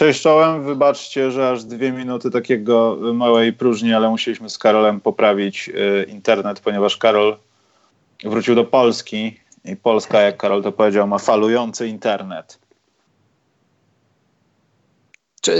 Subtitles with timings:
[0.00, 5.68] Cześć czołem, wybaczcie, że aż dwie minuty takiego małej próżni, ale musieliśmy z Karolem poprawić
[5.68, 7.36] y, internet, ponieważ Karol
[8.24, 12.58] wrócił do Polski i Polska, jak Karol to powiedział, ma falujący internet.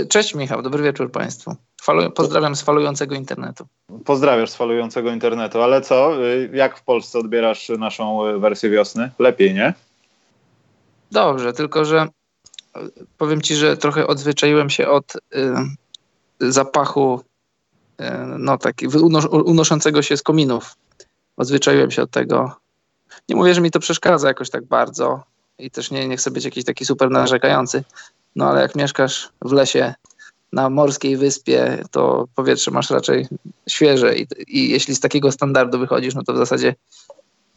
[0.09, 1.55] Cześć Michał, dobry wieczór Państwu.
[1.81, 3.67] Falu pozdrawiam z falującego internetu.
[4.05, 9.11] Pozdrawiasz z falującego internetu, ale co, y, jak w Polsce odbierasz naszą y, wersję wiosny?
[9.19, 9.73] Lepiej, nie?
[11.11, 12.07] Dobrze, tylko że
[13.17, 17.21] powiem ci, że trochę odzwyczaiłem się od y, zapachu
[18.01, 18.03] y,
[18.37, 20.75] no taki unos unoszącego się z kominów.
[21.37, 22.55] Odzwyczaiłem się od tego.
[23.29, 25.23] Nie mówię, że mi to przeszkadza jakoś tak bardzo
[25.59, 27.83] i też nie, nie chcę być jakiś taki super narzekający,
[28.35, 29.93] no ale jak mieszkasz w lesie
[30.53, 33.27] na morskiej wyspie, to powietrze masz raczej
[33.69, 36.75] świeże i, i jeśli z takiego standardu wychodzisz, no to w zasadzie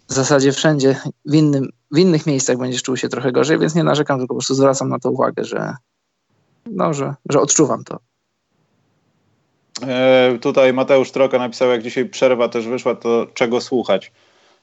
[0.08, 3.84] w zasadzie wszędzie, w, innym, w innych miejscach będziesz czuł się trochę gorzej, więc nie
[3.84, 5.74] narzekam, tylko po prostu zwracam na to uwagę, że,
[6.66, 7.98] no, że, że odczuwam to.
[9.82, 14.12] E, tutaj Mateusz Troka napisał, jak dzisiaj przerwa też wyszła, to czego słuchać.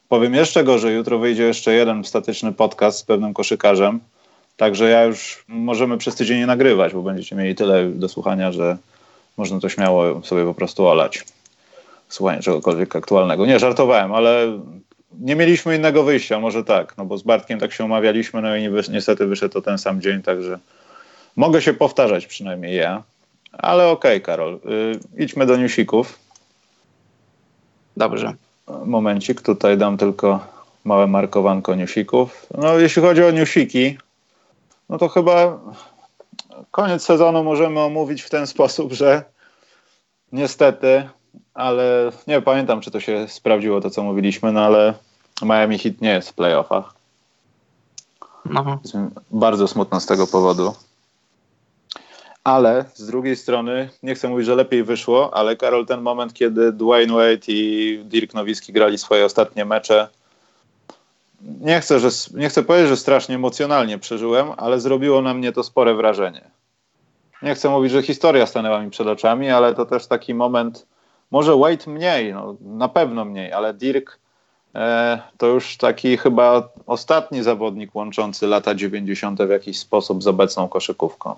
[0.09, 3.99] Powiem jeszcze gorzej, jutro wyjdzie jeszcze jeden statyczny podcast z pewnym koszykarzem,
[4.57, 8.77] także ja już możemy przez tydzień nie nagrywać, bo będziecie mieli tyle do słuchania, że
[9.37, 11.25] można to śmiało sobie po prostu olać.
[12.09, 13.45] Słuchanie czegokolwiek aktualnego.
[13.45, 14.59] Nie, żartowałem, ale
[15.19, 18.69] nie mieliśmy innego wyjścia, może tak, no bo z Bartkiem tak się umawialiśmy, no i
[18.91, 20.59] niestety wyszedł to ten sam dzień, także
[21.35, 23.03] mogę się powtarzać przynajmniej ja.
[23.51, 24.59] Ale okej, okay, Karol,
[25.17, 26.19] y, idźmy do newsików.
[27.97, 28.33] Dobrze.
[28.85, 30.39] Momencik, tutaj dam tylko
[30.83, 32.47] małe markowanko newsików.
[32.57, 33.97] No jeśli chodzi o newsiki,
[34.89, 35.59] no to chyba
[36.71, 39.23] koniec sezonu możemy omówić w ten sposób, że
[40.31, 41.09] niestety
[41.53, 44.93] ale nie pamiętam, czy to się sprawdziło, to co mówiliśmy, no ale
[45.41, 46.93] Miami Heat nie jest w playoffach.
[48.45, 48.79] No.
[49.31, 50.73] Bardzo smutno z tego powodu.
[52.43, 56.71] Ale z drugiej strony, nie chcę mówić, że lepiej wyszło, ale Karol, ten moment, kiedy
[56.71, 60.07] Dwayne Wade i Dirk Nowicki grali swoje ostatnie mecze,
[61.41, 65.63] nie chcę, że, nie chcę powiedzieć, że strasznie emocjonalnie przeżyłem, ale zrobiło na mnie to
[65.63, 66.41] spore wrażenie.
[67.41, 70.85] Nie chcę mówić, że historia stanęła mi przed oczami, ale to też taki moment,
[71.31, 74.19] może Wade mniej, no, na pewno mniej, ale Dirk
[74.75, 79.43] e, to już taki chyba ostatni zawodnik łączący lata 90.
[79.43, 81.35] w jakiś sposób z obecną koszykówką.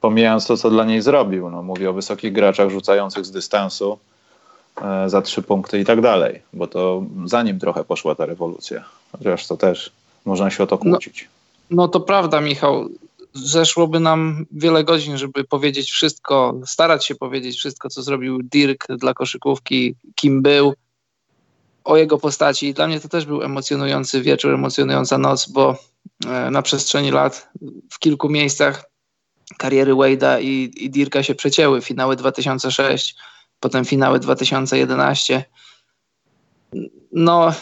[0.00, 1.50] Pomijając to, co dla niej zrobił.
[1.50, 3.98] No, mówię o wysokich graczach rzucających z dystansu
[4.82, 8.84] e, za trzy punkty i tak dalej, bo to za nim trochę poszła ta rewolucja.
[9.12, 9.92] Chociaż to też
[10.24, 11.28] można się o to kłócić.
[11.70, 12.88] No, no to prawda, Michał
[13.44, 19.14] zeszłoby nam wiele godzin, żeby powiedzieć wszystko, starać się powiedzieć wszystko, co zrobił Dirk dla
[19.14, 20.74] koszykówki, kim był,
[21.88, 22.74] o jego postaci.
[22.74, 25.76] Dla mnie to też był emocjonujący wieczór, emocjonująca noc, bo
[26.26, 27.48] e, na przestrzeni lat
[27.90, 28.90] w kilku miejscach
[29.58, 31.80] kariery Wade'a i, i Dirka się przecięły.
[31.80, 33.16] Finały 2006,
[33.60, 35.44] potem finały 2011.
[37.12, 37.52] No,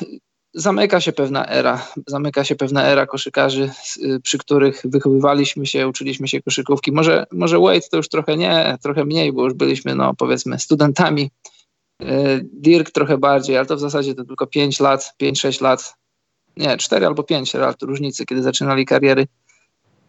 [0.56, 6.28] zamyka się pewna era, zamyka się pewna era koszykarzy, y, przy których wychowywaliśmy się, uczyliśmy
[6.28, 6.93] się koszykówki.
[6.93, 11.31] Może, może Wade to już trochę nie, trochę mniej, bo już byliśmy, no powiedzmy, studentami.
[12.03, 12.06] Y,
[12.53, 15.94] Dirk trochę bardziej, ale to w zasadzie to tylko 5 lat, 5-6 lat,
[16.56, 19.27] nie, 4 albo 5 lat różnicy, kiedy zaczynali kariery.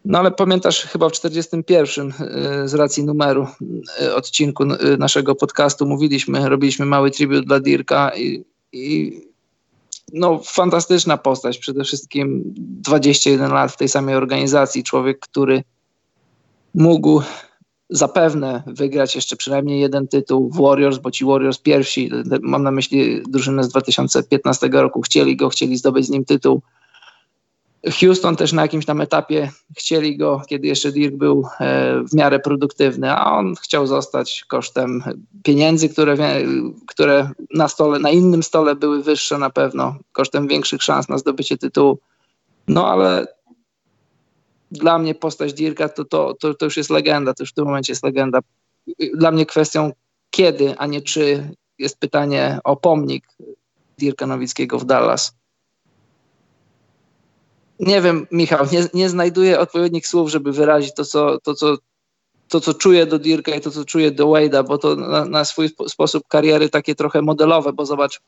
[0.06, 2.14] No ale pamiętasz, chyba w 41 y,
[2.68, 3.47] z racji numeru
[4.16, 4.66] odcinku
[4.97, 9.22] naszego podcastu mówiliśmy, robiliśmy mały tribut dla Dirka i, i
[10.13, 11.57] no, fantastyczna postać.
[11.57, 14.84] Przede wszystkim 21 lat w tej samej organizacji.
[14.84, 15.63] Człowiek, który
[16.75, 17.22] mógł
[17.90, 22.11] zapewne wygrać jeszcze przynajmniej jeden tytuł w Warriors, bo ci Warriors pierwsi,
[22.41, 26.61] mam na myśli drużynę z 2015 roku, chcieli go, chcieli zdobyć z nim tytuł.
[28.00, 32.40] Houston też na jakimś tam etapie chcieli go, kiedy jeszcze Dirk był e, w miarę
[32.40, 35.03] produktywny, a on chciał zostać kosztem
[35.44, 36.16] pieniędzy, które,
[36.88, 41.58] które na stole, na innym stole były wyższe na pewno, kosztem większych szans na zdobycie
[41.58, 42.00] tytułu.
[42.68, 43.28] No ale
[44.72, 47.66] dla mnie postać Dirka to, to, to, to już jest legenda, to już w tym
[47.66, 48.40] momencie jest legenda.
[49.14, 49.91] Dla mnie kwestią
[50.29, 53.28] kiedy, a nie czy jest pytanie o pomnik
[53.97, 55.38] Dirka Nowickiego w Dallas
[57.79, 61.78] nie wiem, Michał, nie, nie znajduję odpowiednich słów, żeby wyrazić to, co, to, co,
[62.47, 65.46] to, co czuję do Dirka i to, co czuję do Wade'a, bo to na, na
[65.46, 68.22] swój sposób kariery takie trochę modelowe, bo zobacz,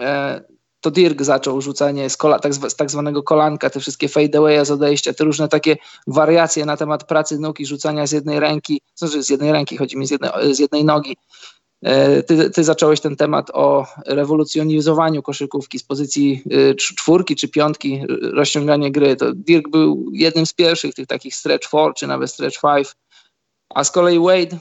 [0.00, 0.40] e,
[0.80, 4.70] to Dirk zaczął rzucanie z, kola, tak, z tak zwanego kolanka, te wszystkie fadeaway z
[4.70, 9.22] odejścia, te różne takie wariacje na temat pracy nóg i rzucania z jednej ręki, znaczy
[9.22, 11.16] z jednej ręki, chodzi mi z jednej, z jednej nogi.
[11.82, 18.02] E, ty, ty, zacząłeś ten temat o rewolucjonizowaniu koszykówki z pozycji e, czwórki czy piątki,
[18.20, 19.16] rozciąganie gry.
[19.16, 22.94] To Dirk był jednym z pierwszych tych takich stretch four czy nawet stretch five,
[23.74, 24.58] a z kolei Wade,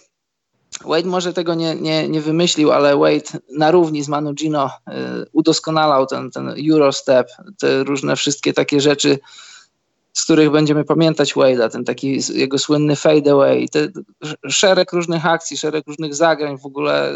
[0.85, 5.25] Wade może tego nie, nie, nie wymyślił, ale Wade na równi z Manu Gino e,
[5.31, 7.27] udoskonalał ten, ten Eurostep,
[7.59, 9.19] te różne wszystkie takie rzeczy,
[10.17, 13.87] z których będziemy pamiętać Wade'a, ten taki jego słynny fadeaway, te,
[14.47, 17.13] szereg różnych akcji, szereg różnych zagrań, w ogóle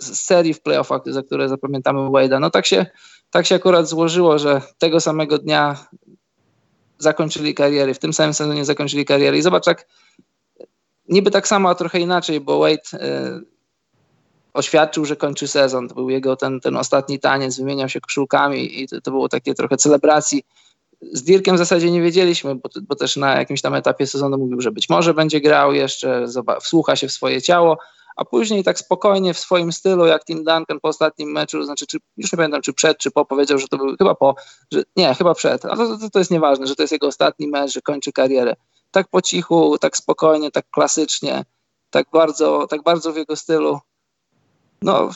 [0.00, 2.40] serii w playoffach, za które zapamiętamy Wade'a.
[2.40, 2.86] No tak się,
[3.30, 5.86] tak się akurat złożyło, że tego samego dnia
[6.98, 9.86] zakończyli kariery, w tym samym sezonie zakończyli kariery i zobacz jak
[11.08, 12.98] niby tak samo, a trochę inaczej, bo Wade y,
[14.54, 15.88] oświadczył, że kończy sezon.
[15.88, 19.54] To był jego ten, ten ostatni taniec, wymieniał się koszulkami i to, to było takie
[19.54, 20.42] trochę celebracji
[21.12, 24.60] z Dirkiem w zasadzie nie wiedzieliśmy, bo, bo, też na jakimś tam etapie sezonu mówił,
[24.60, 26.26] że być może będzie grał jeszcze,
[26.60, 27.78] wsłucha się w swoje ciało,
[28.16, 31.98] a później tak spokojnie w swoim stylu, jak Tim Duncan po ostatnim meczu, znaczy czy,
[32.16, 34.34] już nie pamiętam, czy przed, czy po, powiedział, że to był chyba po,
[34.72, 37.48] że nie, chyba przed, a to, to, to jest nieważne, że to jest jego ostatni
[37.48, 38.56] mecz, że kończy karierę.
[38.90, 41.44] Tak po cichu, tak spokojnie, tak klasycznie,
[41.90, 43.78] tak bardzo, tak bardzo w jego stylu.
[44.82, 45.10] No,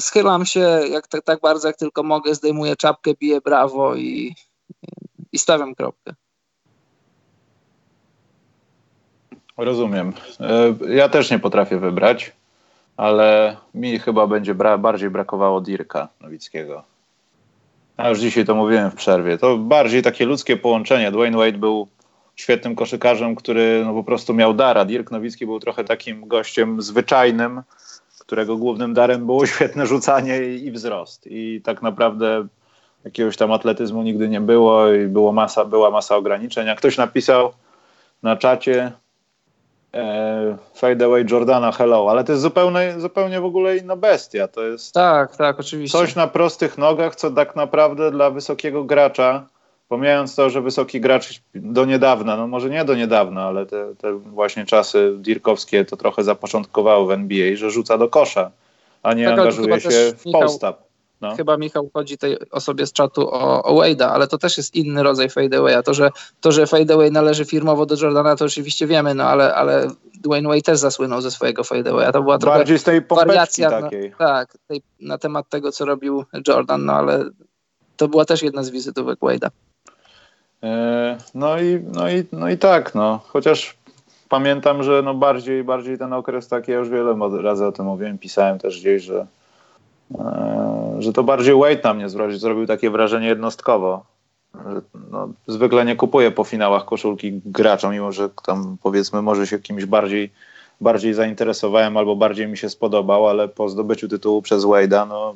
[0.00, 4.34] schylam się jak, tak, tak bardzo, jak tylko mogę, zdejmuję czapkę, biję brawo i,
[5.32, 6.14] i stawiam kropkę.
[9.56, 10.12] Rozumiem.
[10.40, 12.32] E, ja też nie potrafię wybrać,
[12.96, 16.82] ale mi chyba będzie bra bardziej brakowało Dirka Nowickiego.
[17.98, 19.38] Ja już dzisiaj to mówiłem w przerwie.
[19.38, 21.12] To bardziej takie ludzkie połączenie.
[21.12, 21.88] Dwayne Wade był
[22.36, 24.84] świetnym koszykarzem, który no po prostu miał dara.
[24.84, 27.62] Dirk Nowicki był trochę takim gościem zwyczajnym,
[28.20, 31.26] którego głównym darem było świetne rzucanie i wzrost.
[31.30, 32.46] I tak naprawdę
[33.04, 36.66] jakiegoś tam atletyzmu nigdy nie było i było masa, była masa ograniczeń.
[36.66, 37.52] Jak ktoś napisał
[38.22, 38.92] na czacie
[39.94, 44.48] e, Fade Away Jordana Hello, ale to jest zupełnie, zupełnie w ogóle inna bestia.
[44.48, 45.98] To jest tak, tak, oczywiście.
[45.98, 49.46] coś na prostych nogach, co tak naprawdę dla wysokiego gracza,
[49.88, 54.12] pomijając to, że wysoki gracz do niedawna, no może nie do niedawna, ale te, te
[54.12, 58.50] właśnie czasy dirkowskie to trochę zapoczątkowały w NBA, że rzuca do kosza,
[59.02, 60.93] a nie tak, angażuje się w post-up.
[61.24, 61.36] No.
[61.36, 65.02] Chyba Michał chodzi tej osobie z czatu o, o Wade'a, ale to też jest inny
[65.02, 65.82] rodzaj fadeawaya.
[65.84, 66.10] To, że,
[66.40, 69.88] to, że fadeaway należy firmowo do Jordana, to oczywiście wiemy, no ale, ale
[70.20, 72.12] Dwayne Wade też zasłynął ze swojego fadeawaya.
[72.12, 74.10] To była trochę Bardziej z tej wariacja takiej.
[74.10, 77.24] Na, tak, tej, na temat tego, co robił Jordan, no ale
[77.96, 79.48] to była też jedna z wizytówek Wade'a.
[80.62, 83.20] E, no i, no, i, no i tak, no.
[83.26, 83.76] Chociaż
[84.28, 88.18] pamiętam, że no bardziej, bardziej ten okres taki, ja już wiele razy o tym mówiłem,
[88.18, 89.26] pisałem też gdzieś, że
[90.18, 90.63] E,
[91.04, 92.08] że to bardziej Wade na mnie
[92.38, 94.04] zrobił takie wrażenie jednostkowo.
[95.10, 99.84] No, zwykle nie kupuję po finałach koszulki graczom, mimo że tam powiedzmy może się kimś
[99.84, 100.30] bardziej,
[100.80, 105.34] bardziej zainteresowałem albo bardziej mi się spodobał, ale po zdobyciu tytułu przez Wade'a, no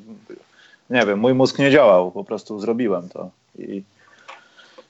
[0.90, 3.30] nie wiem, mój mózg nie działał, po prostu zrobiłem to.
[3.58, 3.82] I,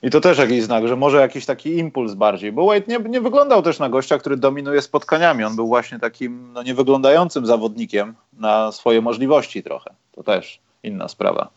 [0.03, 3.21] i to też jakiś znak, że może jakiś taki impuls bardziej, bo Wade nie, nie
[3.21, 5.45] wyglądał też na gościa, który dominuje spotkaniami.
[5.45, 9.91] On był właśnie takim no, niewyglądającym zawodnikiem na swoje możliwości trochę.
[10.13, 11.49] To też inna sprawa.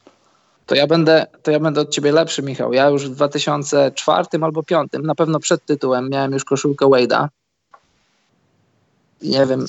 [0.65, 2.73] To ja będę, to ja będę od ciebie lepszy, Michał.
[2.73, 7.27] Ja już w 2004 albo 2005, na pewno przed tytułem, miałem już koszulkę Wade'a.
[9.21, 9.65] Nie wiem,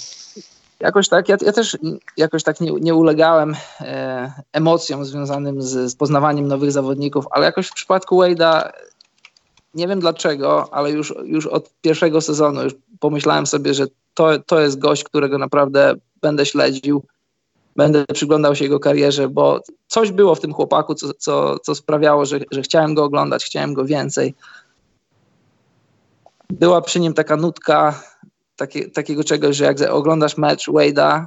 [0.80, 1.78] jakoś tak, ja, ja też
[2.16, 7.68] jakoś tak nie, nie ulegałem e, emocjom związanym z, z, poznawaniem nowych zawodników, ale jakoś
[7.68, 8.70] w przypadku Wade'a
[9.74, 14.60] nie wiem dlaczego, ale już, już od pierwszego sezonu już pomyślałem sobie, że to, to
[14.60, 17.02] jest gość, którego naprawdę będę śledził,
[17.76, 22.26] będę przyglądał się jego karierze, bo coś było w tym chłopaku, co, co, co sprawiało,
[22.26, 24.34] że, że chciałem go oglądać, chciałem go więcej.
[26.50, 28.02] Była przy nim taka nutka
[28.56, 31.26] takie, takiego czegoś, że jak oglądasz mecz Wade'a,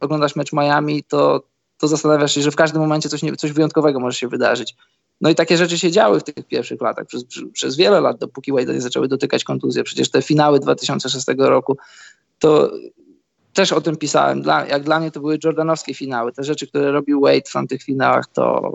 [0.00, 1.42] oglądasz mecz Miami, to,
[1.78, 4.74] to zastanawiasz się, że w każdym momencie coś, nie, coś wyjątkowego może się wydarzyć.
[5.20, 8.52] No i takie rzeczy się działy w tych pierwszych latach, przez, przez wiele lat, dopóki
[8.52, 9.84] Wade'a nie zaczęły dotykać kontuzje.
[9.84, 11.76] Przecież te finały 2006 roku,
[12.38, 12.70] to
[13.56, 14.42] też o tym pisałem.
[14.42, 16.32] Dla, jak dla mnie to były jordanowskie finały.
[16.32, 18.72] Te rzeczy, które robił Wade w tych finałach, to,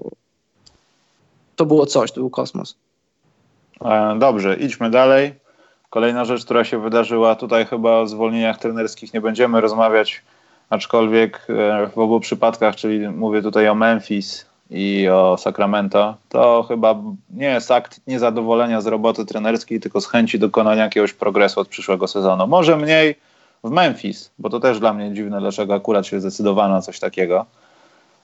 [1.55, 2.75] to było coś, to był kosmos.
[3.85, 5.33] E, dobrze, idźmy dalej.
[5.89, 10.21] Kolejna rzecz, która się wydarzyła, tutaj chyba o zwolnieniach trenerskich nie będziemy rozmawiać,
[10.69, 16.95] aczkolwiek e, w obu przypadkach, czyli mówię tutaj o Memphis i o Sacramento, to chyba
[17.29, 22.07] nie jest akt niezadowolenia z roboty trenerskiej, tylko z chęci dokonania jakiegoś progresu od przyszłego
[22.07, 22.47] sezonu.
[22.47, 23.15] Może mniej
[23.63, 27.45] w Memphis, bo to też dla mnie dziwne, dlaczego akurat się zdecydowano coś takiego.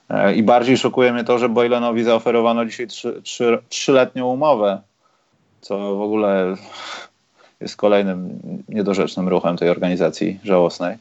[0.08, 4.80] E, I bardziej szokuje mnie to, że Boylenowi zaoferowano dzisiaj trzy, trzy, trzyletnią umowę,
[5.60, 6.56] co w ogóle
[7.60, 10.96] jest kolejnym niedorzecznym ruchem tej organizacji żałosnej.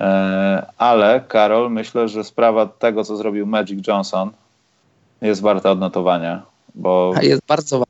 [0.00, 4.30] E, ale Karol, myślę, że sprawa tego, co zrobił Magic Johnson,
[5.20, 6.42] jest warta odnotowania.
[6.74, 7.87] Bo jest bardzo.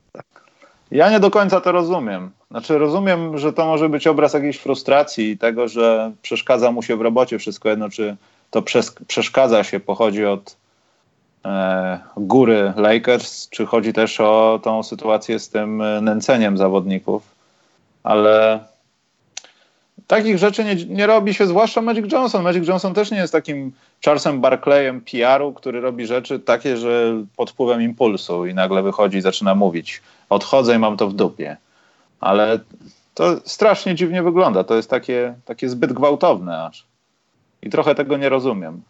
[0.91, 2.31] Ja nie do końca to rozumiem.
[2.51, 6.97] Znaczy, rozumiem, że to może być obraz jakiejś frustracji i tego, że przeszkadza mu się
[6.97, 8.17] w robocie wszystko jedno, czy
[8.51, 8.63] to
[9.07, 10.57] przeszkadza się, pochodzi od
[11.45, 17.23] e, góry Lakers, czy chodzi też o tą sytuację z tym e, nęceniem zawodników.
[18.03, 18.61] Ale
[20.07, 22.43] takich rzeczy nie, nie, robi się, zwłaszcza Magic Johnson.
[22.43, 23.73] Magic Johnson też nie jest takim
[24.05, 29.21] Charlesem Barclayem PR-u, który robi rzeczy takie, że pod wpływem impulsu i nagle wychodzi i
[29.23, 30.03] zaczyna mówić.
[30.29, 31.57] Odchodzę i mam to w dupie.
[32.21, 32.61] Ale
[33.15, 34.65] to strasznie dziwnie wygląda.
[34.65, 36.87] To jest takie, takie zbyt gwałtowne aż.
[37.63, 38.83] I trochę tego nie rozumiem.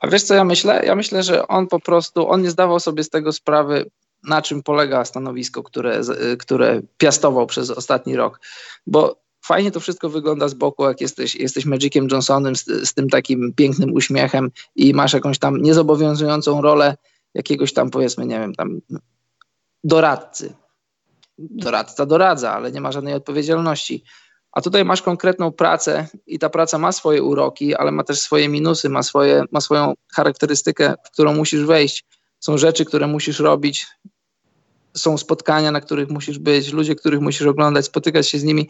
[0.00, 0.82] A wiesz co ja myślę?
[0.86, 3.90] Ja myślę, że on po prostu, on nie zdawał sobie z tego sprawy,
[4.22, 6.00] na czym polega stanowisko, które,
[6.38, 8.40] które piastował przez ostatni rok.
[8.86, 13.08] Bo fajnie to wszystko wygląda z boku, jak jesteś, jesteś Magiciem Johnsonem z, z tym
[13.08, 16.96] takim pięknym uśmiechem i masz jakąś tam niezobowiązującą rolę
[17.34, 18.80] jakiegoś tam, powiedzmy, nie wiem, tam
[19.84, 20.54] doradcy.
[21.38, 24.04] Doradca doradza, ale nie ma żadnej odpowiedzialności.
[24.52, 28.48] A tutaj masz konkretną pracę i ta praca ma swoje uroki, ale ma też swoje
[28.48, 32.04] minusy, ma, swoje, ma swoją charakterystykę, w którą musisz wejść.
[32.40, 33.86] Są rzeczy, które musisz robić,
[34.96, 38.68] są spotkania, na których musisz być, ludzie, których musisz oglądać, spotykać się z nimi,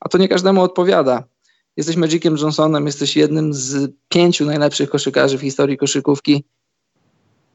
[0.00, 1.24] a to nie każdemu odpowiada.
[1.76, 6.44] Jesteś Magiciem Johnsonem, jesteś jednym z pięciu najlepszych koszykarzy w historii koszykówki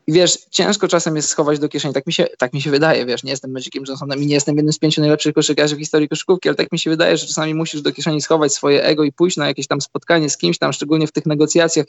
[0.08, 3.06] i wiesz, ciężko czasem jest schować do kieszeni, tak mi się, tak mi się wydaje,
[3.06, 6.10] wiesz, nie jestem Magiciem Johnsonem i nie jestem jednym z pięciu najlepszych koszykarzy w historii
[6.10, 9.12] koszykówki, ale tak mi się wydaje, że czasami musisz do kieszeni schować swoje ego i
[9.12, 11.86] pójść na jakieś tam spotkanie z kimś tam, szczególnie w tych negocjacjach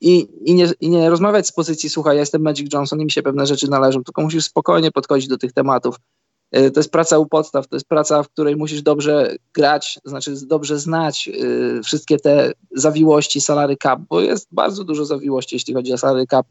[0.00, 3.10] i, i, nie, i nie rozmawiać z pozycji, słuchaj, ja jestem Magic Johnson i mi
[3.10, 5.96] się pewne rzeczy należą, tylko musisz spokojnie podchodzić do tych tematów.
[6.52, 10.34] E, to jest praca u podstaw, to jest praca, w której musisz dobrze grać, znaczy
[10.46, 15.92] dobrze znać y, wszystkie te zawiłości salary cap, bo jest bardzo dużo zawiłości, jeśli chodzi
[15.92, 16.46] o salary cap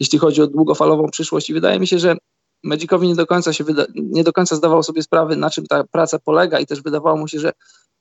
[0.00, 1.50] jeśli chodzi o długofalową przyszłość.
[1.50, 2.16] I wydaje mi się, że
[2.62, 5.84] Magicowi nie do końca się wyda- nie do końca zdawał sobie sprawy, na czym ta
[5.84, 7.52] praca polega, i też wydawało mu się, że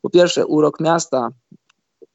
[0.02, 1.30] po pierwsze urok miasta,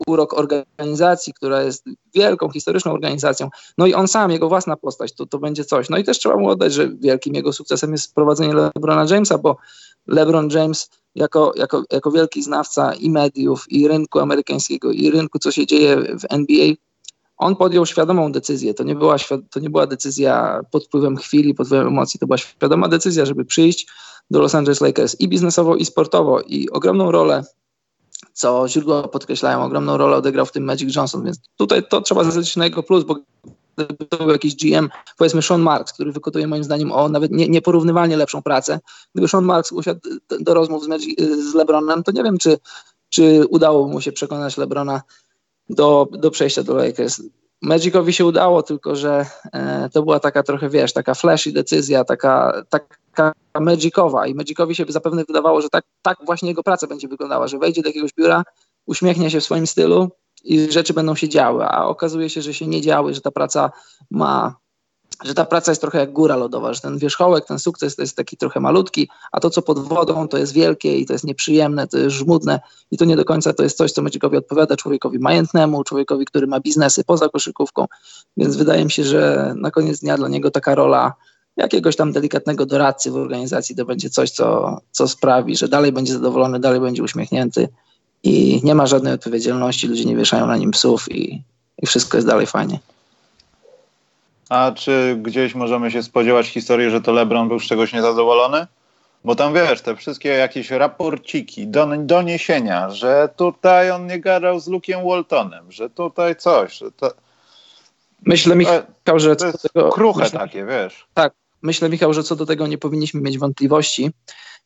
[0.06, 3.48] urok organizacji, która jest wielką, historyczną organizacją,
[3.78, 5.88] no i on sam, jego własna postać, to, to będzie coś.
[5.88, 9.56] No i też trzeba mu oddać, że wielkim jego sukcesem jest sprowadzenie LeBrona Jamesa, bo
[10.06, 15.50] LeBron James jako, jako, jako wielki znawca i mediów, i rynku amerykańskiego, i rynku, co
[15.52, 16.74] się dzieje w NBA,
[17.36, 18.74] on podjął świadomą decyzję.
[18.74, 19.16] To nie, była,
[19.50, 23.44] to nie była decyzja pod wpływem chwili, pod wpływem emocji, to była świadoma decyzja, żeby
[23.44, 23.86] przyjść
[24.30, 26.40] do Los Angeles Lakers i biznesowo, i sportowo.
[26.40, 27.44] I ogromną rolę,
[28.32, 32.56] co źródła podkreślają, ogromną rolę odegrał w tym Magic Johnson, więc tutaj to trzeba zwrócić
[32.56, 33.16] na jego plus, bo
[33.76, 34.88] gdyby to był jakiś GM,
[35.18, 38.80] powiedzmy Sean Marks, który wykonuje moim zdaniem o nawet nie, nieporównywalnie lepszą pracę,
[39.14, 40.00] gdyby Sean Marks usiadł
[40.40, 42.58] do rozmów z, Magic, z LeBronem, to nie wiem, czy,
[43.08, 45.02] czy udało mu się przekonać LeBrona
[45.68, 47.22] do, do przejścia do Lakers.
[47.62, 52.62] Magicowi się udało, tylko że e, to była taka trochę, wiesz, taka flashy decyzja, taka,
[52.70, 57.48] taka Magicowa i Magicowi się zapewne wydawało, że tak, tak właśnie jego praca będzie wyglądała,
[57.48, 58.42] że wejdzie do jakiegoś biura,
[58.86, 60.10] uśmiechnie się w swoim stylu
[60.44, 63.70] i rzeczy będą się działy, a okazuje się, że się nie działy, że ta praca
[64.10, 64.56] ma
[65.24, 68.16] że ta praca jest trochę jak góra lodowa, że ten wierzchołek, ten sukces to jest
[68.16, 71.88] taki trochę malutki, a to, co pod wodą, to jest wielkie i to jest nieprzyjemne,
[71.88, 75.18] to jest żmudne i to nie do końca to jest coś, co Magicowi odpowiada, człowiekowi
[75.18, 77.86] majętnemu, człowiekowi, który ma biznesy poza koszykówką,
[78.36, 81.14] więc wydaje mi się, że na koniec dnia dla niego taka rola
[81.56, 86.12] jakiegoś tam delikatnego doradcy w organizacji to będzie coś, co, co sprawi, że dalej będzie
[86.12, 87.68] zadowolony, dalej będzie uśmiechnięty
[88.22, 91.42] i nie ma żadnej odpowiedzialności, ludzie nie wieszają na nim psów i,
[91.82, 92.78] i wszystko jest dalej fajnie.
[94.54, 98.66] A czy gdzieś możemy się spodziewać historii, że to LeBron był z czegoś niezadowolony?
[99.24, 101.66] Bo tam wiesz, te wszystkie jakieś raporciki,
[101.98, 107.12] doniesienia, że tutaj on nie gadał z Luke'em Waltonem, że tutaj coś, że to...
[108.26, 108.82] Myślę, Michał,
[109.16, 111.06] że to jest tego, kruche myślę, takie, wiesz.
[111.14, 111.32] Tak,
[111.62, 114.10] myślę, Michał, że co do tego nie powinniśmy mieć wątpliwości,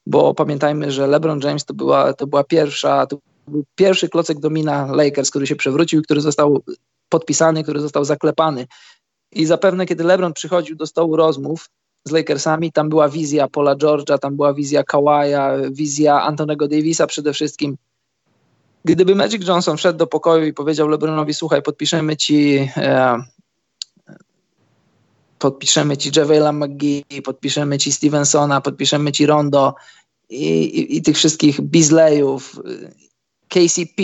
[0.06, 4.86] bo pamiętajmy, że LeBron James to była, to była pierwsza, to był pierwszy klocek domina
[4.92, 6.62] Lakers, który się przewrócił, który został
[7.08, 8.66] podpisany, który został zaklepany.
[9.32, 11.70] I zapewne, kiedy LeBron przychodził do stołu rozmów
[12.04, 17.32] z Lakersami, tam była wizja Paula George'a, tam była wizja Kawaja, wizja Antonego Davisa przede
[17.32, 17.76] wszystkim.
[18.84, 23.16] Gdyby Magic Johnson wszedł do pokoju i powiedział LeBronowi, słuchaj, podpiszemy ci e,
[25.38, 29.74] podpiszemy ci Javela McGee, podpiszemy ci Stevensona, podpiszemy ci Rondo
[30.30, 32.60] i, i, i tych wszystkich Beasleyów,
[33.48, 34.02] KCP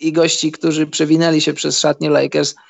[0.00, 2.54] i gości, którzy przewinęli się przez szatnię Lakers–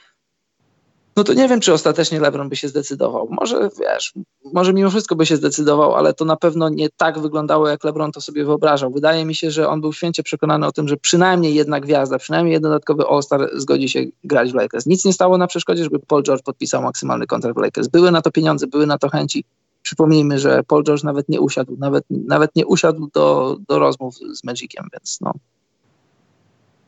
[1.21, 3.29] no to nie wiem, czy ostatecznie LeBron by się zdecydował.
[3.31, 4.13] Może, wiesz,
[4.53, 8.13] może mimo wszystko by się zdecydował, ale to na pewno nie tak wyglądało, jak LeBron
[8.13, 8.91] to sobie wyobrażał.
[8.91, 12.53] Wydaje mi się, że on był święcie przekonany o tym, że przynajmniej jedna gwiazda, przynajmniej
[12.53, 14.87] jeden dodatkowy All-Star zgodzi się grać w Lakers.
[14.87, 17.89] Nic nie stało na przeszkodzie, żeby Paul George podpisał maksymalny kontrakt w Lakers.
[17.89, 19.45] Były na to pieniądze, były na to chęci.
[19.83, 24.45] Przypomnijmy, że Paul George nawet nie usiadł, nawet, nawet nie usiadł do, do rozmów z
[24.45, 25.33] Magiciem, więc no.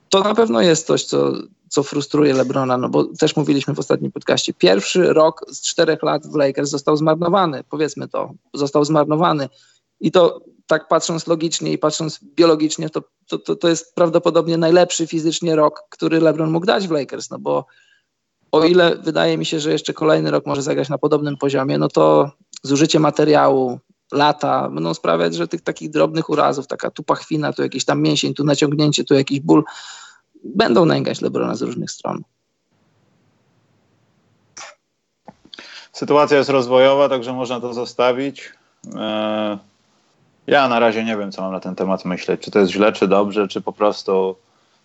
[0.09, 1.33] To na pewno jest coś, co,
[1.73, 4.55] co frustruje Lebrona, no bo też mówiliśmy w ostatnim podcaście.
[4.55, 9.49] Pierwszy rok z czterech lat w Lakers został zmarnowany, powiedzmy to, został zmarnowany.
[10.00, 15.07] I to tak patrząc logicznie i patrząc biologicznie, to, to, to, to jest prawdopodobnie najlepszy
[15.07, 17.67] fizycznie rok, który LeBron mógł dać w Lakers, no bo
[18.52, 21.88] o ile wydaje mi się, że jeszcze kolejny rok może zagrać na podobnym poziomie, no
[21.88, 22.31] to
[22.62, 23.79] zużycie materiału,
[24.12, 28.35] lata będą sprawiać, że tych takich drobnych urazów, taka tu pachwina, tu jakiś tam mięsień,
[28.35, 29.64] tu naciągnięcie, tu jakiś ból,
[30.44, 32.22] będą nęgać Lebrona z różnych stron.
[35.92, 38.52] Sytuacja jest rozwojowa, także można to zostawić.
[38.94, 39.58] E,
[40.46, 42.40] ja na razie nie wiem, co mam na ten temat myśleć.
[42.40, 44.37] Czy to jest źle, czy dobrze, czy po prostu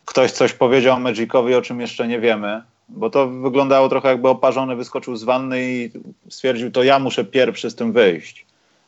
[0.05, 2.61] ktoś coś powiedział Magicowi, o czym jeszcze nie wiemy.
[2.89, 5.91] Bo to wyglądało trochę jakby oparzony wyskoczył z wanny i
[6.29, 8.45] stwierdził, to ja muszę pierwszy z tym wyjść.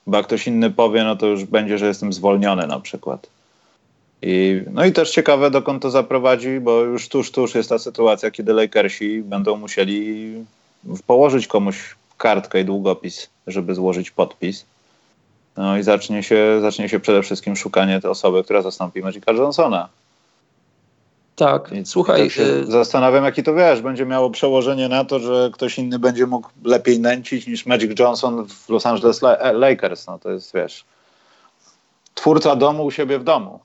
[0.08, 3.30] Bo jak ktoś inny powie, no to już będzie, że jestem zwolniony na przykład.
[4.22, 8.32] I, no i też ciekawe, dokąd to zaprowadzi, bo już tuż, tuż jest ta sytuacja,
[8.32, 10.34] kiedy Lakersi będą musieli
[11.08, 14.66] położyć komuś kartkę i długopis, żeby złożyć podpis.
[15.58, 19.90] No i zacznie się, zacznie się przede wszystkim szukanie tej osoby, która zastąpi Magica Johnsona.
[21.36, 22.30] Tak, I, słuchaj.
[22.30, 26.28] tak y zastanawiam, jaki to wiesz, będzie miało przełożenie na to, że ktoś inny będzie
[26.28, 29.22] mógł lepiej nęcić niż Magic Johnson w Los Angeles
[29.54, 30.08] Lakers.
[30.08, 30.86] No to jest, wiesz,
[32.14, 33.60] twórca domu u siebie w domu.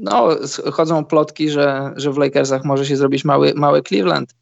[0.00, 0.28] No,
[0.72, 4.34] chodzą plotki, że, że w Lakersach może się zrobić mały, mały Cleveland,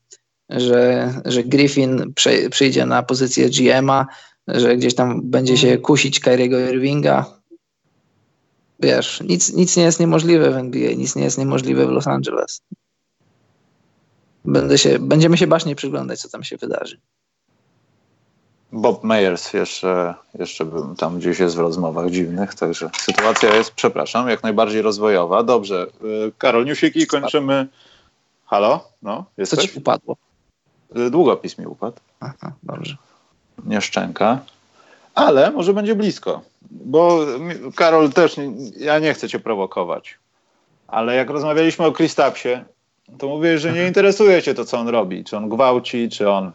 [0.51, 4.07] że, że Griffin prze, przyjdzie na pozycję GM-a,
[4.49, 7.27] że gdzieś tam będzie się kusić Kyriego Irvinga.
[8.81, 12.61] Wiesz, nic, nic nie jest niemożliwe w NBA, nic nie jest niemożliwe w Los Angeles.
[14.45, 17.01] Będę się, będziemy się bacznie przyglądać, co tam się wydarzy.
[18.75, 20.67] Bob Meyers jeszcze, jeszcze
[20.99, 25.43] tam gdzieś jest w rozmowach dziwnych, także sytuacja jest, przepraszam, jak najbardziej rozwojowa.
[25.43, 25.87] Dobrze,
[26.29, 27.67] y, Karol, newsiki kończymy.
[28.47, 28.89] Halo?
[29.03, 29.61] No, jesteś?
[29.61, 30.17] Co ci upadło?
[30.97, 31.97] Y, długopis mi upadł.
[32.21, 32.97] Aha, dobrze.
[33.67, 34.41] Nie szczęka.
[35.15, 37.27] Ale może będzie blisko, bo
[37.77, 38.37] Karol też,
[38.77, 40.19] ja nie chcę cię prowokować,
[40.89, 42.65] ale jak rozmawialiśmy o Kristapsie,
[43.19, 46.53] to mówię, że nie interesuje cię to, co on robi, czy on gwałci, czy on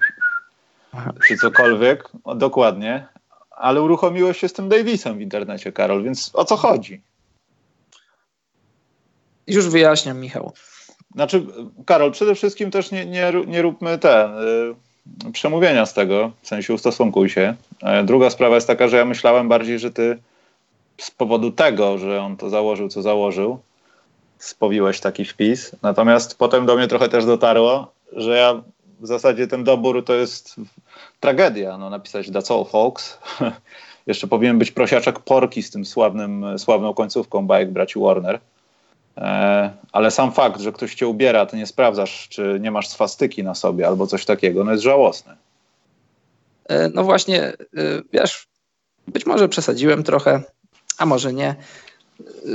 [1.28, 3.08] czy cokolwiek, dokładnie,
[3.52, 7.02] ale uruchomiłeś się z tym Davisem w internecie, Karol, więc o co chodzi?
[9.47, 10.54] Już wyjaśniam, Michał.
[11.15, 11.45] Znaczy,
[11.86, 14.32] Karol, przede wszystkim też nie, nie, nie róbmy ten
[15.28, 17.56] y, przemówienia z tego, w sensie ustosunkuj się.
[17.82, 20.17] E, druga sprawa jest taka, że ja myślałem bardziej, że ty
[20.97, 23.60] z powodu tego, że on to założył, co założył,
[24.39, 25.75] spowiłeś taki wpis.
[25.82, 28.62] Natomiast potem do mnie trochę też dotarło, że ja
[28.99, 30.55] w zasadzie ten dobór to jest
[31.19, 31.77] tragedia.
[31.77, 33.17] No, napisać That's all folks.
[34.07, 38.39] Jeszcze powinien być prosiaczek Porki z tym sławnym, sławną końcówką bajek braci Warner.
[39.17, 43.43] E, ale sam fakt, że ktoś cię ubiera, ty nie sprawdzasz, czy nie masz swastyki
[43.43, 45.35] na sobie albo coś takiego, no jest żałosne.
[46.65, 47.55] E, no właśnie, e,
[48.13, 48.47] wiesz,
[49.07, 50.41] być może przesadziłem trochę,
[50.97, 51.55] a może nie.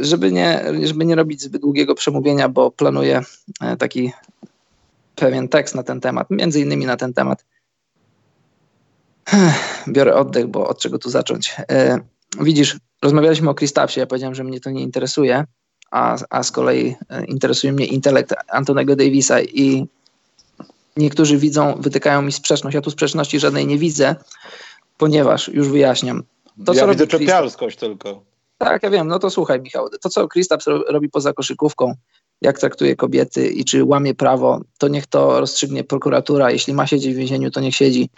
[0.01, 3.21] Żeby nie, żeby nie robić zbyt długiego przemówienia, bo planuję
[3.79, 4.13] taki
[5.15, 7.45] pewien tekst na ten temat, między innymi na ten temat.
[9.89, 11.57] Biorę oddech, bo od czego tu zacząć?
[11.71, 11.99] E,
[12.41, 15.45] widzisz, rozmawialiśmy o Kristapsie, ja powiedziałem, że mnie to nie interesuje,
[15.91, 19.87] a, a z kolei e, interesuje mnie intelekt Antonego Davisa i
[20.97, 22.75] niektórzy widzą, wytykają mi sprzeczność.
[22.75, 24.17] Ja tu sprzeczności żadnej nie widzę,
[24.99, 26.23] ponieważ, już wyjaśniam.
[26.67, 28.23] To, ja widzę czepialskość tylko.
[28.59, 29.09] Tak, ja wiem.
[29.09, 29.89] No to słuchaj, Michał.
[30.03, 31.95] To, co Kristaps robi poza koszykówką,
[32.41, 36.51] jak traktuje kobiety i czy łamie prawo, to niech to rozstrzygnie prokuratura.
[36.51, 38.11] Jeśli ma siedzieć w więzieniu, to niech siedzi.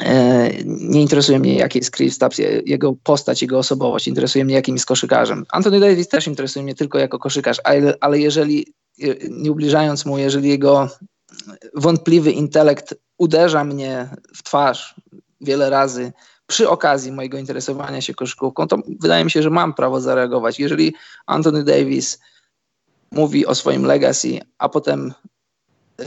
[0.00, 2.18] E, nie interesuje mnie, jaki jest Chris
[2.66, 4.08] jego postać, jego osobowość.
[4.08, 5.44] Interesuje mnie, jakim jest koszykarzem.
[5.52, 8.66] Anthony Davis też interesuje mnie tylko jako koszykarz, ale, ale jeżeli,
[9.30, 10.88] nie ubliżając mu, jeżeli jego
[11.74, 14.94] wątpliwy intelekt uderza mnie w twarz
[15.40, 16.12] wiele razy,
[16.50, 20.60] przy okazji mojego interesowania się koszykówką, to wydaje mi się, że mam prawo zareagować.
[20.60, 20.94] Jeżeli
[21.26, 22.18] Anthony Davis
[23.12, 25.14] mówi o swoim legacy, a potem
[25.98, 26.06] yy,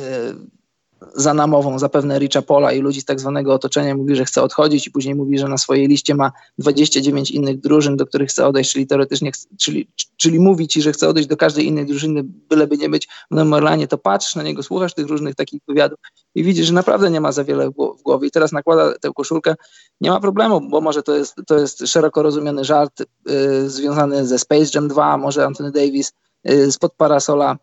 [1.16, 4.88] za namową zapewne Richa Pola i ludzi z tak zwanego otoczenia mówi, że chce odchodzić
[4.88, 8.72] i później mówi, że na swojej liście ma 29 innych drużyn, do których chce odejść,
[8.72, 9.88] czyli teoretycznie, czyli,
[10.18, 13.88] czyli mówi ci, że chce odejść do każdej innej drużyny, byleby nie być w Nowym
[13.88, 16.00] to patrzysz na niego, słuchasz tych różnych takich wywiadów
[16.36, 19.56] i widzisz, że naprawdę nie ma za wiele w głowie i teraz nakłada tę koszulkę.
[20.02, 24.40] Nie ma problemu, bo może to jest, to jest szeroko rozumiany żart yy, związany ze
[24.40, 26.14] Space Jam 2, może Anthony Davis
[26.44, 27.58] yy, spod parasola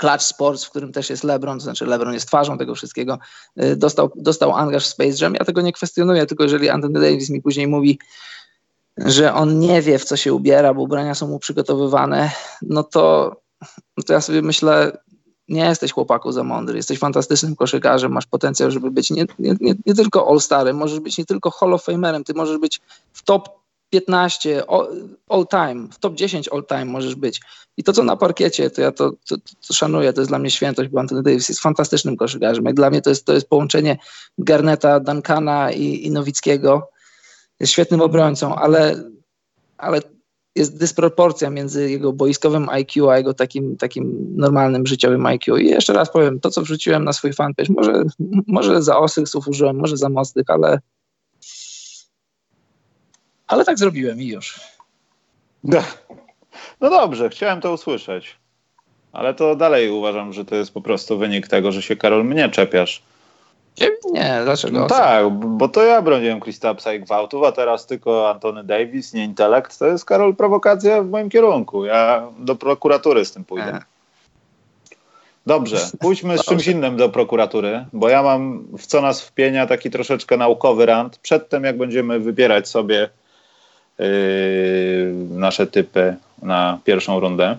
[0.00, 3.18] Clutch Sports, w którym też jest LeBron, to znaczy LeBron jest twarzą tego wszystkiego,
[3.62, 5.34] y, dostał, dostał angaż w Space Jam.
[5.34, 7.98] Ja tego nie kwestionuję, tylko jeżeli Anthony Davis mi później mówi,
[8.96, 12.30] że on nie wie, w co się ubiera, bo ubrania są mu przygotowywane,
[12.62, 13.36] no to,
[13.96, 14.98] no to ja sobie myślę,
[15.48, 19.74] nie jesteś chłopaku za mądry, jesteś fantastycznym koszykarzem, masz potencjał, żeby być nie, nie, nie,
[19.86, 22.80] nie tylko All-Starem, możesz być nie tylko Hall of Famerem, ty możesz być
[23.12, 23.59] w top
[23.90, 24.64] 15
[25.28, 27.40] all time, w top 10 all time możesz być.
[27.76, 29.36] I to, co na parkiecie, to ja to, to,
[29.68, 32.64] to szanuję, to jest dla mnie świętość, bo Anthony Davis jest fantastycznym koszykarzem.
[32.64, 33.98] Jak dla mnie to jest, to jest połączenie
[34.38, 36.90] Garneta, Duncana i, i Nowickiego.
[37.60, 39.04] Jest świetnym obrońcą, ale,
[39.78, 40.00] ale
[40.56, 45.56] jest dysproporcja między jego boiskowym IQ, a jego takim, takim normalnym życiowym IQ.
[45.56, 48.02] I jeszcze raz powiem, to co wrzuciłem na swój fanpage, może,
[48.46, 50.80] może za ostrych słów użyłem, może za mocnych, ale
[53.50, 54.60] ale tak zrobiłem i już.
[55.64, 55.82] No,
[56.80, 58.36] no dobrze, chciałem to usłyszeć.
[59.12, 62.48] Ale to dalej uważam, że to jest po prostu wynik tego, że się Karol mnie
[62.48, 63.02] czepiasz.
[64.12, 64.80] Nie, dlaczego?
[64.80, 69.24] No tak, bo to ja broniłem Kristapsa i gwałtów, a teraz tylko Antony Davis, nie
[69.24, 69.78] intelekt.
[69.78, 71.84] To jest Karol prowokacja w moim kierunku.
[71.84, 73.72] Ja do prokuratury z tym pójdę.
[73.72, 73.80] Nie.
[75.46, 79.90] Dobrze, pójdźmy z czymś innym do prokuratury, bo ja mam w co nas wpienia taki
[79.90, 81.18] troszeczkę naukowy rant.
[81.18, 83.10] Przedtem, jak będziemy wybierać sobie
[85.30, 87.56] nasze typy na pierwszą rundę.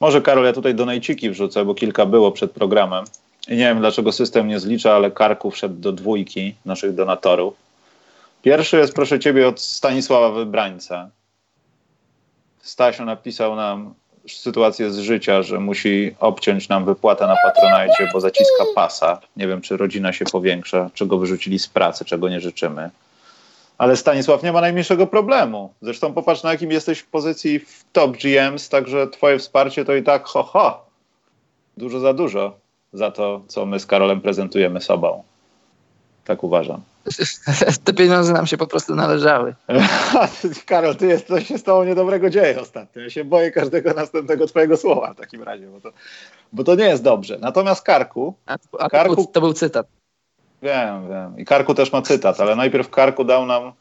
[0.00, 3.04] Może Karol, ja tutaj donajciki wrzucę, bo kilka było przed programem.
[3.48, 7.54] I nie wiem, dlaczego system nie zlicza, ale Karku wszedł do dwójki naszych donatorów.
[8.42, 11.10] Pierwszy jest, proszę ciebie, od Stanisława Wybrańca.
[12.60, 13.94] Stasio napisał nam
[14.28, 19.20] sytuację z życia, że musi obciąć nam wypłatę na Patronajcie, bo zaciska pasa.
[19.36, 22.90] Nie wiem, czy rodzina się powiększa, czego wyrzucili z pracy, czego nie życzymy.
[23.78, 25.72] Ale Stanisław nie ma najmniejszego problemu.
[25.82, 30.02] Zresztą popatrz na jakim jesteś w pozycji w top GMs, także twoje wsparcie to i
[30.02, 30.86] tak ho, ho.
[31.76, 35.22] Dużo za dużo za to, co my z Karolem prezentujemy sobą.
[36.24, 36.80] Tak uważam.
[37.84, 39.54] Te pieniądze nam się po prostu należały.
[40.66, 43.02] Karol, ty jest, coś się z tobą niedobrego dzieje ostatnio.
[43.02, 45.90] Ja się boję każdego następnego twojego słowa w takim razie, bo to,
[46.52, 47.38] bo to nie jest dobrze.
[47.40, 48.34] Natomiast Karku...
[48.46, 49.86] A, a Karku to, był, to był cytat.
[50.66, 51.38] Wiem, wiem.
[51.38, 53.72] I Karku też ma cytat, ale najpierw Karku dał nam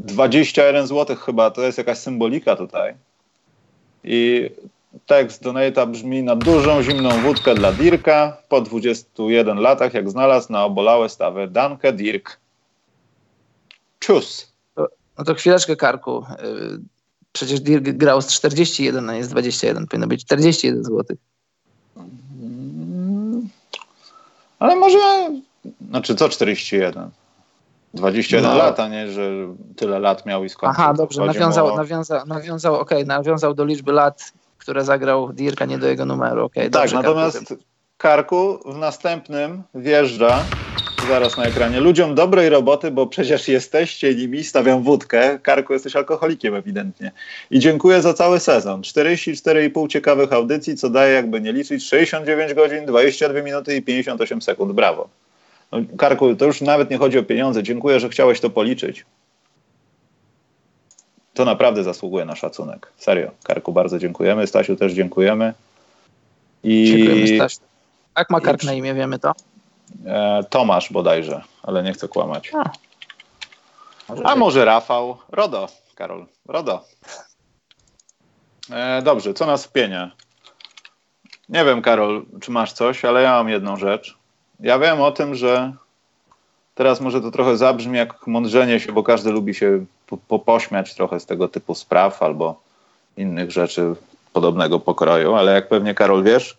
[0.00, 2.94] 21 zł chyba, to jest jakaś symbolika tutaj.
[4.04, 4.50] I
[5.06, 10.64] tekst Donata brzmi na dużą zimną wódkę dla Dirka po 21 latach, jak znalazł na
[10.64, 12.38] obolałe stawy Danke Dirk.
[13.98, 14.52] Czus.
[15.18, 16.18] No to chwileczkę, Karku.
[16.18, 16.80] Y,
[17.32, 19.86] przecież Dirk grał z 41, a nie z 21.
[19.86, 21.16] Powinno być 41 zł.
[21.96, 23.48] Mm.
[24.58, 24.98] Ale może
[25.88, 27.10] znaczy co 41?
[27.94, 28.56] 21 no.
[28.56, 29.30] lat, a nie, że
[29.76, 30.82] tyle lat miał i skończył.
[30.82, 31.76] Aha, dobrze, nawiązał, o...
[31.76, 36.44] nawiązał, nawiązał, okay, nawiązał do liczby lat, które zagrał Dirka, nie do jego numeru.
[36.44, 37.64] Okay, tak, dobrze, natomiast Karku,
[37.98, 40.44] Karku w następnym wjeżdża
[41.08, 41.80] zaraz na ekranie.
[41.80, 45.38] Ludziom dobrej roboty, bo przecież jesteście nimi, stawiam wódkę.
[45.38, 47.12] Karku, jesteś alkoholikiem ewidentnie.
[47.50, 48.80] I dziękuję za cały sezon.
[48.80, 54.72] 44,5 ciekawych audycji, co daje, jakby nie liczyć, 69 godzin, 22 minuty i 58 sekund.
[54.72, 55.08] Brawo.
[55.72, 57.62] No, Karku, to już nawet nie chodzi o pieniądze.
[57.62, 59.04] Dziękuję, że chciałeś to policzyć.
[61.34, 62.92] To naprawdę zasługuje na szacunek.
[62.96, 63.30] Serio.
[63.42, 64.46] Karku, bardzo dziękujemy.
[64.46, 65.54] Stasiu też dziękujemy.
[66.64, 66.86] I...
[66.86, 67.60] Dziękujemy, Stasiu.
[68.16, 69.32] Jak ma Kark na imię, wiemy to?
[70.06, 72.52] E, Tomasz bodajże, ale nie chcę kłamać.
[72.54, 72.70] A,
[74.08, 75.16] może, A może Rafał?
[75.28, 76.26] Rodo, Karol.
[76.46, 76.84] Rodo.
[78.70, 80.10] E, dobrze, co nas wpienia?
[81.48, 84.21] Nie wiem, Karol, czy masz coś, ale ja mam jedną rzecz
[84.62, 85.72] ja wiem o tym, że
[86.74, 89.84] teraz może to trochę zabrzmi jak mądrzenie się, bo każdy lubi się
[90.28, 92.60] po, pośmiać trochę z tego typu spraw albo
[93.16, 93.94] innych rzeczy
[94.32, 96.58] podobnego pokroju, ale jak pewnie Karol wiesz,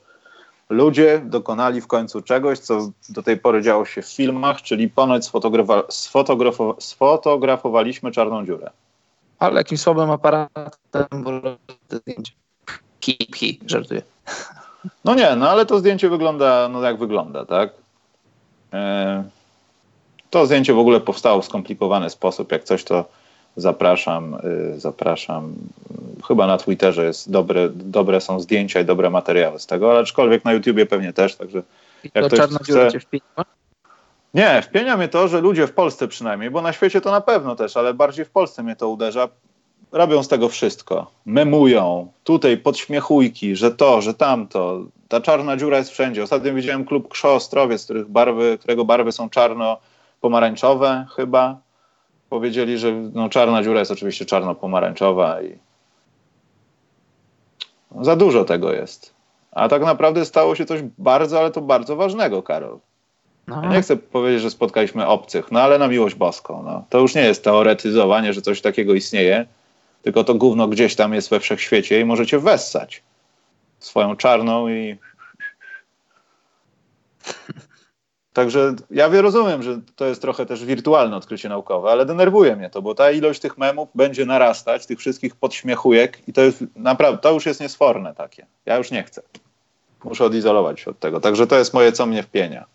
[0.70, 5.26] ludzie dokonali w końcu czegoś, co do tej pory działo się w filmach, czyli ponoć
[5.26, 8.70] sfotografa sfotografa sfotografowaliśmy czarną dziurę.
[9.40, 10.70] Ale jakim słabym aparatem
[11.88, 12.34] te zdjęcie.
[13.02, 14.02] Hi, hi, żartuję.
[15.06, 17.83] No nie, no ale to zdjęcie wygląda, no jak wygląda, tak?
[18.74, 19.24] E,
[20.30, 22.52] to zdjęcie w ogóle powstało w skomplikowany sposób.
[22.52, 23.06] Jak coś, to
[23.56, 24.38] zapraszam,
[24.76, 25.56] y, zapraszam.
[26.28, 30.46] Chyba na Twitterze jest dobre, dobre są zdjęcia i dobre materiały z tego, ale aczkolwiek
[30.46, 31.64] na YouTubie pewnie też, także
[32.16, 33.46] Jak to cię wpieniła?
[34.34, 37.56] Nie, wpienia mnie to, że ludzie w Polsce przynajmniej, bo na świecie to na pewno
[37.56, 39.30] też, ale bardziej w Polsce mnie to uderza,
[39.94, 41.12] robią z tego wszystko.
[41.26, 44.82] Memują, tutaj podśmiechujki, że to, że tamto.
[45.08, 46.24] Ta czarna dziura jest wszędzie.
[46.24, 51.58] Ostatnio widziałem klub Krzo Ostrowiec, których barwy, którego barwy są czarno-pomarańczowe chyba.
[52.30, 55.58] Powiedzieli, że no, czarna dziura jest oczywiście czarno-pomarańczowa i
[58.02, 59.14] za dużo tego jest.
[59.52, 62.80] A tak naprawdę stało się coś bardzo, ale to bardzo ważnego, Karol.
[63.48, 63.64] No.
[63.64, 66.64] Ja nie chcę powiedzieć, że spotkaliśmy obcych, no ale na miłość boską.
[66.66, 66.84] No.
[66.90, 69.46] To już nie jest teoretyzowanie, że coś takiego istnieje,
[70.04, 73.04] tylko to gówno gdzieś tam jest we wszechświecie i możecie wessać
[73.80, 74.98] swoją czarną i...
[78.34, 82.82] Także ja rozumiem, że to jest trochę też wirtualne odkrycie naukowe, ale denerwuje mnie to,
[82.82, 87.32] bo ta ilość tych memów będzie narastać, tych wszystkich podśmiechujek i to jest naprawdę, to
[87.32, 88.46] już jest niesforne takie.
[88.66, 89.22] Ja już nie chcę.
[90.04, 91.20] Muszę odizolować się od tego.
[91.20, 92.66] Także to jest moje, co mnie wpienia.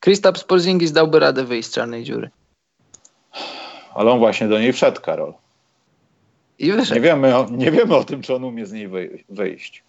[0.00, 2.30] Kristaps Porzingis dałby radę wyjść z czarnej dziury.
[3.96, 5.34] Ale on właśnie do niej wszedł, Karol.
[6.58, 6.94] I wyszedł.
[6.94, 8.88] Nie wiemy, o, nie wiemy o tym, czy on umie z niej
[9.28, 9.84] wyjść.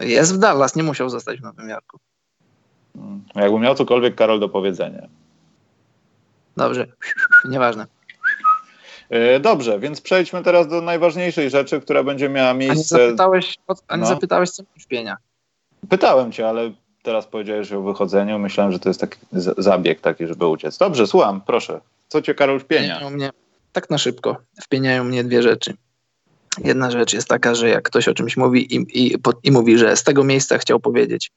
[0.00, 1.98] Jest w Dallas, nie musiał zostać w Nowym Jorku.
[2.96, 3.24] Hmm.
[3.34, 5.08] Jakby miał cokolwiek Karol do powiedzenia.
[6.56, 6.86] Dobrze,
[7.48, 7.86] nieważne.
[9.10, 12.96] E, dobrze, więc przejdźmy teraz do najważniejszej rzeczy, która będzie miała miejsce.
[12.96, 13.56] A nie zapytałeś,
[13.88, 14.08] a nie no.
[14.08, 15.16] zapytałeś co śpienia.
[15.88, 18.38] Pytałem cię, ale teraz powiedziałeś o wychodzeniu.
[18.38, 19.18] Myślałem, że to jest taki
[19.58, 20.78] zabieg taki, żeby uciec.
[20.78, 21.80] Dobrze, słucham, proszę.
[22.08, 23.10] Co cię Karol wpienia?
[23.10, 23.30] Mnie,
[23.72, 24.36] tak na szybko.
[24.62, 25.76] Wpieniają mnie dwie rzeczy.
[26.64, 29.96] Jedna rzecz jest taka, że jak ktoś o czymś mówi i, i, i mówi, że
[29.96, 31.30] z tego miejsca chciał powiedzieć,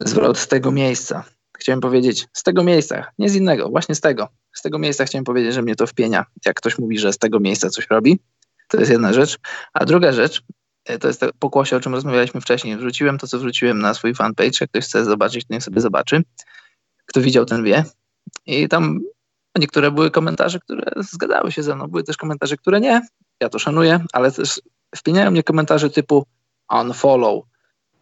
[0.00, 1.24] zwrot z tego miejsca.
[1.58, 4.28] Chciałem powiedzieć z tego miejsca, nie z innego, właśnie z tego.
[4.52, 6.24] Z tego miejsca chciałem powiedzieć, że mnie to wpienia.
[6.46, 8.20] Jak ktoś mówi, że z tego miejsca coś robi,
[8.68, 9.38] to jest jedna rzecz.
[9.72, 10.42] A druga rzecz,
[10.84, 12.76] e, to jest pokłosie, o czym rozmawialiśmy wcześniej.
[12.76, 14.58] Wrzuciłem to, co wrzuciłem na swój fanpage.
[14.60, 16.22] Jak ktoś chce zobaczyć, to niech sobie zobaczy.
[17.06, 17.84] Kto widział, ten wie.
[18.46, 19.00] I tam
[19.58, 21.86] niektóre były komentarze, które zgadzały się ze mną.
[21.86, 23.02] Były też komentarze, które nie.
[23.40, 24.60] Ja to szanuję, ale też
[24.96, 26.26] wpieniają mnie komentarze typu
[26.70, 27.44] unfollow,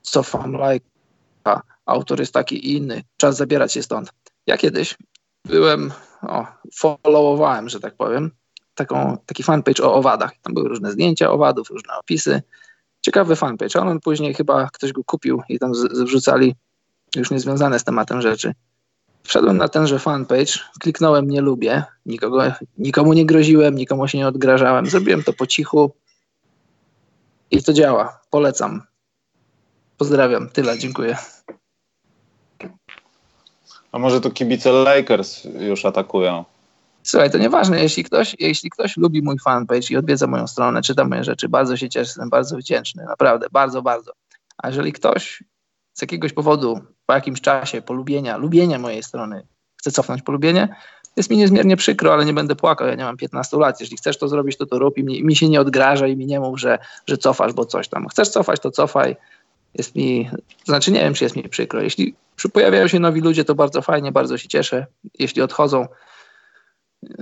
[0.03, 0.87] cofam like,
[1.87, 4.13] autor jest taki i inny, czas zabierać się stąd.
[4.47, 4.97] Ja kiedyś
[5.45, 8.31] byłem, o, followowałem, że tak powiem,
[8.75, 10.33] taką, taki fanpage o owadach.
[10.43, 12.43] Tam były różne zdjęcia owadów, różne opisy.
[13.01, 13.81] Ciekawy fanpage.
[13.81, 16.55] On później chyba ktoś go kupił i tam wrzucali
[17.17, 18.55] już niezwiązane z tematem rzeczy.
[19.23, 22.43] Wszedłem na tenże fanpage, kliknąłem nie lubię, nikogo,
[22.79, 24.87] nikomu nie groziłem, nikomu się nie odgrażałem.
[24.87, 25.93] Zrobiłem to po cichu
[27.51, 28.21] i to działa.
[28.31, 28.83] Polecam.
[29.97, 30.49] Pozdrawiam.
[30.49, 31.17] Tyle, dziękuję.
[33.93, 36.45] A może to kibice Lakers już atakują?
[37.03, 41.05] Słuchaj, to nieważne, jeśli ktoś, jeśli ktoś lubi mój fanpage i odwiedza moją stronę, czyta
[41.05, 44.13] moje rzeczy, bardzo się cieszę, jestem bardzo wdzięczny, naprawdę, bardzo, bardzo.
[44.59, 45.43] A jeżeli ktoś
[45.93, 50.69] z jakiegoś powodu, po jakimś czasie polubienia, lubienia mojej strony, chce cofnąć polubienie,
[51.17, 53.81] jest mi niezmiernie przykro, ale nie będę płakał, ja nie mam 15 lat.
[53.81, 56.27] Jeśli chcesz to zrobić, to to rób i mi, mi się nie odgraża i mi
[56.27, 58.09] nie mów, że, że cofasz, bo coś tam.
[58.09, 59.17] Chcesz cofać, to cofaj.
[59.75, 60.31] Jest mi,
[60.65, 61.83] znaczy nie wiem, czy jest mi przykro.
[61.83, 62.15] Jeśli
[62.53, 64.87] pojawiają się nowi ludzie, to bardzo fajnie, bardzo się cieszę.
[65.19, 65.87] Jeśli odchodzą,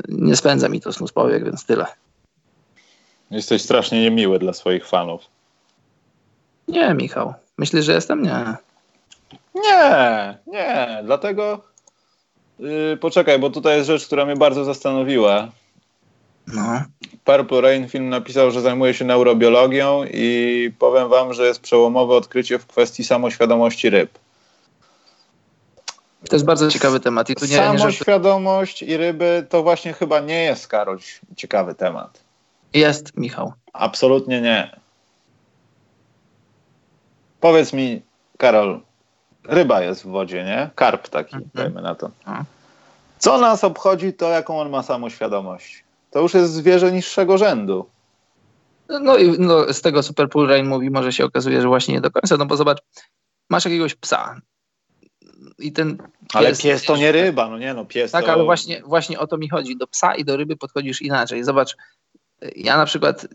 [0.09, 1.87] nie spędza mi to snus powiek, więc tyle.
[3.31, 5.22] Jesteś strasznie niemiły dla swoich fanów.
[6.68, 7.35] Nie, Michał.
[7.59, 8.22] Myślisz, że jestem?
[8.22, 8.65] Nie.
[9.56, 11.00] Nie, nie.
[11.04, 11.60] Dlatego
[12.58, 15.48] yy, poczekaj, bo tutaj jest rzecz, która mnie bardzo zastanowiła.
[16.46, 16.82] No.
[17.24, 22.58] Purple Rain film napisał, że zajmuje się neurobiologią i powiem wam, że jest przełomowe odkrycie
[22.58, 24.18] w kwestii samoświadomości ryb.
[26.28, 27.30] To jest bardzo ciekawy temat.
[27.30, 30.98] I tu nie, Samoświadomość nie, i ryby to właśnie chyba nie jest, Karol,
[31.36, 32.20] ciekawy temat.
[32.74, 33.52] Jest, Michał.
[33.72, 34.80] Absolutnie nie.
[37.40, 38.02] Powiedz mi,
[38.38, 38.80] Karol,
[39.48, 40.70] ryba jest w wodzie, nie?
[40.74, 41.50] Karp taki, mhm.
[41.54, 42.11] dajmy na to.
[43.18, 45.85] Co nas obchodzi to, jaką on ma samoświadomość?
[46.11, 47.87] To już jest zwierzę niższego rzędu.
[48.88, 52.00] No i no, z tego Super Pool Rain mówi, może się okazuje, że właśnie nie
[52.00, 52.78] do końca, no bo zobacz,
[53.50, 54.40] masz jakiegoś psa
[55.59, 58.32] i ten pies, Ale pies to nie ryba, no nie no, pies Tak, to...
[58.32, 59.76] ale właśnie, właśnie o to mi chodzi.
[59.76, 61.44] Do psa i do ryby podchodzisz inaczej.
[61.44, 61.76] Zobacz,
[62.56, 63.26] ja na przykład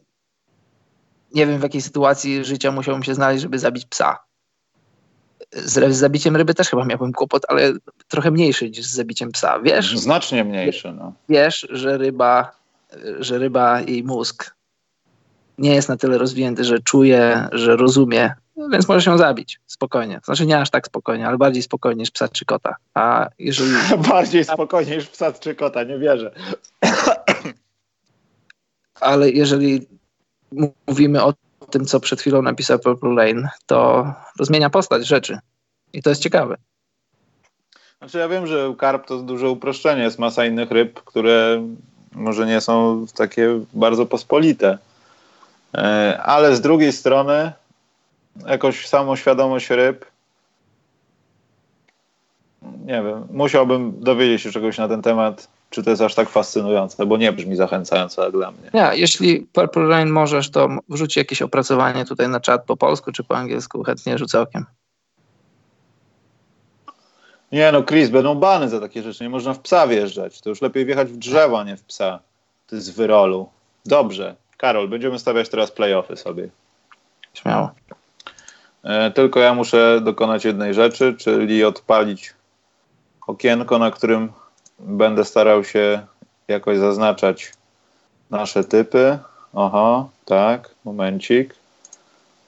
[1.34, 4.18] nie wiem w jakiej sytuacji życia musiałbym się znaleźć, żeby zabić psa.
[5.54, 7.74] Z, z zabiciem ryby też chyba miałbym kłopot, ale
[8.08, 10.00] trochę mniejszy niż z zabiciem psa, wiesz?
[10.00, 11.14] Znacznie mniejszy, no.
[11.30, 12.52] Wiesz, że ryba,
[13.20, 14.56] że ryba, jej mózg
[15.58, 18.34] nie jest na tyle rozwinięty, że czuje, że rozumie,
[18.72, 20.20] więc możesz ją zabić spokojnie.
[20.24, 22.76] Znaczy nie aż tak spokojnie, ale bardziej spokojnie niż psa czy kota.
[22.94, 23.72] A jeżeli...
[24.10, 26.32] bardziej spokojnie niż psa czy kota, nie wierzę.
[29.02, 29.88] ale jeżeli
[30.88, 31.34] mówimy o
[31.72, 34.06] tym, co przed chwilą napisał Purple Lane, to,
[34.38, 35.40] to zmienia postać rzeczy.
[35.94, 36.58] I to jest ciekawe.
[37.98, 41.68] Znaczy ja wiem, że karp to duże uproszczenie, jest masa innych ryb, które
[42.12, 44.78] może nie są takie bardzo pospolite.
[45.76, 47.52] E, ale z drugiej strony
[48.46, 50.12] jakoś samoświadomość ryb
[52.86, 57.06] nie wiem, musiałbym dowiedzieć się czegoś na ten temat, czy to jest aż tak fascynujące,
[57.06, 58.70] bo nie brzmi zachęcająco jak dla mnie.
[58.74, 63.24] Nie, jeśli Purple Rain możesz, to wrzuć jakieś opracowanie tutaj na czat po polsku czy
[63.24, 64.66] po angielsku, chętnie rzucę okiem.
[67.52, 69.24] Nie no, Chris, będą bany za takie rzeczy.
[69.24, 70.42] Nie można w psa wjeżdżać.
[70.42, 72.20] To już lepiej wjechać w drzewo, a nie w psa.
[72.68, 73.50] To jest z wyrolu.
[73.86, 74.36] Dobrze.
[74.58, 76.50] Karol, będziemy stawiać teraz playoffy sobie.
[77.34, 77.72] Śmiało.
[78.84, 82.34] E, tylko ja muszę dokonać jednej rzeczy, czyli odpalić
[83.28, 84.32] okienko, na którym
[84.82, 86.06] będę starał się
[86.48, 87.52] jakoś zaznaczać
[88.30, 89.20] nasze typy.
[89.54, 91.56] Oho, tak, momencik.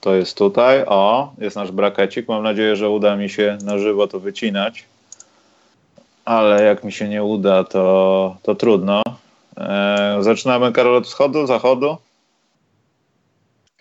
[0.00, 0.84] To jest tutaj.
[0.86, 2.28] O, jest nasz brakecik.
[2.28, 4.84] Mam nadzieję, że uda mi się na żywo to wycinać.
[6.24, 9.02] Ale jak mi się nie uda, to, to trudno.
[9.56, 11.96] E, zaczynamy, Karol, od wschodu, zachodu?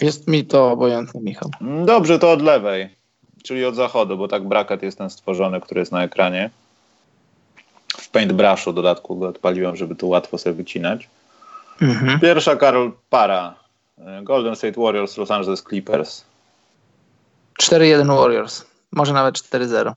[0.02, 1.50] Jest mi to obojętne, Michał.
[1.86, 2.89] Dobrze, to od lewej,
[3.44, 6.50] czyli od zachodu, bo tak braket jest ten stworzony, który jest na ekranie.
[7.97, 11.10] W Paintbrushu w dodatku go odpaliłem, żeby tu łatwo sobie wycinać.
[11.82, 12.19] Mhm.
[12.19, 13.56] Pierwsza, Karol, para.
[14.23, 16.25] Golden State Warriors, Los Angeles Clippers.
[17.62, 18.65] 4-1 Warriors.
[18.91, 19.93] Może nawet 4-0.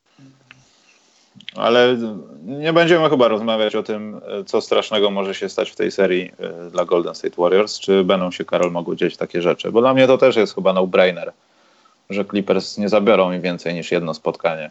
[1.55, 1.97] Ale
[2.43, 6.71] nie będziemy chyba rozmawiać o tym, co strasznego może się stać w tej serii e,
[6.71, 7.79] dla Golden State Warriors.
[7.79, 9.73] Czy będą się, Karol, mogły dzieć takie rzeczy?
[9.73, 11.33] Bo dla mnie to też jest chyba no-brainer,
[12.11, 14.71] że Clippers nie zabiorą mi więcej niż jedno spotkanie.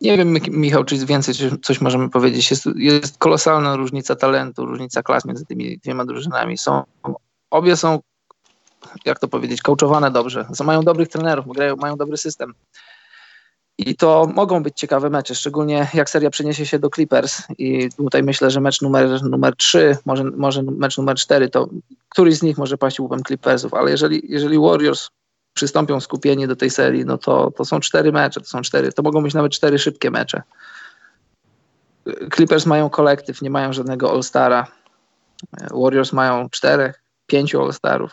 [0.00, 2.50] Nie wiem, Michał, czy więcej coś możemy powiedzieć.
[2.50, 6.58] Jest, jest kolosalna różnica talentu, różnica klas między tymi dwiema drużynami.
[6.58, 6.82] Są,
[7.50, 7.98] obie są,
[9.04, 10.46] jak to powiedzieć, coachowane dobrze.
[10.64, 12.54] Mają dobrych trenerów, grają, mają dobry system.
[13.78, 17.42] I to mogą być ciekawe mecze, szczególnie jak seria przeniesie się do Clippers.
[17.58, 21.68] I tutaj myślę, że mecz numer, numer 3, może, może mecz numer 4, to
[22.08, 25.10] któryś z nich może paść łupem Clippersów, ale jeżeli, jeżeli Warriors
[25.54, 29.02] przystąpią skupienie do tej serii, no to, to są cztery mecze, to są cztery, to
[29.02, 30.42] mogą być nawet cztery szybkie mecze.
[32.34, 34.66] Clippers mają kolektyw, nie mają żadnego All-Stara.
[35.70, 38.10] Warriors mają czterech, pięciu All-Starów.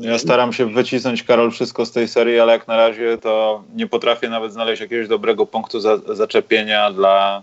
[0.00, 3.86] Ja staram się wycisnąć, Karol, wszystko z tej serii, ale jak na razie to nie
[3.86, 7.42] potrafię nawet znaleźć jakiegoś dobrego punktu za, zaczepienia dla,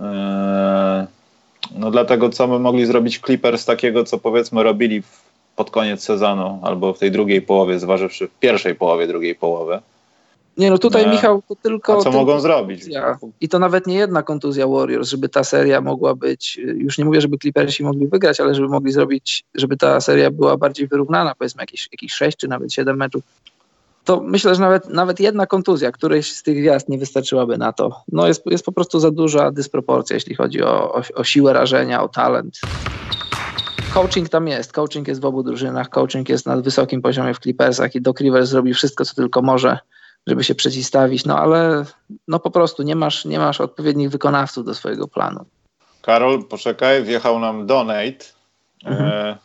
[0.00, 0.06] yy,
[1.74, 6.02] no dla tego, co my mogli zrobić Clippers takiego, co powiedzmy robili w pod koniec
[6.02, 9.80] sezonu albo w tej drugiej połowie, zważywszy w pierwszej połowie drugiej połowy.
[10.56, 11.98] Nie, no tutaj, Michał, to tylko.
[11.98, 12.80] A co mogą zrobić?
[12.80, 13.18] Kontuzja.
[13.40, 16.56] I to nawet nie jedna kontuzja Warriors, żeby ta seria mogła być.
[16.56, 20.56] Już nie mówię, żeby Clippersi mogli wygrać, ale żeby mogli zrobić, żeby ta seria była
[20.56, 23.22] bardziej wyrównana, powiedzmy jakieś, jakieś 6 czy nawet 7 meczów.
[24.04, 28.02] To myślę, że nawet, nawet jedna kontuzja którejś z tych gwiazd nie wystarczyłaby na to.
[28.12, 32.02] No jest, jest po prostu za duża dysproporcja, jeśli chodzi o, o, o siłę rażenia,
[32.02, 32.60] o talent
[33.92, 37.94] coaching tam jest, coaching jest w obu drużynach, coaching jest na wysokim poziomie w Clippersach
[37.94, 39.78] i Doc Rivers zrobi wszystko, co tylko może,
[40.26, 41.84] żeby się przeciwstawić, no ale
[42.28, 45.44] no po prostu nie masz, nie masz odpowiednich wykonawców do swojego planu.
[46.02, 48.24] Karol, poczekaj, wjechał nam donate.
[48.84, 49.10] Mhm.
[49.10, 49.38] E,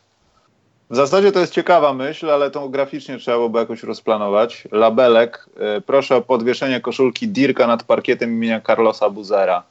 [0.90, 4.68] w zasadzie to jest ciekawa myśl, ale to graficznie trzeba byłoby jakoś rozplanować.
[4.72, 9.64] Labelek, e, proszę o podwieszenie koszulki Dirka nad parkietem imienia Carlosa Buzera.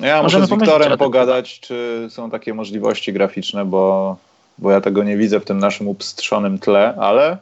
[0.00, 4.16] Ja Możemy muszę z Wiktorem pogadać, czy są takie możliwości graficzne, bo,
[4.58, 7.38] bo ja tego nie widzę w tym naszym upstrzonym tle, ale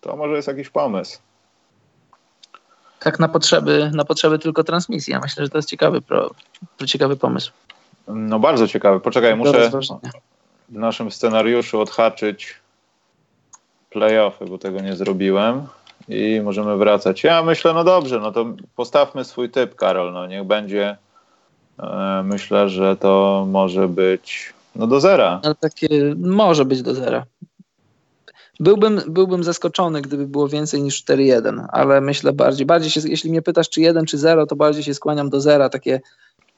[0.00, 1.18] to może jest jakiś pomysł.
[3.00, 5.12] Tak na potrzeby, na potrzeby tylko transmisji.
[5.12, 6.30] Ja myślę, że to jest ciekawy, pro,
[6.86, 7.52] ciekawy pomysł.
[8.08, 9.00] No bardzo ciekawy.
[9.00, 9.70] Poczekaj, muszę
[10.68, 12.54] w naszym scenariuszu odhaczyć
[13.90, 15.66] playoffy, bo tego nie zrobiłem
[16.08, 17.24] i możemy wracać.
[17.24, 20.96] Ja myślę, no dobrze, no to postawmy swój typ, Karol, no niech będzie
[22.24, 25.40] myślę, że to może być no do zera.
[25.44, 27.26] No, takie, może być do zera.
[28.60, 33.42] Byłbym, byłbym zaskoczony, gdyby było więcej niż 4-1, ale myślę bardziej, bardziej się, jeśli mnie
[33.42, 36.00] pytasz czy 1 czy 0, to bardziej się skłaniam do zera, takie,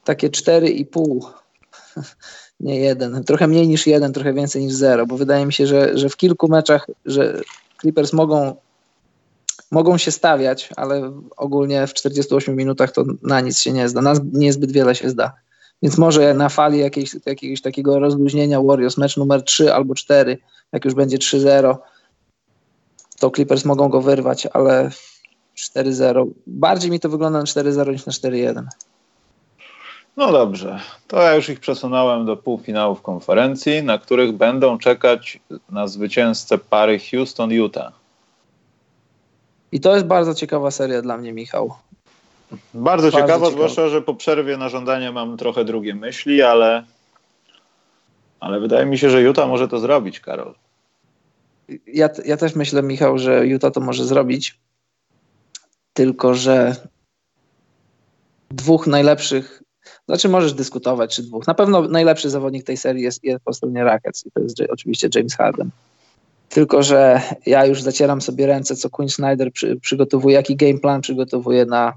[0.04, 1.20] takie 4,5,
[2.60, 5.98] nie 1, trochę mniej niż 1, trochę więcej niż 0, bo wydaje mi się, że,
[5.98, 7.40] że w kilku meczach, że
[7.80, 8.56] Clippers mogą
[9.70, 14.14] mogą się stawiać, ale ogólnie w 48 minutach to na nic się nie zda, na
[14.32, 15.32] niezbyt wiele się zda.
[15.82, 20.38] Więc może na fali jakiejś, jakiegoś takiego rozluźnienia Warriors, mecz numer 3 albo 4,
[20.72, 21.76] jak już będzie 3-0,
[23.18, 24.90] to Clippers mogą go wyrwać, ale
[25.56, 26.26] 4-0.
[26.46, 28.64] Bardziej mi to wygląda na 4-0 niż na 4-1.
[30.16, 35.40] No dobrze, to ja już ich przesunąłem do półfinałów konferencji, na których będą czekać
[35.70, 38.03] na zwycięzcę pary Houston-Utah.
[39.74, 41.74] I to jest bardzo ciekawa seria dla mnie, Michał.
[42.50, 46.84] Bardzo, bardzo ciekawa, zwłaszcza, że po przerwie na żądanie mam trochę drugie myśli, ale,
[48.40, 50.54] ale wydaje mi się, że Utah może to zrobić, Karol.
[51.86, 54.58] Ja, ja też myślę, Michał, że Utah to może zrobić.
[55.92, 56.76] Tylko, że
[58.50, 59.62] dwóch najlepszych,
[60.06, 61.46] znaczy możesz dyskutować, czy dwóch.
[61.46, 65.08] Na pewno najlepszy zawodnik tej serii jest, jest po stronie Rackets i to jest oczywiście
[65.14, 65.70] James Harden.
[66.48, 71.00] Tylko, że ja już zacieram sobie ręce, co Quinn Snyder przy, przygotowuje, jaki game plan
[71.00, 71.92] przygotowuje na,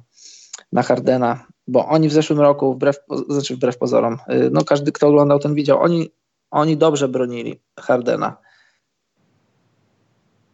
[0.74, 2.98] na Hardena, bo oni w zeszłym roku, wbrew,
[3.30, 6.10] znaczy wbrew pozorom, y, no każdy, kto oglądał ten widział, oni,
[6.52, 8.38] oni dobrze bronili Hardena.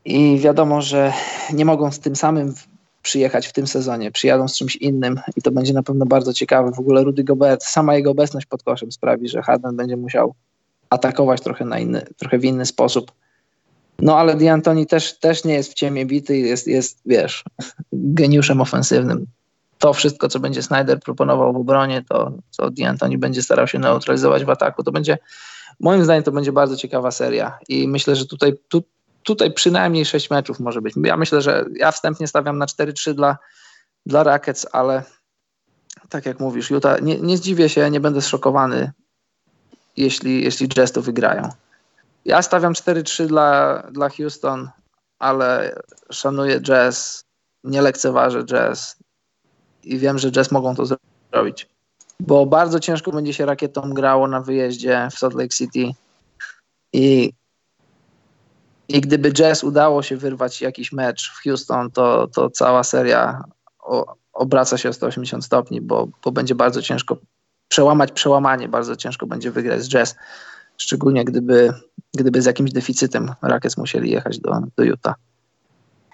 [0.06, 1.14] I wiadomo, że
[1.54, 2.54] nie mogą z tym samym
[3.04, 4.12] przyjechać w tym sezonie.
[4.12, 6.72] Przyjadą z czymś innym i to będzie na pewno bardzo ciekawe.
[6.72, 10.36] W ogóle Rudy Gobert, sama jego obecność pod koszem sprawi, że Harden będzie musiał
[10.90, 13.12] atakować trochę, na inny, trochę w inny sposób.
[14.00, 17.44] No ale D'Antoni też, też nie jest w ciemię bity, jest, jest, wiesz,
[17.94, 19.26] geniuszem ofensywnym.
[19.78, 24.46] To wszystko, co będzie Snyder proponował w obronie, to co D'Antoni będzie starał się neutralizować
[24.46, 25.18] w ataku, to będzie,
[25.80, 27.58] moim zdaniem, to będzie bardzo ciekawa seria.
[27.70, 28.84] I myślę, że tutaj, tu,
[29.24, 30.94] tutaj przynajmniej 6 meczów może być.
[31.04, 33.38] Ja myślę, że ja wstępnie stawiam na 4-3 dla,
[34.06, 35.04] dla Rackets, ale
[36.10, 38.92] tak jak mówisz, Utah, nie, nie zdziwię się, nie będę zszokowany,
[39.98, 41.50] jeśli, jeśli Jazz to wygrają.
[42.26, 44.70] Ja stawiam 4-3 dla, dla Houston,
[45.20, 45.76] ale
[46.12, 47.26] szanuję Jazz,
[47.64, 48.96] nie lekceważę Jazz
[49.84, 50.86] i wiem, że Jazz mogą to
[51.32, 51.70] zrobić.
[52.20, 55.92] Bo bardzo ciężko będzie się rakietą grało na wyjeździe w Salt Lake City
[56.94, 57.34] i
[58.88, 63.44] i gdyby Jazz udało się wyrwać jakiś mecz w Houston, to, to cała seria
[63.80, 67.18] o, obraca się o 180 stopni, bo, bo będzie bardzo ciężko
[67.68, 70.16] przełamać przełamanie, bardzo ciężko będzie wygrać z Jazz,
[70.78, 71.74] szczególnie gdyby,
[72.14, 75.16] gdyby z jakimś deficytem Rockets musieli jechać do, do Utah.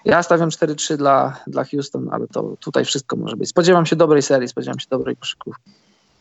[0.04, 3.48] Ja stawiam 4-3 dla, dla Houston, ale to tutaj wszystko może być.
[3.48, 5.70] Spodziewam się dobrej serii, spodziewam się dobrej koszykówki.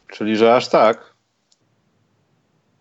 [0.07, 1.13] Czyli, że aż tak?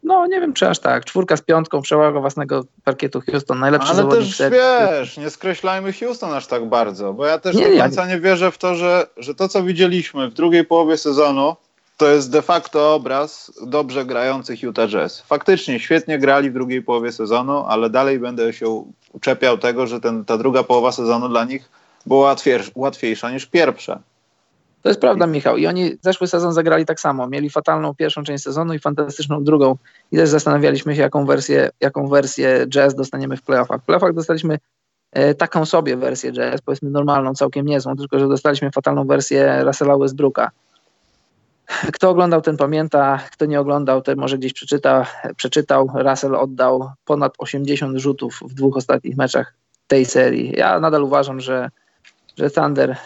[0.03, 1.05] No, nie wiem, czy aż tak.
[1.05, 6.47] Czwórka z piątką, przełaga własnego parkietu Houston, najlepszy Ale też wiesz, nie skreślajmy Houston aż
[6.47, 9.49] tak bardzo, bo ja też nie, do końca nie wierzę w to, że, że to,
[9.49, 11.57] co widzieliśmy w drugiej połowie sezonu,
[11.99, 15.21] to jest de facto obraz dobrze grających Utah Jazz.
[15.21, 20.25] Faktycznie świetnie grali w drugiej połowie sezonu, ale dalej będę się uczepiał tego, że ten,
[20.25, 21.71] ta druga połowa sezonu dla nich
[22.07, 22.37] była
[22.75, 24.01] łatwiejsza niż pierwsza.
[24.83, 25.57] To jest prawda, Michał.
[25.57, 27.29] I oni zeszły sezon zagrali tak samo.
[27.29, 29.77] Mieli fatalną pierwszą część sezonu i fantastyczną drugą.
[30.13, 33.81] I też zastanawialiśmy się, jaką wersję, jaką wersję jazz dostaniemy w playoffach.
[33.81, 34.59] W playoffach dostaliśmy
[35.13, 39.99] e, taką sobie wersję jazz, powiedzmy normalną, całkiem niezłą, tylko że dostaliśmy fatalną wersję Russella
[39.99, 40.51] Westbrooka.
[41.95, 43.19] Kto oglądał, ten pamięta.
[43.33, 45.07] Kto nie oglądał, ten może gdzieś przeczyta,
[45.37, 45.91] przeczytał.
[45.95, 49.55] Russell oddał ponad 80 rzutów w dwóch ostatnich meczach
[49.87, 50.53] tej serii.
[50.57, 51.71] Ja nadal uważam, że,
[52.39, 52.97] że Thunder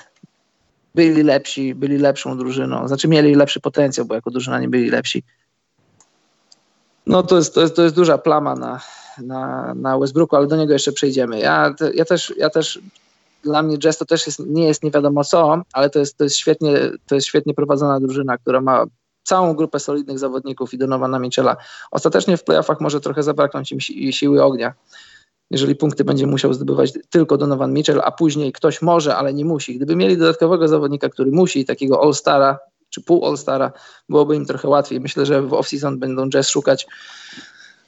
[0.94, 2.88] byli lepsi, byli lepszą drużyną.
[2.88, 5.22] Znaczy mieli lepszy potencjał, bo jako drużyna nie byli lepsi.
[7.06, 8.80] No to jest, to jest, to jest duża plama na,
[9.18, 11.40] na, na Westbrooku, ale do niego jeszcze przejdziemy.
[11.40, 12.80] Ja, ja, też, ja też,
[13.42, 16.24] dla mnie Jazz to też jest, nie jest nie wiadomo co, ale to jest, to,
[16.24, 18.84] jest świetnie, to jest świetnie prowadzona drużyna, która ma
[19.22, 21.56] całą grupę solidnych zawodników i Donowana Michela.
[21.90, 24.74] Ostatecznie w playoffach może trochę zabraknąć im si siły ognia
[25.52, 29.76] jeżeli punkty będzie musiał zdobywać tylko Donovan Mitchell, a później ktoś może, ale nie musi.
[29.76, 32.58] Gdyby mieli dodatkowego zawodnika, który musi, takiego All-Stara
[32.90, 33.72] czy pół All-Stara,
[34.08, 35.00] byłoby im trochę łatwiej.
[35.00, 36.86] Myślę, że w off-season będą Jazz szukać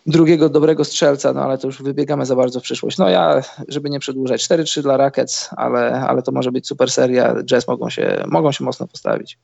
[0.06, 2.98] drugiego dobrego strzelca, no ale to już wybiegamy za bardzo w przyszłość.
[2.98, 7.34] No ja, żeby nie przedłużać, 4-3 dla Rackets, ale, ale to może być super seria.
[7.44, 9.38] Jazz mogą się, mogą się mocno postawić.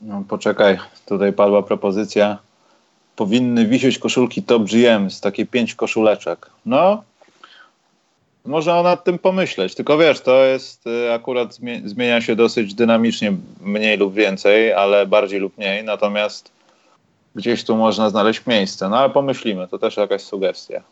[0.00, 2.38] No poczekaj, tutaj padła propozycja
[3.16, 6.50] powinny wisieć koszulki Top GM z takie pięć koszuleczek.
[6.66, 7.02] No,
[8.44, 13.96] można nad tym pomyśleć, tylko wiesz, to jest y, akurat zmienia się dosyć dynamicznie, mniej
[13.96, 16.57] lub więcej, ale bardziej lub mniej, natomiast
[17.38, 20.82] gdzieś tu można znaleźć miejsce, no ale pomyślimy, to też jakaś sugestia.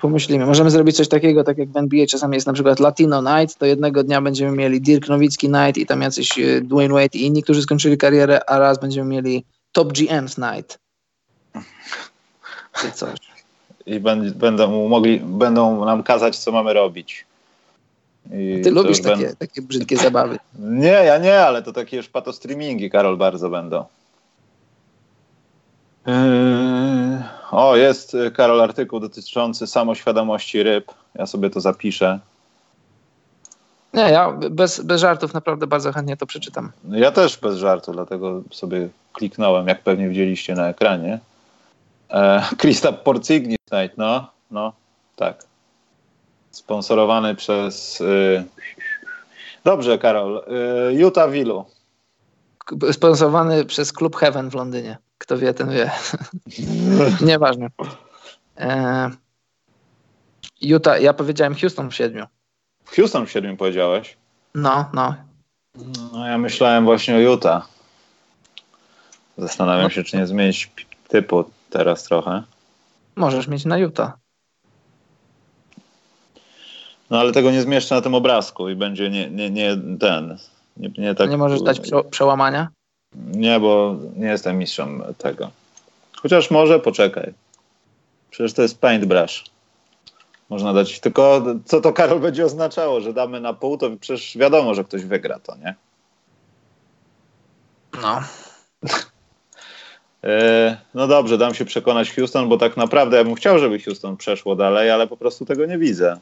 [0.00, 3.58] Pomyślimy, możemy zrobić coś takiego, tak jak w NBA czasami jest na przykład Latino Night,
[3.58, 7.26] to jednego dnia będziemy mieli Dirk Nowicki Night i tam jacyś y, Dwayne Wade i
[7.26, 10.78] inni, którzy skończyli karierę, a raz będziemy mieli Top GM's Night
[12.80, 13.18] czy coś.
[13.86, 14.00] I
[14.34, 17.26] będą, mogli, będą nam kazać, co mamy robić.
[18.32, 20.38] I Ty lubisz takie, takie brzydkie zabawy.
[20.58, 23.84] Nie, ja nie, ale to takie już patostreamingi, Karol, bardzo będą.
[26.06, 26.12] Yy...
[27.50, 30.92] O, jest, Karol, artykuł dotyczący samoświadomości ryb.
[31.14, 32.18] Ja sobie to zapiszę.
[33.94, 36.72] Nie, ja bez, bez żartów naprawdę bardzo chętnie to przeczytam.
[36.90, 41.18] Ja też bez żartu, dlatego sobie kliknąłem, jak pewnie widzieliście na ekranie.
[42.58, 44.72] Krista Porcignis Night, no, no,
[45.16, 45.44] tak.
[46.50, 48.00] Sponsorowany przez...
[48.00, 48.44] Y...
[49.64, 50.44] Dobrze, Karol.
[50.90, 51.64] Y, Utah Willu.
[52.92, 54.98] Sponsorowany przez klub Heaven w Londynie.
[55.20, 55.90] Kto wie, ten wie.
[57.30, 57.68] Nieważne.
[58.56, 59.10] E...
[60.60, 62.26] Utah, ja powiedziałem Houston w siedmiu.
[62.96, 64.16] Houston w siedmiu powiedziałeś?
[64.54, 65.14] No, no.
[66.12, 67.68] No ja myślałem właśnie o Utah.
[69.38, 69.90] Zastanawiam no.
[69.90, 70.70] się, czy nie zmienić
[71.08, 72.42] typu teraz trochę.
[73.16, 74.12] Możesz mieć na Utah.
[77.10, 80.38] No ale tego nie zmieszczę na tym obrazku i będzie nie, nie, nie ten.
[80.76, 82.68] Nie, nie, tak, nie możesz dać prze, przełamania?
[83.14, 85.50] Nie, bo nie jestem mistrzem tego.
[86.22, 87.32] Chociaż może poczekaj.
[88.30, 89.44] Przecież to jest paintbrush.
[90.50, 91.00] Można dać.
[91.00, 95.04] Tylko co to Karol będzie oznaczało, że damy na pół, to przecież wiadomo, że ktoś
[95.04, 95.74] wygra to, nie?
[98.02, 98.20] No.
[100.24, 104.16] E, no dobrze, dam się przekonać Houston, bo tak naprawdę ja bym chciał, żeby Houston
[104.16, 106.16] przeszło dalej, ale po prostu tego nie widzę.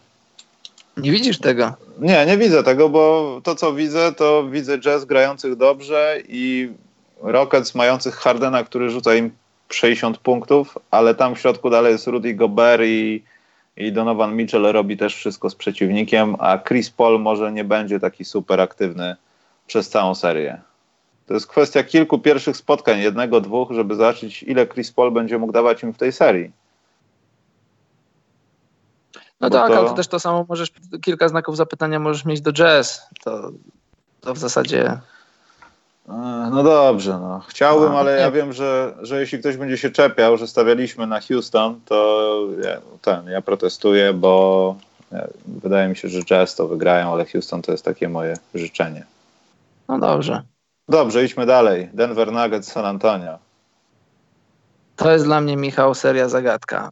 [0.99, 1.75] Nie widzisz tego?
[1.99, 6.73] Nie, nie widzę tego, bo to co widzę, to widzę jazz grających dobrze i
[7.23, 9.31] Rockets mających Hardena, który rzuca im
[9.69, 13.23] 60 punktów, ale tam w środku dalej jest Rudy Gobert i
[13.79, 18.25] i Donovan Mitchell robi też wszystko z przeciwnikiem, a Chris Paul może nie będzie taki
[18.25, 19.17] super aktywny
[19.67, 20.61] przez całą serię.
[21.27, 25.53] To jest kwestia kilku pierwszych spotkań, jednego, dwóch, żeby zobaczyć, ile Chris Paul będzie mógł
[25.53, 26.51] dawać im w tej serii.
[29.41, 29.79] No tak, to...
[29.79, 33.09] ale to też to samo możesz, kilka znaków zapytania możesz mieć do jazz.
[33.25, 33.51] To,
[34.21, 35.01] to w zasadzie
[36.09, 37.41] E, no dobrze, no.
[37.49, 41.21] Chciałbym, no, ale ja wiem, że, że jeśli ktoś będzie się czepiał, że stawialiśmy na
[41.21, 44.77] Houston, to ja, ten, ja protestuję, bo
[45.47, 49.05] wydaje mi się, że Jazz to wygrają, ale Houston to jest takie moje życzenie.
[49.89, 50.43] No dobrze.
[50.89, 51.89] Dobrze, idźmy dalej.
[51.95, 53.39] Denver Nuggets, San Antonio.
[54.97, 56.91] To jest dla mnie, Michał, seria zagadka.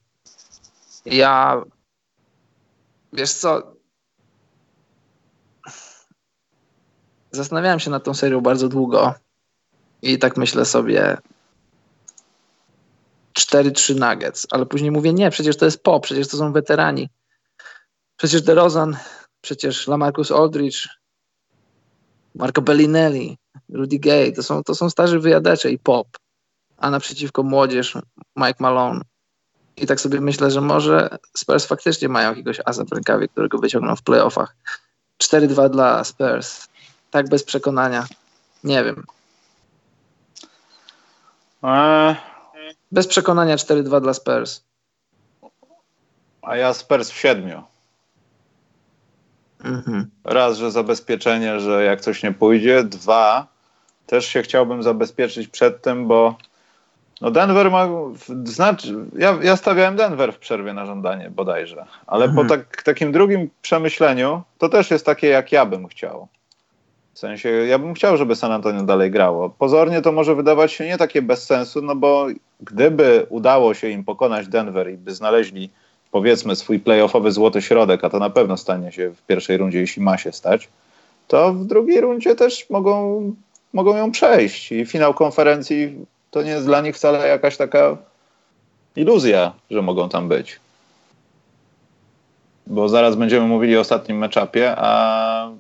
[1.07, 1.63] Ja,
[3.13, 3.77] wiesz co,
[7.37, 9.15] Zastanawiałem się nad tą serią bardzo długo
[10.03, 11.17] i tak myślę sobie
[13.39, 17.09] 4-3 Nuggets, ale później mówię nie, przecież to jest pop, przecież to są weterani.
[18.17, 18.97] Przecież DeRozan,
[19.41, 20.89] przecież LaMarcus Aldridge,
[22.35, 23.39] Marco Bellinelli,
[23.69, 26.09] Rudy Gay, to są, to są starzy wyjadacze i pop,
[26.77, 27.99] a naprzeciwko młodzież
[28.37, 29.01] Mike Malone.
[29.77, 33.97] I tak sobie myślę, że może Spurs faktycznie mają jakiegoś asa w rękawie, którego wyciągną
[33.97, 34.57] w playoffach.
[35.23, 36.69] 4-2 dla Spurs
[37.11, 38.07] tak bez przekonania.
[38.65, 39.05] Nie wiem.
[41.63, 42.17] Eee.
[42.93, 44.63] Bez przekonania 4-2 dla Spurs.
[46.43, 47.63] A ja Spurs w siedmiu.
[49.65, 50.11] Mhm.
[50.25, 52.85] Raz, że zabezpieczenie, że jak coś nie pójdzie.
[52.85, 53.47] Dwa,
[54.07, 56.39] też się chciałbym zabezpieczyć przed tym, bo
[57.21, 57.89] no Denver ma,
[58.45, 62.47] znaczy, ja, ja stawiałem Denver w przerwie na żądanie bodajże, ale mhm.
[62.47, 66.29] po tak, takim drugim przemyśleniu to też jest takie, jak ja bym chciał.
[67.15, 69.51] W sensie, ja bym chciał, żeby San Antonio dalej grało.
[69.51, 72.27] Pozornie to może wydawać się nie takie bez sensu, no bo
[72.61, 75.71] gdyby udało się im pokonać Denver i by znaleźli,
[76.11, 80.03] powiedzmy, swój playoffowy złoty środek, a to na pewno stanie się w pierwszej rundzie, jeśli
[80.03, 80.69] ma się stać,
[81.29, 83.23] to w drugiej rundzie też mogą,
[83.73, 84.73] mogą ją przejść.
[84.73, 86.07] I finał konferencji
[86.37, 87.97] to nie jest dla nich wcale jakaś taka
[88.97, 90.61] iluzja, że mogą tam być.
[92.67, 95.51] Bo zaraz będziemy mówili o ostatnim meczapie, a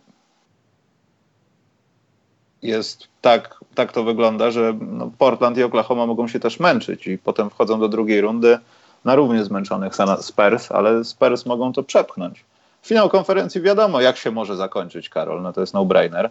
[2.63, 7.19] jest tak, tak to wygląda, że no, Portland i Oklahoma mogą się też męczyć i
[7.19, 8.59] potem wchodzą do drugiej rundy
[9.05, 12.45] na równie zmęczonych Spurs, ale Spurs mogą to przepchnąć.
[12.83, 16.31] Finał konferencji wiadomo, jak się może zakończyć, Karol, no to jest no-brainer,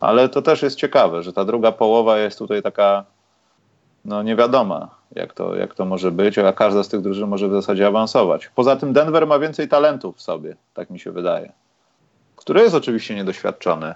[0.00, 3.04] ale to też jest ciekawe, że ta druga połowa jest tutaj taka
[4.04, 7.48] no nie wiadoma, jak to, jak to może być, a każda z tych drużyn może
[7.48, 8.50] w zasadzie awansować.
[8.54, 11.52] Poza tym Denver ma więcej talentów w sobie, tak mi się wydaje,
[12.36, 13.94] który jest oczywiście niedoświadczony,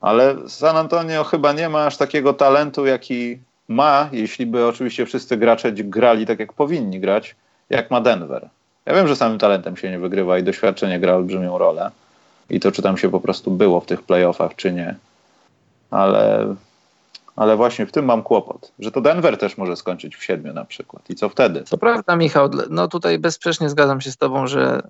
[0.00, 5.36] ale San Antonio chyba nie ma aż takiego talentu, jaki ma, jeśli by oczywiście wszyscy
[5.36, 7.36] gracze grali tak, jak powinni grać,
[7.70, 8.48] jak ma Denver.
[8.86, 11.90] Ja wiem, że samym talentem się nie wygrywa i doświadczenie gra olbrzymią rolę.
[12.50, 14.94] I to, czy tam się po prostu było w tych playoffach, czy nie.
[15.90, 16.54] Ale,
[17.36, 20.64] ale właśnie w tym mam kłopot, że to Denver też może skończyć w siedmiu na
[20.64, 21.10] przykład.
[21.10, 21.64] I co wtedy?
[21.70, 22.50] To prawda, Michał.
[22.70, 24.82] No tutaj bezsprzecznie zgadzam się z Tobą, że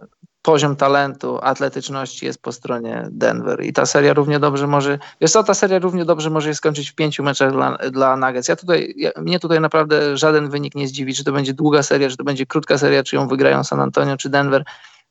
[0.42, 5.44] poziom talentu, atletyczności jest po stronie Denver i ta seria równie dobrze może, jest to
[5.44, 8.48] ta seria równie dobrze może się skończyć w pięciu meczach dla, dla Nuggets.
[8.48, 12.08] Ja tutaj, ja, mnie tutaj naprawdę żaden wynik nie zdziwi, czy to będzie długa seria,
[12.08, 14.64] czy to będzie krótka seria, czy ją wygrają San Antonio, czy Denver.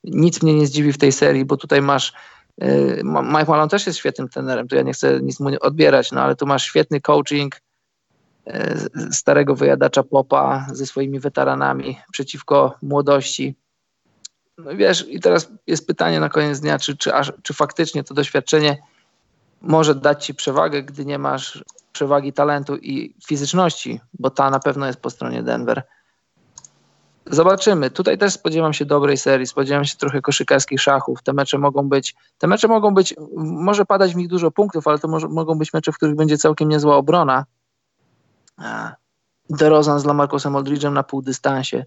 [0.04, 2.14] Nic mnie nie zdziwi w tej serii, bo tutaj masz
[3.04, 6.36] Mike Malone też jest świetnym trenerem, to ja nie chcę nic mu odbierać, no ale
[6.36, 7.56] tu masz świetny coaching
[8.48, 8.52] y,
[9.12, 13.56] starego wyjadacza popa ze swoimi weteranami przeciwko młodości.
[14.58, 18.14] No wiesz, i teraz jest pytanie na koniec dnia, czy, czy, aż, czy faktycznie to
[18.14, 18.78] doświadczenie
[19.62, 24.88] może dać ci przewagę, gdy nie masz przewagi talentu i fizyczności, bo ta na pewno
[24.88, 25.84] jest po stronie Denver.
[27.26, 27.90] Zobaczymy.
[27.90, 31.24] Tutaj też spodziewam się dobrej serii, spodziewam się trochę koszykarskich szachów.
[31.24, 35.00] Te mecze mogą być, te mecze mogą być, może padać w nich dużo punktów, ale
[35.00, 37.46] to może, mogą być mecze, w których będzie całkiem niezła obrona.
[39.50, 41.86] DeRozan z Lamarcusem Aldridge'em na półdystansie.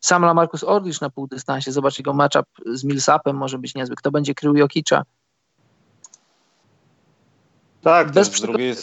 [0.00, 1.72] Sam Lamarcus Aldridge na półdystansie.
[1.72, 3.96] Zobacz, jego matchup z Millsapem może być niezły.
[3.96, 5.02] Kto będzie krył Jokicza?
[7.82, 8.74] Tak, bez z drugiej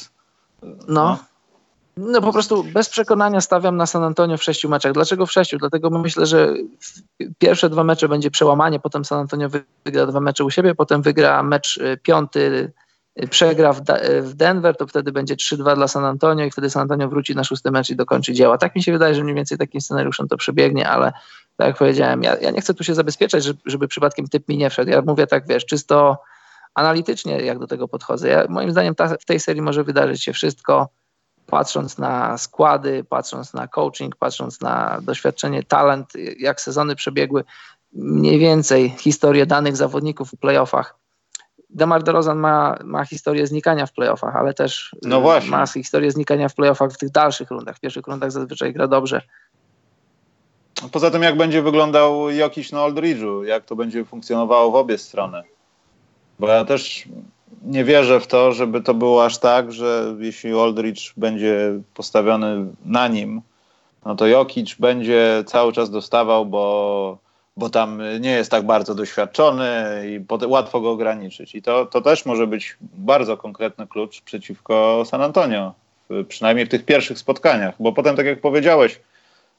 [0.64, 0.76] no.
[0.88, 1.18] no.
[1.98, 4.94] No po prostu bez przekonania stawiam na San Antonio w sześciu meczach.
[4.94, 5.58] Dlaczego w sześciu?
[5.58, 6.54] Dlatego myślę, że
[7.38, 9.50] pierwsze dwa mecze będzie przełamanie, potem San Antonio
[9.86, 12.72] wygra dwa mecze u siebie, potem wygra mecz y, piąty,
[13.24, 13.82] y, przegra w,
[14.22, 17.44] w Denver, to wtedy będzie 3-2 dla San Antonio i wtedy San Antonio wróci na
[17.44, 18.58] szósty mecz i dokończy dzieła.
[18.58, 21.14] Tak mi się wydaje, że mniej więcej takim scenariuszem to przebiegnie, ale
[21.58, 24.58] tak jak powiedziałem, ja, ja nie chcę tu się zabezpieczać, żeby, żeby przypadkiem typ mi
[24.58, 24.92] nie wszedł.
[24.92, 26.18] Ja mówię tak, wiesz, czysto
[26.74, 28.30] analitycznie jak do tego podchodzę.
[28.30, 30.90] Ja, moim zdaniem ta, w tej serii może wydarzyć się wszystko
[31.54, 37.44] patrząc na składy, patrząc na coaching, patrząc na doświadczenie, talent, jak sezony przebiegły,
[37.94, 40.96] mniej więcej historię danych zawodników w playoffach.
[41.70, 46.56] Demar DeRozan ma, ma historię znikania w playoffach, ale też no ma historię znikania w
[46.56, 47.78] playoffach w tych dalszych rundach.
[47.78, 49.22] W pierwszych rundach zazwyczaj gra dobrze.
[50.92, 55.44] Poza tym, jak będzie wyglądał Jokiś na Aldridge'u, jak to będzie funkcjonowało w obie strony.
[56.40, 57.04] Bo ja też
[57.64, 63.08] nie wierzę w to, żeby to było aż tak, że jeśli Aldridge będzie postawiony na
[63.08, 63.42] nim,
[64.06, 67.18] no to Jokic będzie cały czas dostawał, bo,
[67.58, 69.74] bo tam nie jest tak bardzo doświadczony
[70.08, 71.56] i łatwo go ograniczyć.
[71.56, 75.74] I to, to też może być bardzo konkretny klucz przeciwko San Antonio,
[76.28, 79.00] przynajmniej w tych pierwszych spotkaniach, bo potem, tak jak powiedziałeś,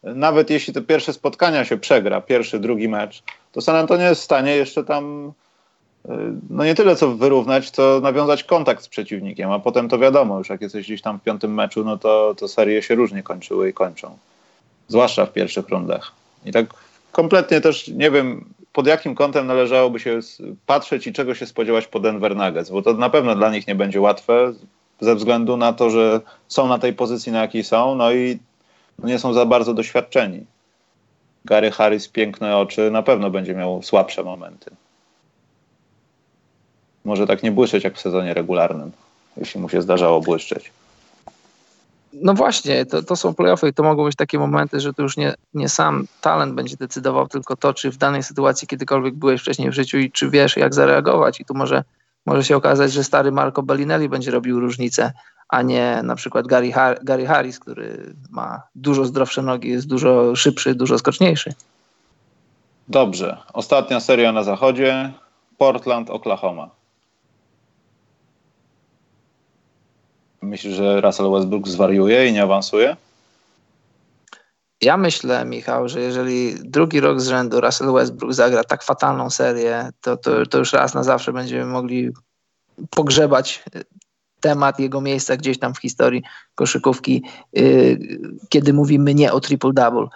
[0.02, 4.24] nawet jeśli te pierwsze spotkania się przegra, pierwszy, drugi mecz, to San Antonio jest w
[4.24, 5.32] stanie jeszcze tam
[6.50, 10.48] no nie tyle co wyrównać, co nawiązać kontakt z przeciwnikiem, a potem to wiadomo, już
[10.48, 13.72] jak jesteś gdzieś tam w piątym meczu, no to, to serie się różnie kończyły i
[13.72, 14.18] kończą.
[14.88, 16.12] Zwłaszcza w pierwszych rundach.
[16.44, 16.66] I tak
[17.12, 20.20] kompletnie też nie wiem, pod jakim kątem należałoby się
[20.66, 23.74] patrzeć i czego się spodziewać po Denver Nuggets, bo to na pewno dla nich nie
[23.74, 24.52] będzie łatwe
[25.00, 28.38] ze względu na to, że są na tej pozycji, na jakiej są, no i
[28.98, 30.44] nie są za bardzo doświadczeni.
[31.44, 34.70] Gary Harris, piękne oczy, na pewno będzie miał słabsze momenty
[37.04, 38.92] może tak nie błyszczeć jak w sezonie regularnym,
[39.36, 40.72] jeśli mu się zdarzało błyszczeć.
[42.12, 45.16] No właśnie, to, to są playoffy i to mogą być takie momenty, że to już
[45.16, 49.70] nie, nie sam talent będzie decydował, tylko to, czy w danej sytuacji kiedykolwiek byłeś wcześniej
[49.70, 51.40] w życiu i czy wiesz, jak zareagować.
[51.40, 51.84] I tu może,
[52.26, 55.12] może się okazać, że stary Marco Bellinelli będzie robił różnicę,
[55.48, 60.36] a nie na przykład Gary, Har Gary Harris, który ma dużo zdrowsze nogi, jest dużo
[60.36, 61.54] szybszy, dużo skoczniejszy.
[62.88, 63.36] Dobrze.
[63.52, 65.12] Ostatnia seria na zachodzie.
[65.58, 66.70] Portland, Oklahoma.
[70.44, 72.96] Myślisz, że Russell Westbrook zwariuje i nie awansuje?
[74.80, 79.90] Ja myślę, Michał, że jeżeli drugi rok z rzędu Russell Westbrook zagra tak fatalną serię,
[80.00, 82.10] to, to, to już raz na zawsze będziemy mogli
[82.90, 83.64] pogrzebać
[84.40, 86.22] temat jego miejsca gdzieś tam w historii
[86.54, 87.98] koszykówki, yy,
[88.48, 90.08] kiedy mówimy nie o triple-double.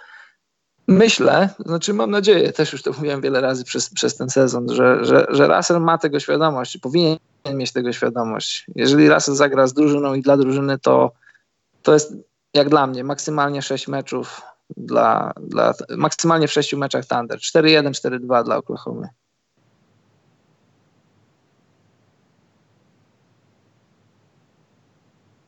[0.89, 5.05] Myślę, znaczy mam nadzieję, też już to mówiłem wiele razy przez, przez ten sezon, że,
[5.05, 7.17] że, że Russell ma tego świadomość, powinien
[7.53, 8.65] mieć tego świadomość.
[8.75, 11.11] Jeżeli Russell zagra z drużyną i dla drużyny, to,
[11.83, 12.13] to jest
[12.53, 14.41] jak dla mnie maksymalnie 6 meczów
[14.77, 17.39] dla, dla maksymalnie w 6 meczach Thunder.
[17.39, 19.07] 4-1, 4-2 dla Oklahoma.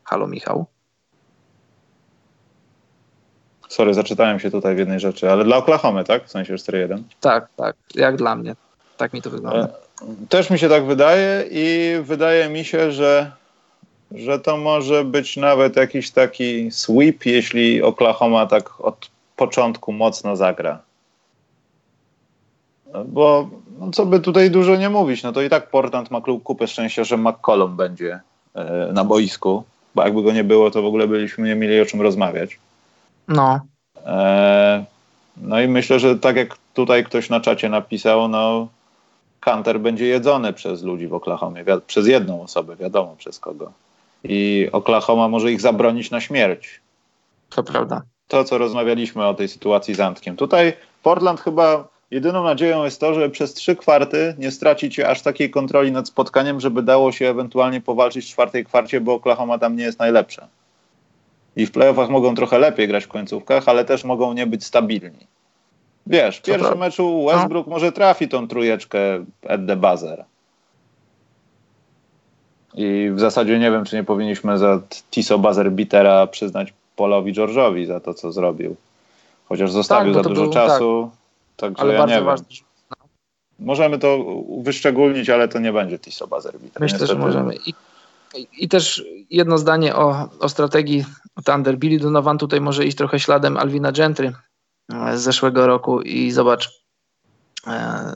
[0.03, 0.65] Halo Michał.
[3.81, 6.25] Sorry, zaczytałem się tutaj w jednej rzeczy, ale dla Oklahoma, tak?
[6.25, 7.01] W sensie 4-1?
[7.21, 7.75] Tak, tak.
[7.95, 8.55] Jak dla mnie.
[8.97, 9.67] Tak mi to wygląda.
[9.67, 9.67] E,
[10.29, 13.31] też mi się tak wydaje i wydaje mi się, że,
[14.11, 20.79] że to może być nawet jakiś taki sweep, jeśli Oklahoma tak od początku mocno zagra.
[23.05, 26.67] Bo no co by tutaj dużo nie mówić, no to i tak Portland ma kupę
[26.67, 28.19] szczęścia, że McCollum będzie
[28.55, 29.63] e, na boisku,
[29.95, 32.59] bo jakby go nie było, to w ogóle byliśmy nie mieli o czym rozmawiać.
[33.27, 33.70] No.
[34.05, 34.85] E,
[35.37, 38.67] no i myślę, że tak jak tutaj ktoś na czacie napisał, no
[39.45, 43.71] Hunter będzie jedzony przez ludzi w Oklahomie, przez jedną osobę, wiadomo przez kogo.
[44.23, 46.81] I Oklahoma może ich zabronić na śmierć.
[47.49, 48.01] To prawda.
[48.27, 50.35] To, co rozmawialiśmy o tej sytuacji z Antkiem.
[50.35, 50.73] Tutaj
[51.03, 55.91] Portland chyba jedyną nadzieją jest to, że przez trzy kwarty nie stracicie aż takiej kontroli
[55.91, 59.99] nad spotkaniem, żeby dało się ewentualnie powalczyć w czwartej kwarcie, bo Oklahoma tam nie jest
[59.99, 60.47] najlepsza.
[61.55, 65.27] I w playoffach mogą trochę lepiej grać w końcówkach, ale też mogą nie być stabilni.
[66.07, 67.73] Wiesz, w pierwszym meczu Westbrook no.
[67.73, 70.25] może trafi tą trójeczkę at the buzzer.
[72.73, 74.81] I w zasadzie nie wiem, czy nie powinniśmy za
[75.11, 78.75] Tiso buzzer beatera przyznać Polowi George'owi za to, co zrobił.
[79.45, 81.09] Chociaż zostawił tak, za dużo był, czasu.
[81.57, 81.69] Tak.
[81.69, 82.25] Także ale ja nie.
[82.25, 82.35] Wiem.
[83.59, 84.25] Możemy to
[84.57, 86.81] wyszczególnić, ale to nie będzie Tiso buzzer beater.
[86.81, 87.07] Myślę, niestety.
[87.07, 87.55] że możemy.
[87.65, 87.73] I,
[88.37, 91.05] I, też jedno zdanie o, o strategii
[91.45, 91.77] Thunder.
[91.77, 94.33] Billy Donovan tutaj może iść trochę śladem Alvina Gentry
[94.93, 96.69] e, z zeszłego roku i zobacz,
[97.67, 98.15] e,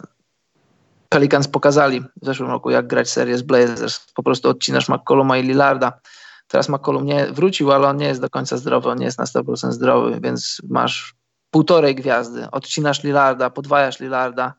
[1.09, 3.99] Pelicans pokazali w zeszłym roku, jak grać serię z Blazers.
[4.13, 5.99] Po prostu odcinasz McColluma i Lillarda.
[6.47, 9.25] Teraz McCollum nie wrócił, ale on nie jest do końca zdrowy, on nie jest na
[9.25, 11.15] 100% zdrowy, więc masz
[11.51, 12.51] półtorej gwiazdy.
[12.51, 14.53] Odcinasz Lillarda, podwajasz Lillarda,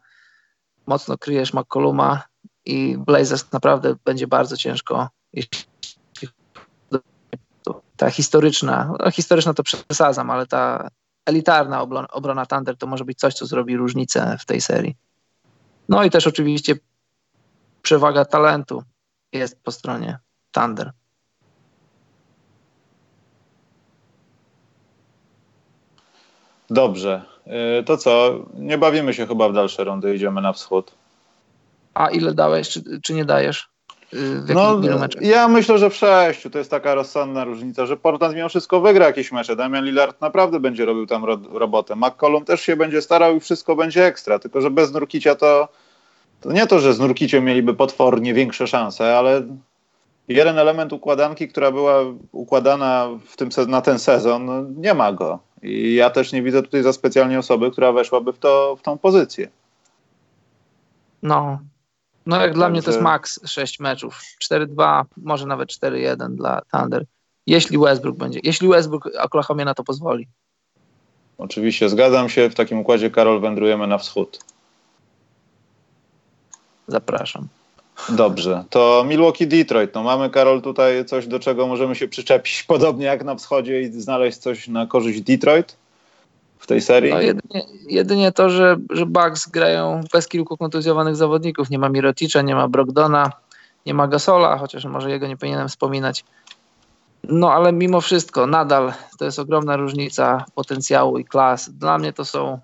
[0.87, 2.23] mocno kryjesz McColluma
[2.65, 5.09] i Blazers naprawdę będzie bardzo ciężko,
[7.97, 10.89] ta historyczna, no historyczna to przesadzam, ale ta
[11.27, 14.97] elitarna obrona, obrona Thunder to może być coś, co zrobi różnicę w tej serii.
[15.89, 16.75] No i też oczywiście
[17.83, 18.83] przewaga talentu
[19.33, 20.19] jest po stronie
[20.53, 20.93] Thunder.
[26.71, 27.23] Dobrze.
[27.81, 28.45] Y, to co?
[28.55, 30.95] Nie bawimy się chyba w dalsze rundy, idziemy na wschód.
[31.95, 33.76] A ile dałeś, czy, czy nie dajesz?
[34.15, 34.81] Y, w no,
[35.21, 36.51] ja myślę, że w sześciu.
[36.51, 39.57] To jest taka rozsądna różnica, że Portland mimo wszystko wygra jakieś mecze.
[39.57, 41.97] Damian Lillard naprawdę będzie robił tam ro robotę.
[41.97, 44.39] McCollum też się będzie starał i wszystko będzie ekstra.
[44.39, 45.69] Tylko, że bez Nurkicia to,
[46.41, 49.43] to nie to, że z Nurkiciem mieliby potwornie większe szanse, ale
[50.29, 52.01] jeden element układanki, która była
[52.33, 55.39] układana w tym, na ten sezon, no, nie ma go.
[55.63, 58.99] I ja też nie widzę tutaj za specjalnie osoby, która weszłaby w, to, w tą
[58.99, 59.49] pozycję.
[61.23, 61.59] No,
[62.27, 64.21] no jak dla mnie to jest maks 6 meczów.
[64.45, 67.05] 4-2, może nawet 4-1 dla Thunder.
[67.47, 70.29] Jeśli Westbrook będzie, jeśli Westbrook Oklahoma na to pozwoli.
[71.39, 72.51] Oczywiście, zgadzam się.
[72.51, 74.39] W takim układzie, Karol, wędrujemy na wschód.
[76.89, 77.49] Zapraszam.
[78.09, 79.95] Dobrze, to Milwaukee Detroit.
[79.95, 83.93] No mamy, Karol, tutaj coś, do czego możemy się przyczepić, podobnie jak na wschodzie i
[84.01, 85.77] znaleźć coś na korzyść Detroit
[86.59, 87.13] w tej serii?
[87.13, 91.71] No jedynie, jedynie to, że, że Bucks grają bez kilku kontuzjowanych zawodników.
[91.71, 93.33] Nie ma Miroticza, nie ma Brogdona,
[93.87, 96.25] nie ma Gasola, chociaż może jego nie powinienem wspominać.
[97.25, 101.71] No ale mimo wszystko, nadal to jest ogromna różnica potencjału i klas.
[101.71, 102.61] Dla mnie to są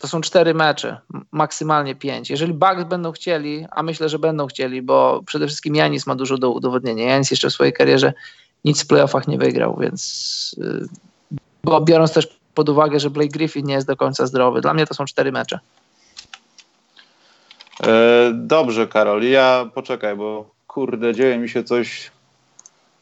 [0.00, 1.00] to są cztery mecze,
[1.32, 2.30] maksymalnie pięć.
[2.30, 6.38] Jeżeli Bucks będą chcieli, a myślę, że będą chcieli, bo przede wszystkim Janis ma dużo
[6.38, 7.04] do udowodnienia.
[7.04, 8.12] Janis jeszcze w swojej karierze
[8.64, 10.88] nic w playoffach nie wygrał, więc y,
[11.64, 14.60] bo biorąc też pod uwagę, że Blake Griffin nie jest do końca zdrowy.
[14.60, 15.58] Dla mnie to są cztery mecze.
[17.82, 19.22] E, dobrze, Karol.
[19.22, 22.10] Ja poczekaj, bo kurde, dzieje mi się coś.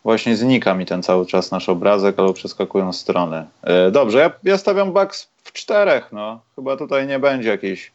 [0.05, 3.47] Właśnie znika mi ten cały czas nasz obrazek, albo przeskakują strony.
[3.63, 6.09] E, dobrze, ja, ja stawiam Bucks w czterech.
[6.13, 6.41] No.
[6.57, 7.93] Chyba tutaj nie będzie jakiejś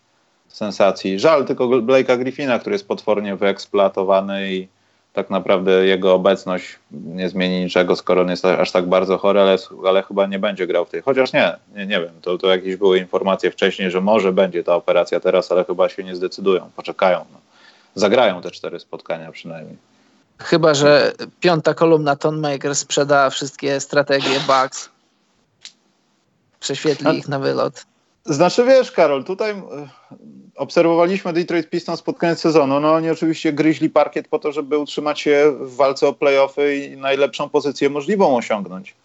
[0.47, 1.20] sensacji.
[1.20, 4.68] Żal tylko Blake'a Griffina, który jest potwornie wyeksploatowany i
[5.14, 9.57] tak naprawdę jego obecność nie zmieni niczego, skoro on jest aż tak bardzo chory, ale,
[9.88, 11.01] ale chyba nie będzie grał w tej.
[11.01, 14.76] Chociaż nie, nie, nie wiem, to, to jakieś były informacje wcześniej, że może będzie ta
[14.76, 17.26] operacja teraz, ale chyba się nie zdecydują, poczekają.
[17.34, 17.39] No.
[17.95, 19.78] Zagrają te cztery spotkania przynajmniej.
[20.39, 24.89] Chyba, że piąta kolumna Tonmaker sprzeda wszystkie strategie Bugs,
[26.59, 27.86] prześwietli ich na wylot.
[28.26, 29.63] Znaczy wiesz, Karol, tutaj e,
[30.55, 32.80] obserwowaliśmy Detroit Pistons pod koniec sezonu.
[32.80, 36.97] No oni oczywiście gryźli parkiet po to, żeby utrzymać się w walce o playoffy i
[36.97, 38.95] najlepszą pozycję możliwą osiągnąć.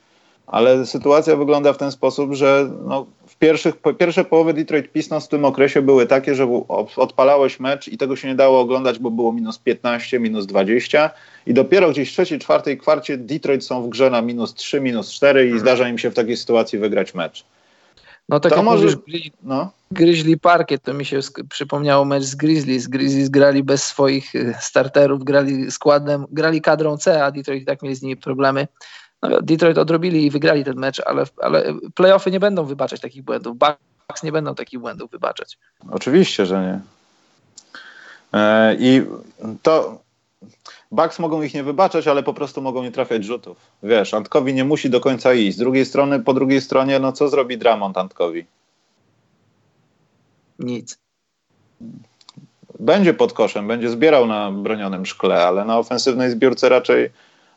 [0.47, 5.29] Ale sytuacja wygląda w ten sposób, że no, w pierwszych, pierwsze połowy Detroit Pistons w
[5.29, 6.65] tym okresie były takie, że
[6.97, 11.11] odpalałeś mecz i tego się nie dało oglądać, bo było minus 15, minus 20
[11.47, 15.13] i dopiero gdzieś w trzeciej, czwartej kwarcie Detroit są w grze na minus 3, minus
[15.13, 17.45] 4 i zdarza im się w takiej sytuacji wygrać mecz.
[18.29, 18.83] No tak to jak może...
[18.83, 19.71] mówisz, gryźli, no.
[19.91, 22.87] gryźli parkiet, to mi się przypomniało mecz z Grizzlies.
[22.87, 27.95] Grizzlies grali bez swoich y, starterów, grali składem, grali kadrą C, a Detroit tak mieli
[27.95, 28.69] z nimi problemy.
[29.23, 33.57] No, Detroit odrobili i wygrali ten mecz, ale, ale playoffy nie będą wybaczać takich błędów.
[33.59, 35.59] Bucks nie będą takich błędów wybaczać.
[35.91, 36.81] Oczywiście, że nie.
[38.41, 39.03] E, I
[39.63, 40.01] to
[40.91, 43.57] Bucks mogą ich nie wybaczać, ale po prostu mogą nie trafiać rzutów.
[43.83, 45.57] Wiesz, Antkowi nie musi do końca iść.
[45.57, 48.47] Z drugiej strony, po drugiej stronie, no co zrobi Dramont Antkowi?
[50.59, 50.99] Nic.
[52.81, 57.11] Będzie pod koszem, będzie zbierał na bronionym szkle, ale na ofensywnej zbiórce raczej,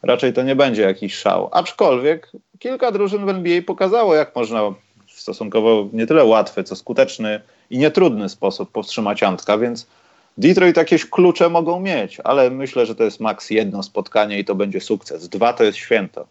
[0.03, 1.49] raczej to nie będzie jakiś szał.
[1.51, 4.61] Aczkolwiek kilka drużyn w NBA pokazało, jak można
[5.07, 9.87] w stosunkowo nie tyle łatwy, co skuteczny i nietrudny sposób powstrzymać Antka, więc
[10.37, 14.55] Detroit jakieś klucze mogą mieć, ale myślę, że to jest maks jedno spotkanie i to
[14.55, 15.29] będzie sukces.
[15.29, 16.27] Dwa to jest święto.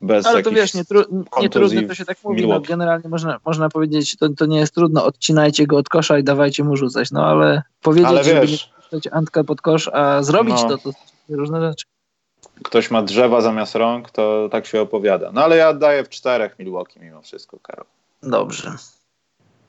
[0.00, 1.04] Bez ale to wiesz, nie, tru,
[1.40, 2.48] nie trudno to się tak mówi.
[2.48, 6.24] No, generalnie można, można powiedzieć, to, to nie jest trudno, odcinajcie go od kosza i
[6.24, 7.10] dawajcie mu rzucać.
[7.10, 10.68] No ale powiedzieć, ale żeby nie puszczać Antka pod kosz, a zrobić no.
[10.68, 10.92] to, to
[11.28, 11.86] różne rzeczy.
[12.62, 15.30] Ktoś ma drzewa zamiast rąk, to tak się opowiada.
[15.32, 17.86] No ale ja daję w czterech Milwaukee mimo wszystko, Karol.
[18.22, 18.72] Dobrze.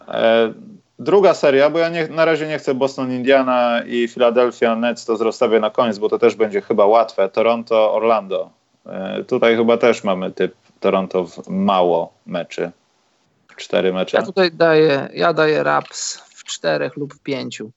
[0.08, 0.54] E,
[1.00, 5.18] druga seria, bo ja nie, na razie nie chcę Boston, Indiana i Philadelphia Nets, to
[5.18, 7.30] zrostawię na koniec, bo to też będzie chyba łatwe.
[7.30, 8.50] Toronto, Orlando.
[8.86, 12.72] E, tutaj chyba też mamy typ Toronto w mało meczy.
[13.56, 14.18] Cztery mecze.
[14.18, 17.72] Ja tutaj daję, ja daję Raps w czterech lub w pięciu.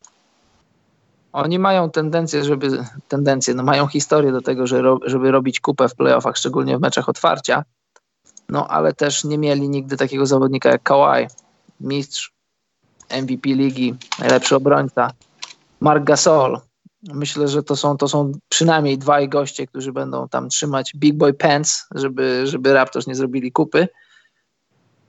[1.33, 2.68] Oni mają tendencję, żeby
[3.09, 7.09] tendencję, no mają historię do tego, że żeby robić kupę w playoffach, szczególnie w meczach
[7.09, 7.64] otwarcia.
[8.49, 11.27] No ale też nie mieli nigdy takiego zawodnika jak Kawhi,
[11.81, 12.33] mistrz
[13.13, 15.11] MVP ligi, najlepszy obrońca.
[15.81, 16.61] Mark Gasol,
[17.03, 21.35] Myślę, że to są, to są przynajmniej dwaj goście, którzy będą tam trzymać Big Boy
[21.35, 23.89] Pants, żeby, żeby Raptors nie zrobili kupy.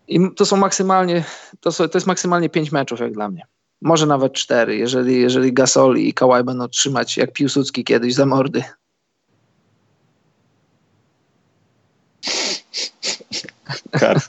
[0.08, 1.24] I to są maksymalnie,
[1.60, 3.46] to, są, to jest maksymalnie pięć meczów jak dla mnie.
[3.82, 8.64] Może nawet cztery, jeżeli, jeżeli Gasol i Kawhi będą trzymać jak Piłsudski kiedyś za mordy.
[13.92, 14.22] Kar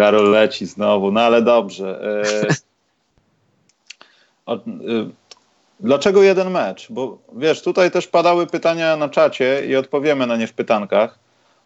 [0.00, 2.00] Karol leci znowu, no ale dobrze.
[4.48, 4.58] E, e,
[5.80, 6.86] Dlaczego jeden mecz?
[6.90, 11.18] Bo wiesz, tutaj też padały pytania na czacie i odpowiemy na nie w pytankach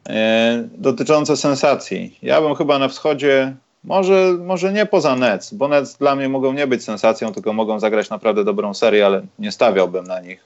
[0.09, 2.19] e, dotyczące sensacji.
[2.23, 3.55] Ja bym chyba na wschodzie,
[3.85, 7.81] może, może nie poza Nets, bo Nets dla mnie mogą nie być sensacją, tylko mogą
[7.81, 10.45] zagrać naprawdę dobrą serię, ale nie stawiałbym na nich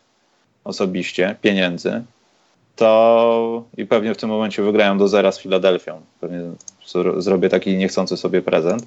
[0.65, 2.03] osobiście pieniędzy.
[2.77, 6.01] To i pewnie w tym momencie wygrają do zera z Filadelfią.
[6.21, 6.41] Pewnie
[7.17, 8.87] zrobię taki niechcący sobie prezent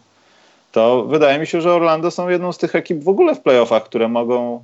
[0.72, 3.84] to wydaje mi się, że Orlando są jedną z tych ekip w ogóle w playoffach,
[3.84, 4.64] które mogą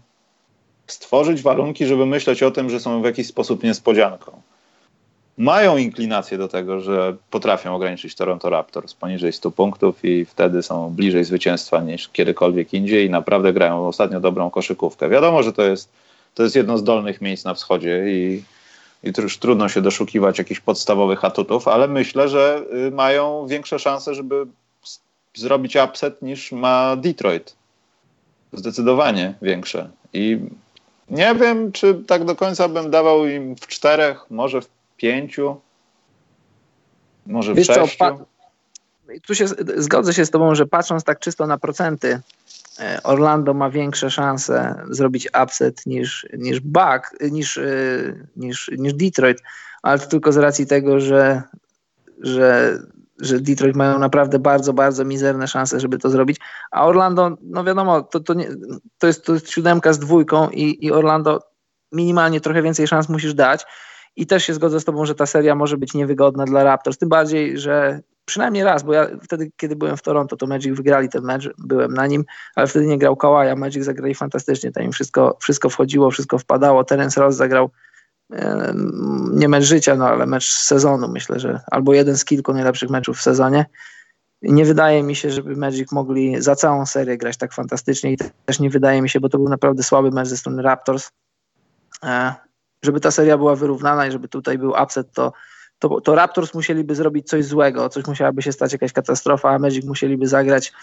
[0.87, 4.41] stworzyć warunki, żeby myśleć o tym, że są w jakiś sposób niespodzianką.
[5.37, 10.89] Mają inklinację do tego, że potrafią ograniczyć Toronto Raptors poniżej 100 punktów i wtedy są
[10.89, 15.09] bliżej zwycięstwa niż kiedykolwiek indziej i naprawdę grają ostatnio dobrą koszykówkę.
[15.09, 15.89] Wiadomo, że to jest,
[16.35, 18.43] to jest jedno z dolnych miejsc na wschodzie i,
[19.03, 24.15] i już trudno się doszukiwać jakichś podstawowych atutów, ale myślę, że y, mają większe szanse,
[24.15, 24.47] żeby
[25.35, 27.55] zrobić upset niż ma Detroit.
[28.53, 29.89] Zdecydowanie większe.
[30.13, 30.39] I
[31.09, 35.61] nie wiem, czy tak do końca bym dawał im w czterech, może w pięciu,
[37.25, 37.97] może w Wiesz sześciu.
[37.97, 38.25] Co,
[39.27, 42.21] tu się zgodzę się z tobą, że patrząc tak czysto na procenty,
[43.03, 47.63] Orlando ma większe szanse zrobić upset niż, niż Buck, niż, e,
[48.35, 49.37] niż, niż Detroit,
[49.83, 51.43] ale to tylko z racji tego, że,
[52.21, 52.79] że
[53.19, 56.37] że Detroit mają naprawdę bardzo, bardzo mizerne szanse, żeby to zrobić,
[56.71, 58.47] a Orlando, no wiadomo, to, to, nie,
[58.97, 61.39] to, jest, to jest siódemka z dwójką i, i Orlando
[61.91, 63.65] minimalnie trochę więcej szans musisz dać.
[64.15, 67.09] I też się zgodzę z tobą, że ta seria może być niewygodna dla Raptors, tym
[67.09, 71.23] bardziej, że przynajmniej raz, bo ja wtedy, kiedy byłem w Toronto, to Magic wygrali ten
[71.23, 72.25] mecz, byłem na nim,
[72.55, 76.37] ale wtedy nie grał Kawhi, a Magic zagrali fantastycznie, tam im wszystko, wszystko wchodziło, wszystko
[76.37, 77.69] wpadało, Terence Ross zagrał
[79.33, 83.17] nie mecz życia, no ale mecz sezonu myślę, że albo jeden z kilku najlepszych meczów
[83.17, 83.65] w sezonie.
[84.41, 88.59] Nie wydaje mi się, żeby Magic mogli za całą serię grać tak fantastycznie i też
[88.59, 91.11] nie wydaje mi się, bo to był naprawdę słaby mecz ze strony Raptors.
[92.03, 92.35] E,
[92.83, 95.33] żeby ta seria była wyrównana i żeby tutaj był upset, to,
[95.79, 99.85] to, to Raptors musieliby zrobić coś złego, coś musiałaby się stać, jakaś katastrofa, a Magic
[99.85, 100.73] musieliby zagrać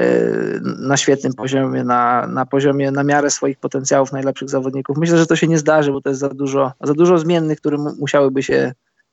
[0.00, 4.98] Y, na świetnym poziomie, na, na poziomie na miarę swoich potencjałów najlepszych zawodników.
[4.98, 7.78] Myślę, że to się nie zdarzy, bo to jest za dużo, za dużo zmiennych, które
[7.78, 8.72] musiałyby się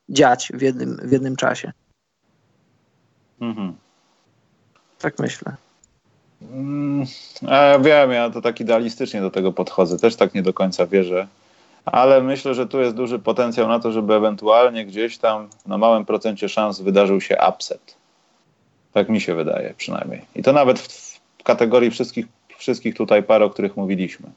[0.09, 1.71] dziać w jednym, w jednym czasie.
[3.41, 3.75] Mhm.
[4.99, 5.55] Tak myślę.
[6.51, 7.05] Mm,
[7.41, 9.99] ja wiem, ja to tak idealistycznie do tego podchodzę.
[9.99, 11.27] Też tak nie do końca wierzę.
[11.85, 16.05] Ale myślę, że tu jest duży potencjał na to, żeby ewentualnie gdzieś tam na małym
[16.05, 17.95] procencie szans wydarzył się upset.
[18.93, 20.25] Tak mi się wydaje przynajmniej.
[20.35, 22.25] I to nawet w kategorii wszystkich,
[22.57, 24.29] wszystkich tutaj par, o których mówiliśmy.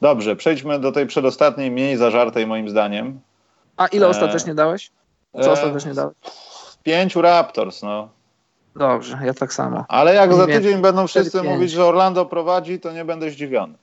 [0.00, 3.20] Dobrze, przejdźmy do tej przedostatniej, mniej zażartej moim zdaniem.
[3.76, 4.90] A ile e, ostatecznie dałeś?
[5.32, 6.14] Co e, ostatecznie dałeś?
[6.82, 8.08] Pięciu Raptors, no.
[8.76, 9.84] Dobrze, ja tak samo.
[9.88, 13.74] Ale jak za tydzień będą wszyscy mówić, że Orlando prowadzi, to nie będę zdziwiony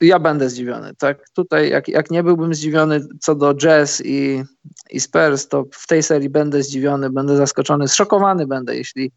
[0.00, 0.94] ja będę zdziwiony.
[0.98, 4.42] Tak, tutaj jak, jak nie byłbym zdziwiony co do Jazz i,
[4.90, 9.12] i Spurs, to w tej serii będę zdziwiony, będę zaskoczony, zszokowany będę, jeśli,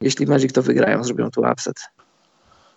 [0.00, 1.76] jeśli Magic to wygrają, zrobią tu upset.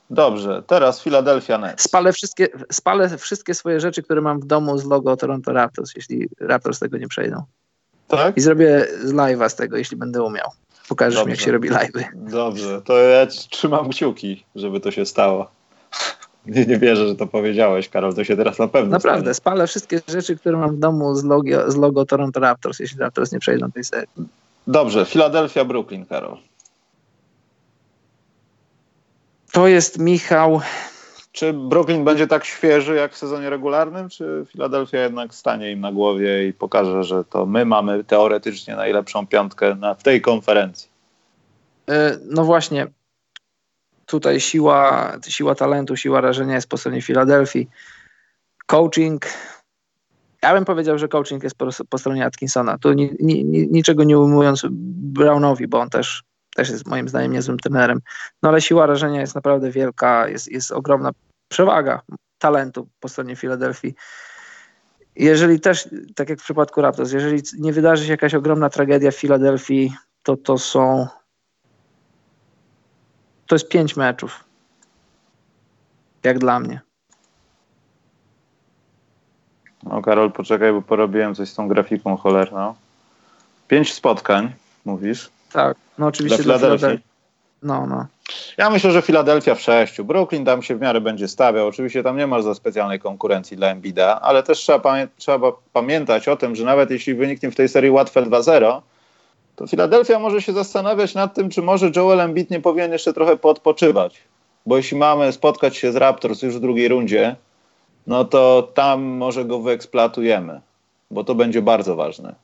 [0.10, 1.84] Dobrze, teraz Philadelphia Nets.
[1.84, 6.30] Spalę wszystkie, spalę wszystkie swoje rzeczy, które mam w domu z logo Toronto Raptors, jeśli
[6.40, 7.44] Raptors tego nie przejdą.
[8.08, 8.38] Tak?
[8.38, 10.48] I zrobię z live'a z tego, jeśli będę umiał.
[10.90, 11.26] Pokażesz Dobrze.
[11.26, 12.04] mi, jak się robi live'y.
[12.16, 15.55] Dobrze, to ja trzymam kciuki, żeby to się stało.
[16.48, 19.34] Nie, nie wierzę, że to powiedziałeś, Karol, to się teraz na pewno Naprawdę, stanie.
[19.34, 23.32] spalę wszystkie rzeczy, które mam w domu z logo, z logo Toronto Raptors, jeśli Raptors
[23.32, 24.10] nie przejdą tej serii.
[24.68, 26.38] Dobrze, Philadelphia, Brooklyn, Karol.
[29.52, 30.62] To jest Michał.
[31.32, 35.92] Czy Brooklyn będzie tak świeży jak w sezonie regularnym, czy Philadelphia jednak stanie im na
[35.92, 40.90] głowie i pokaże, że to my mamy teoretycznie najlepszą piątkę na, w tej konferencji?
[41.90, 42.88] E, no właśnie,
[44.06, 47.70] tutaj siła, siła talentu, siła rażenia jest po stronie Filadelfii.
[48.66, 49.26] Coaching,
[50.44, 52.78] ja bym powiedział, że coaching jest po, po stronie Atkinsona.
[52.78, 56.24] Tu ni, ni, niczego nie ujmując Brownowi, bo on też,
[56.56, 58.00] też jest moim zdaniem niezłym trenerem.
[58.44, 61.12] No ale siła rażenia jest naprawdę wielka, jest, jest ogromna
[61.48, 62.02] przewaga
[62.38, 63.96] talentu po stronie Filadelfii.
[65.16, 69.16] Jeżeli też, tak jak w przypadku Raptors, jeżeli nie wydarzy się jakaś ogromna tragedia w
[69.16, 69.94] Filadelfii,
[70.24, 71.08] to to są
[73.48, 74.44] to jest pięć meczów.
[76.24, 76.82] Jak dla mnie.
[79.84, 82.76] No Karol, poczekaj, bo porobiłem coś z tą grafiką cholerną.
[83.68, 84.54] Pięć spotkań,
[84.86, 85.30] mówisz?
[85.52, 87.04] Tak, no oczywiście dla Filadelfii.
[87.64, 88.06] No, no.
[88.58, 90.06] Ja myślę, że Filadelfia w sześciu.
[90.06, 91.68] Brooklyn tam się w miarę będzie stawiał.
[91.68, 96.28] Oczywiście tam nie ma za specjalnej konkurencji dla Embida, ale też trzeba, pamię trzeba pamiętać
[96.28, 98.82] o tym, że nawet jeśli wyniknie w tej serii łatwe 2-0,
[99.56, 103.38] to Filadelfia może się zastanawiać nad tym, czy może Joel Embiid nie powinien jeszcze trochę
[103.38, 104.18] podpoczywać.
[104.66, 107.36] Bo jeśli mamy spotkać się z Raptors już w drugiej rundzie,
[108.08, 110.62] no to tam może go wyeksploatujemy,
[111.12, 112.36] bo to będzie bardzo ważne.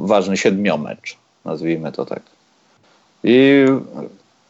[0.00, 2.22] Ważny siedmiomecz, nazwijmy to tak.
[3.24, 3.64] I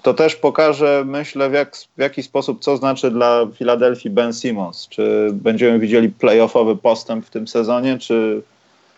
[0.03, 4.89] to też pokaże, myślę, w, jak, w jaki sposób, co znaczy dla Filadelfii Ben Simmons.
[4.89, 8.43] Czy będziemy widzieli playoffowy postęp w tym sezonie, czy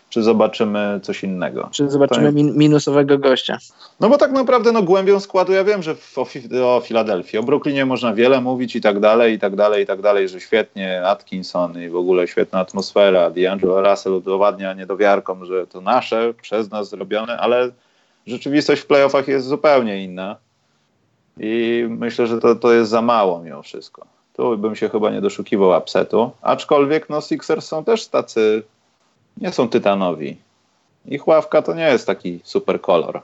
[0.09, 1.69] czy zobaczymy coś innego.
[1.71, 3.57] Czy zobaczymy min minusowego gościa.
[3.99, 6.27] No bo tak naprawdę no, głębią składu ja wiem, że o,
[6.75, 10.01] o Filadelfii, o Brooklynie można wiele mówić i tak dalej, i tak dalej, i tak
[10.01, 13.31] dalej, że świetnie Atkinson i w ogóle świetna atmosfera.
[13.31, 17.71] D'Angelo Russell udowadnia niedowiarkom, że to nasze, przez nas zrobione, ale
[18.27, 20.35] rzeczywistość w playoffach jest zupełnie inna.
[21.39, 24.05] I myślę, że to, to jest za mało mimo wszystko.
[24.33, 26.31] Tu bym się chyba nie doszukiwał upsetu.
[26.41, 28.63] Aczkolwiek no Sixers są też tacy
[29.37, 30.37] nie są tytanowi.
[31.05, 33.21] Ich ławka to nie jest taki super kolor.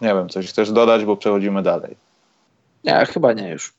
[0.00, 1.96] Nie wiem, coś chcesz dodać, bo przechodzimy dalej.
[2.84, 3.72] Nie, chyba nie już.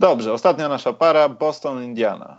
[0.00, 2.38] Dobrze, ostatnia nasza para, Boston-Indiana.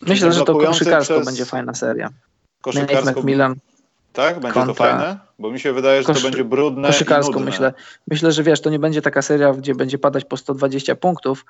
[0.00, 1.26] Myślę, że to koszykarsko przez...
[1.26, 2.08] będzie fajna seria.
[2.60, 3.22] Koszykarsko...
[3.22, 3.54] Milan.
[4.12, 4.40] Tak?
[4.40, 4.74] Będzie kontra...
[4.74, 5.18] to fajne?
[5.38, 6.16] Bo mi się wydaje, że Kosz...
[6.16, 7.72] to będzie brudne Koszykarsko myślę.
[8.10, 11.44] Myślę, że wiesz, to nie będzie taka seria, gdzie będzie padać po 120 punktów,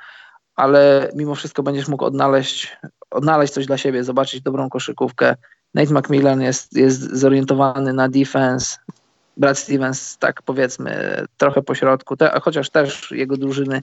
[0.56, 2.76] ale mimo wszystko będziesz mógł odnaleźć,
[3.10, 5.36] odnaleźć coś dla siebie, zobaczyć dobrą koszykówkę.
[5.74, 8.76] Nate McMillan jest, jest zorientowany na defense.
[9.36, 13.82] Brad Stevens, tak powiedzmy, trochę po środku, te, chociaż też jego drużyny.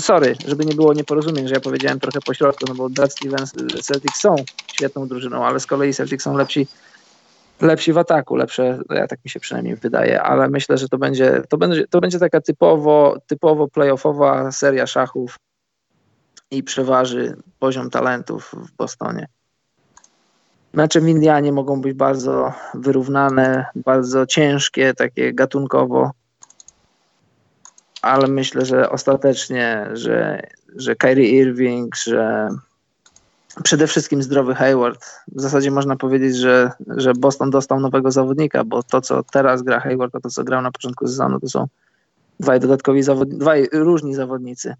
[0.00, 3.52] Sorry, żeby nie było nieporozumień, że ja powiedziałem trochę po środku, no bo Brad Stevens,
[3.82, 4.36] Celtics są
[4.72, 6.66] świetną drużyną, ale z kolei Celtics są lepsi
[7.60, 10.98] lepsi w ataku, lepsze, no ja tak mi się przynajmniej wydaje, ale myślę, że to
[10.98, 15.36] będzie, to będzie, to będzie taka typowo, typowo playoffowa seria szachów
[16.50, 19.26] i przeważy poziom talentów w Bostonie.
[20.72, 26.10] Mecze w Indianie mogą być bardzo wyrównane, bardzo ciężkie, takie gatunkowo,
[28.02, 30.42] ale myślę, że ostatecznie, że,
[30.76, 32.48] że Kyrie Irving, że
[33.64, 35.06] przede wszystkim zdrowy Hayward.
[35.28, 39.80] W zasadzie można powiedzieć, że, że Boston dostał nowego zawodnika, bo to, co teraz gra
[39.80, 41.66] Hayward, a to, co grał na początku sezonu, to są
[42.40, 44.74] dwaj dodatkowi zawodnicy, dwaj różni zawodnicy.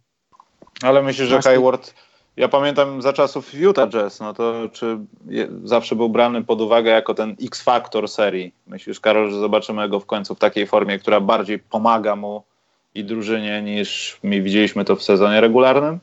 [0.82, 1.94] Ale myślę, że Hayward,
[2.36, 6.90] ja pamiętam za czasów Utah Jazz, no to czy je, zawsze był brany pod uwagę
[6.90, 8.54] jako ten X-Factor serii.
[8.66, 12.42] Myślisz, Karol, że zobaczymy go w końcu w takiej formie, która bardziej pomaga mu
[12.94, 15.98] i drużynie niż mi widzieliśmy to w sezonie regularnym?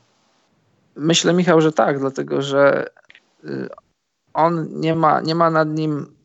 [0.95, 2.89] Myślę, Michał, że tak, dlatego że
[3.45, 3.69] y,
[4.33, 6.15] on nie ma, nie ma nad nim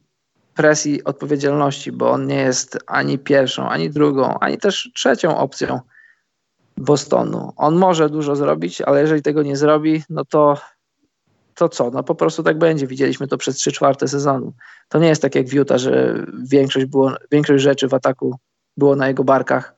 [0.55, 5.81] presji odpowiedzialności, bo on nie jest ani pierwszą, ani drugą, ani też trzecią opcją
[6.77, 7.53] Bostonu.
[7.57, 10.59] On może dużo zrobić, ale jeżeli tego nie zrobi, no to,
[11.55, 11.91] to co?
[11.91, 12.87] No po prostu tak będzie.
[12.87, 14.53] Widzieliśmy to przez trzy czwarte sezonu.
[14.89, 16.15] To nie jest tak jak w Utah, że
[16.49, 18.39] większość, było, większość rzeczy w ataku
[18.77, 19.78] było na jego barkach.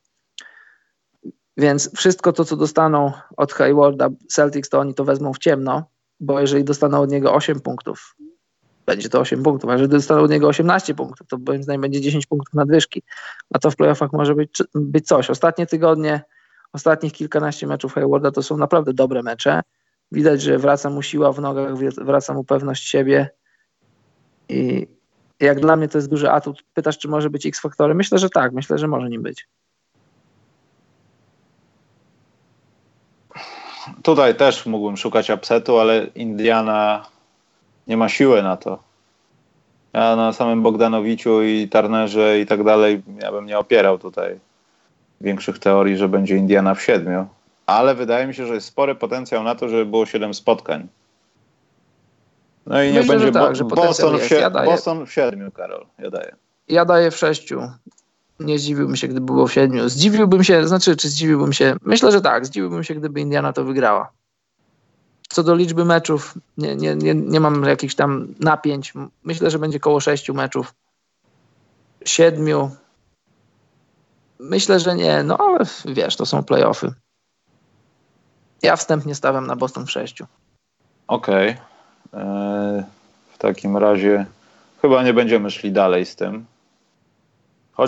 [1.57, 5.84] Więc wszystko to, co dostaną od Haywarda Celtics, to oni to wezmą w ciemno,
[6.20, 8.16] bo jeżeli dostaną od niego 8 punktów,
[8.86, 12.01] będzie to 8 punktów, a jeżeli dostaną od niego 18 punktów, to moim zdaniem będzie
[12.01, 13.03] 10 punktów nadwyżki,
[13.55, 15.30] a to w playoffach może być, być coś.
[15.30, 16.22] Ostatnie tygodnie,
[16.72, 19.61] ostatnich kilkanaście meczów Haywarda to są naprawdę dobre mecze.
[20.12, 21.74] Widać, że wraca mu siła w nogach,
[22.05, 23.30] wraca mu pewność siebie
[24.48, 24.86] i
[25.40, 26.64] jak dla mnie to jest duży atut.
[26.74, 27.96] Pytasz, czy może być X-faktorem?
[27.96, 28.53] Myślę, że tak.
[28.53, 29.48] Myślę, że może nim być.
[34.03, 37.07] Tutaj też mógłbym szukać upsetu, ale Indiana
[37.86, 38.78] nie ma siły na to.
[39.93, 44.41] Ja na samym Bogdanowiciu i Tarnerze i tak dalej, ja bym nie opierał tutaj
[45.20, 47.26] większych teorii, że będzie Indiana w siedmiu.
[47.66, 50.88] Ale wydaje mi się, że jest spory potencjał na to, żeby było siedem spotkań.
[52.66, 55.86] No i nie będzie tak, Bo Boston, w Boston w siedmiu, Karol.
[55.99, 56.36] Ja daję.
[56.68, 57.61] Ja daję w sześciu.
[58.41, 59.88] Nie zdziwiłbym się, gdyby było w siedmiu.
[59.88, 61.76] Zdziwiłbym się, znaczy, czy zdziwiłbym się?
[61.82, 62.47] Myślę, że tak.
[62.47, 64.12] Zdziwiłbym się, gdyby Indiana to wygrała.
[65.28, 68.93] Co do liczby meczów, nie, nie, nie, nie mam jakichś tam napięć.
[69.24, 70.74] Myślę, że będzie koło sześciu meczów.
[72.05, 72.70] Siedmiu.
[74.38, 76.93] Myślę, że nie, no ale wiesz, to są playoffy.
[78.62, 80.26] Ja wstępnie stawiam na Boston w sześciu.
[81.07, 81.57] Okej.
[82.11, 82.22] Okay.
[82.22, 82.84] E,
[83.32, 84.26] w takim razie
[84.82, 86.47] chyba nie będziemy szli dalej z tym.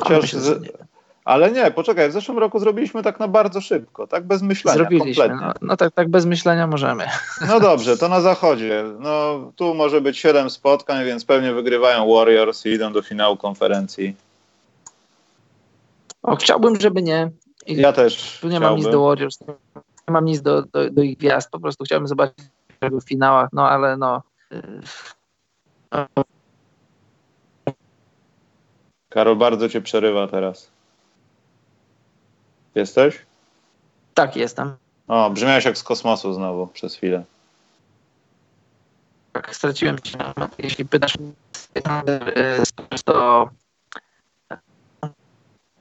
[0.01, 0.23] Chociaż.
[0.23, 0.73] Myślę, z...
[1.25, 4.79] Ale nie, poczekaj, w zeszłym roku zrobiliśmy tak na bardzo szybko, tak bez myślenia.
[4.79, 7.07] Zrobiliśmy, no, no, tak, tak bez myślenia możemy.
[7.49, 8.85] No dobrze, to na zachodzie.
[8.99, 14.17] No tu może być 7 spotkań, więc pewnie wygrywają Warriors i idą do finału konferencji.
[16.23, 17.31] O, chciałbym, żeby nie.
[17.67, 18.39] I ja też.
[18.41, 18.71] Tu nie chciałbym.
[18.71, 19.41] mam nic do Warriors,
[20.09, 22.37] nie mam nic do, do, do ich gwiazd, po prostu chciałbym zobaczyć
[22.81, 24.23] w finałach, no ale no.
[29.15, 30.71] Karol, bardzo cię przerywa teraz.
[32.75, 33.19] Jesteś?
[34.15, 34.77] Tak, jestem.
[35.09, 37.25] O, brzmiałeś jak z kosmosu znowu przez chwilę.
[39.33, 40.19] Tak, straciłem cię.
[40.59, 41.15] Jeśli pytasz
[43.05, 43.51] to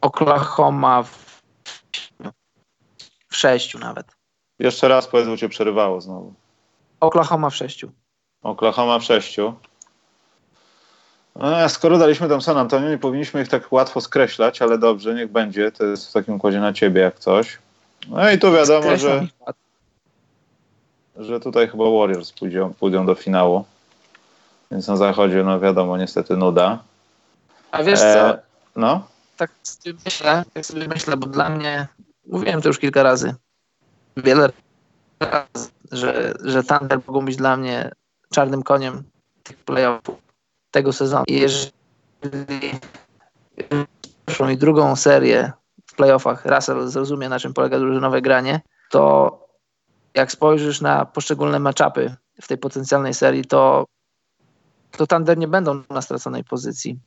[0.01, 1.41] Oklahoma w,
[3.27, 4.07] w sześciu nawet.
[4.59, 6.33] Jeszcze raz powiedz, bo cię przerywało znowu.
[6.99, 7.91] Oklahoma w sześciu.
[8.41, 9.53] Oklahoma w sześciu.
[11.35, 15.31] No, skoro daliśmy tam San Antonio, nie powinniśmy ich tak łatwo skreślać, ale dobrze, niech
[15.31, 15.71] będzie.
[15.71, 17.57] To jest w takim układzie na ciebie jak coś.
[18.07, 19.27] No i tu wiadomo, że,
[21.15, 23.65] że tutaj chyba Warriors pójdą, pójdą do finału.
[24.71, 26.83] Więc na zachodzie, no wiadomo, niestety nuda.
[27.71, 28.41] A wiesz e, co?
[28.79, 29.07] No?
[29.37, 31.87] Tak sobie myślę, tak sobie myślę, bo dla mnie,
[32.27, 33.35] mówiłem to już kilka razy,
[34.17, 34.49] wiele
[35.19, 37.91] razy, że, że Thunder mogą być dla mnie
[38.33, 39.03] czarnym koniem
[39.43, 40.30] tych playoffów
[40.71, 41.23] tego sezonu.
[41.27, 41.71] Jeżeli
[44.31, 45.51] pierwszą i drugą serię
[45.85, 49.31] w playoffach Russell zrozumie, na czym polega drużynowe granie, to
[50.13, 53.85] jak spojrzysz na poszczególne matchupy w tej potencjalnej serii, to,
[54.91, 56.99] to Thunder nie będą na straconej pozycji.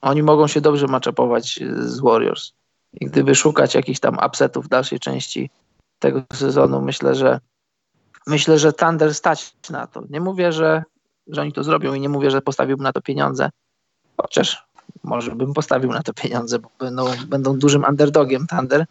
[0.00, 2.52] Oni mogą się dobrze matchupować z Warriors.
[2.92, 5.50] I gdyby szukać jakichś tam upsetów w dalszej części
[5.98, 7.40] tego sezonu, myślę, że
[8.26, 10.02] myślę, że Thunder stać na to.
[10.10, 10.82] Nie mówię, że
[11.28, 13.50] że oni to zrobią i nie mówię, że postawiłbym na to pieniądze,
[14.16, 14.68] chociaż
[15.02, 18.86] może bym postawił na to pieniądze, bo będą, będą dużym underdogiem Thunder.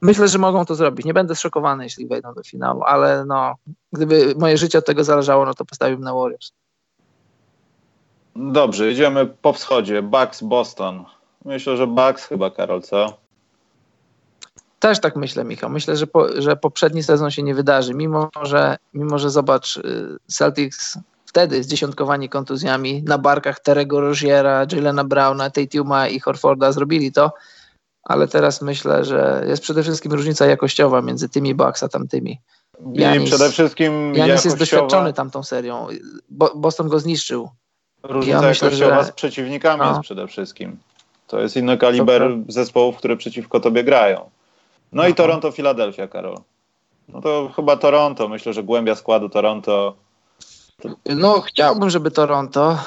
[0.00, 1.06] Myślę, że mogą to zrobić.
[1.06, 3.54] Nie będę zszokowany, jeśli wejdą do finału, ale no,
[3.92, 6.52] gdyby moje życie od tego zależało, no to postawiłbym na Warriors.
[8.36, 10.02] Dobrze, idziemy po wschodzie.
[10.02, 11.04] Bucks, Boston.
[11.44, 13.18] Myślę, że Bucks chyba, Karol, co?
[14.78, 15.70] Też tak myślę, Michał.
[15.70, 20.16] Myślę, że, po, że poprzedni sezon się nie wydarzy, mimo że, mimo że zobacz, y,
[20.26, 20.98] Celtics
[21.28, 27.32] wtedy zdziesiątkowani kontuzjami na barkach Terego Roziera, Jalena Browna, Tatuma i Horforda zrobili to,
[28.04, 32.40] ale teraz myślę, że jest przede wszystkim różnica jakościowa między tymi Bucks a tamtymi.
[32.92, 34.48] Janis, I przede wszystkim Janis jakościowa...
[34.48, 35.86] jest doświadczony tamtą serią.
[36.30, 37.48] Bo, Boston go zniszczył.
[38.02, 39.08] Różnica ja myślę, jakościowa że...
[39.08, 39.88] z przeciwnikami no.
[39.88, 40.76] jest przede wszystkim.
[41.26, 44.30] To jest inny kaliber zespołów, które przeciwko tobie grają.
[44.92, 46.36] No i Toronto, Filadelfia, Karol.
[47.08, 48.28] No to chyba Toronto.
[48.28, 49.94] Myślę, że głębia składu Toronto
[51.06, 52.78] no, chciałbym, żeby Toronto,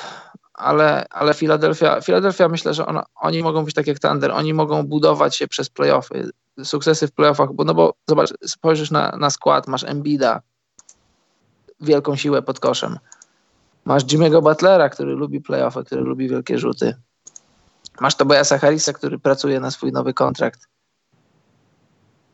[0.53, 4.83] ale, ale Philadelphia, Philadelphia myślę, że ona, oni mogą być tak jak Thunder, oni mogą
[4.83, 6.29] budować się przez playoffy,
[6.63, 10.41] sukcesy w playoffach, bo no bo zobacz, spojrzysz na, na skład, masz Embida,
[11.79, 12.99] wielką siłę pod koszem,
[13.85, 16.95] masz Jimmy'ego Butlera, który lubi playoffy, który lubi wielkie rzuty,
[17.99, 20.67] masz Tobiasa Harrisa, który pracuje na swój nowy kontrakt,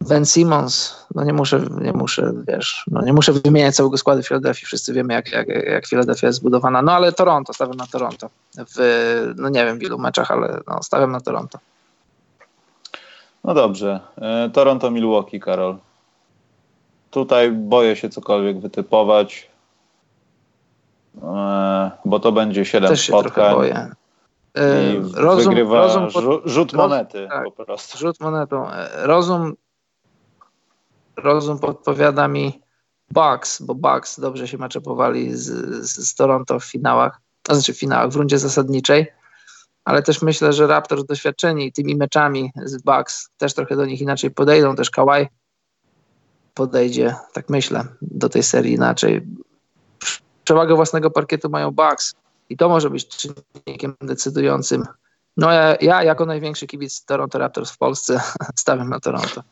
[0.08, 4.66] Ben Simmons, no nie muszę, nie muszę, wiesz, no nie muszę wymieniać całego składu Filadelfii,
[4.66, 9.34] wszyscy wiemy jak, jak, jak Filadelfia jest zbudowana, no ale Toronto, stawiam na Toronto, w,
[9.36, 11.60] no nie wiem w ilu meczach, ale no, stawiam na Toronto.
[13.44, 15.78] No dobrze, e, Toronto, Milwaukee, Karol.
[17.12, 19.50] Tutaj boję się cokolwiek wytypować,
[21.24, 23.56] e, bo to będzie 7 Też spotkań.
[23.56, 23.90] Boję.
[24.56, 27.98] I rozum, wygrywa rozum pod, rzut monety tak, po prostu.
[27.98, 28.68] Rzut monetą.
[28.96, 29.56] Rozum
[31.18, 32.62] rozum podpowiada mi,
[33.12, 35.46] Bucks, bo Bucks dobrze się maczepowali z,
[35.86, 39.08] z, z Toronto w finałach, to znaczy w finałach, w rundzie zasadniczej,
[39.86, 44.32] ale też myślę, że Raptors doświadczeni tymi meczami z Bucks też trochę do nich inaczej
[44.32, 45.28] podejdą, też Kawhi
[46.54, 49.28] podejdzie, tak myślę, do tej serii inaczej.
[50.44, 52.16] Przewagę własnego parkietu mają Bucks
[52.50, 54.86] i to może być czynnikiem decydującym.
[55.38, 58.22] No ja, ja jako największy kibic Toronto Raptors w Polsce
[58.56, 59.44] stawiam na Toronto.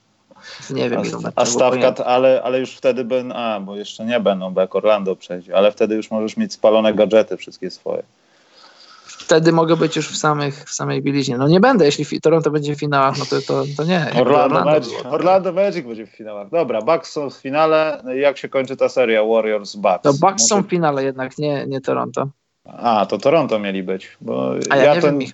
[0.70, 1.02] Nie wiem,
[1.36, 4.76] a, a stawka, ale, ale już wtedy będą, a bo jeszcze nie będą, bo jak
[4.76, 8.04] Orlando przejdzie, ale wtedy już możesz mieć spalone gadżety wszystkie swoje.
[9.26, 11.38] Wtedy mogę być już w, samych, w samej bieliźnie.
[11.38, 14.00] No nie będę, jeśli Toronto będzie w finałach, no to, to, to nie.
[14.00, 16.50] Orlando, Orlando, Magic, Orlando Magic będzie w finałach.
[16.50, 18.04] Dobra, Bucks są w finale.
[18.16, 20.02] Jak się kończy ta seria Warriors Bucks?
[20.04, 22.28] To Bucks no są w finale jednak, nie, nie Toronto.
[22.66, 24.18] A, to Toronto mieli być.
[24.22, 25.20] Bo A ja, ja ten...
[25.20, 25.30] wiem,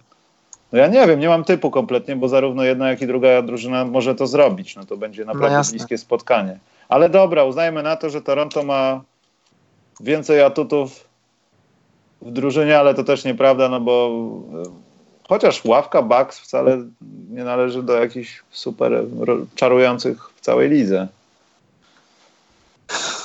[0.71, 3.85] no ja nie wiem, nie mam typu kompletnie, bo zarówno jedna, jak i druga drużyna
[3.85, 4.75] może to zrobić.
[4.75, 6.59] No to będzie naprawdę no bliskie spotkanie.
[6.89, 9.01] Ale dobra, uznajmy na to, że Toronto ma
[9.99, 11.05] więcej atutów
[12.21, 14.11] w drużynie, ale to też nieprawda, no bo
[14.53, 14.69] e,
[15.29, 16.77] chociaż ławka Bucks wcale
[17.29, 19.03] nie należy do jakichś super
[19.55, 21.07] czarujących w całej lidze.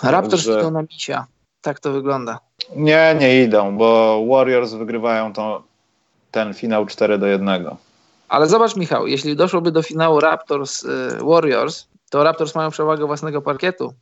[0.02, 0.60] Raptors Także...
[0.60, 1.27] idą na misia.
[1.60, 2.39] Tak to wygląda.
[2.77, 5.62] Nie, nie idą, bo Warriors wygrywają to,
[6.30, 7.76] ten finał 4 do 1.
[8.28, 10.88] Ale zobacz, Michał, jeśli doszłoby do finału Raptors y,
[11.22, 13.92] Warriors, to Raptors mają przewagę własnego parkietu.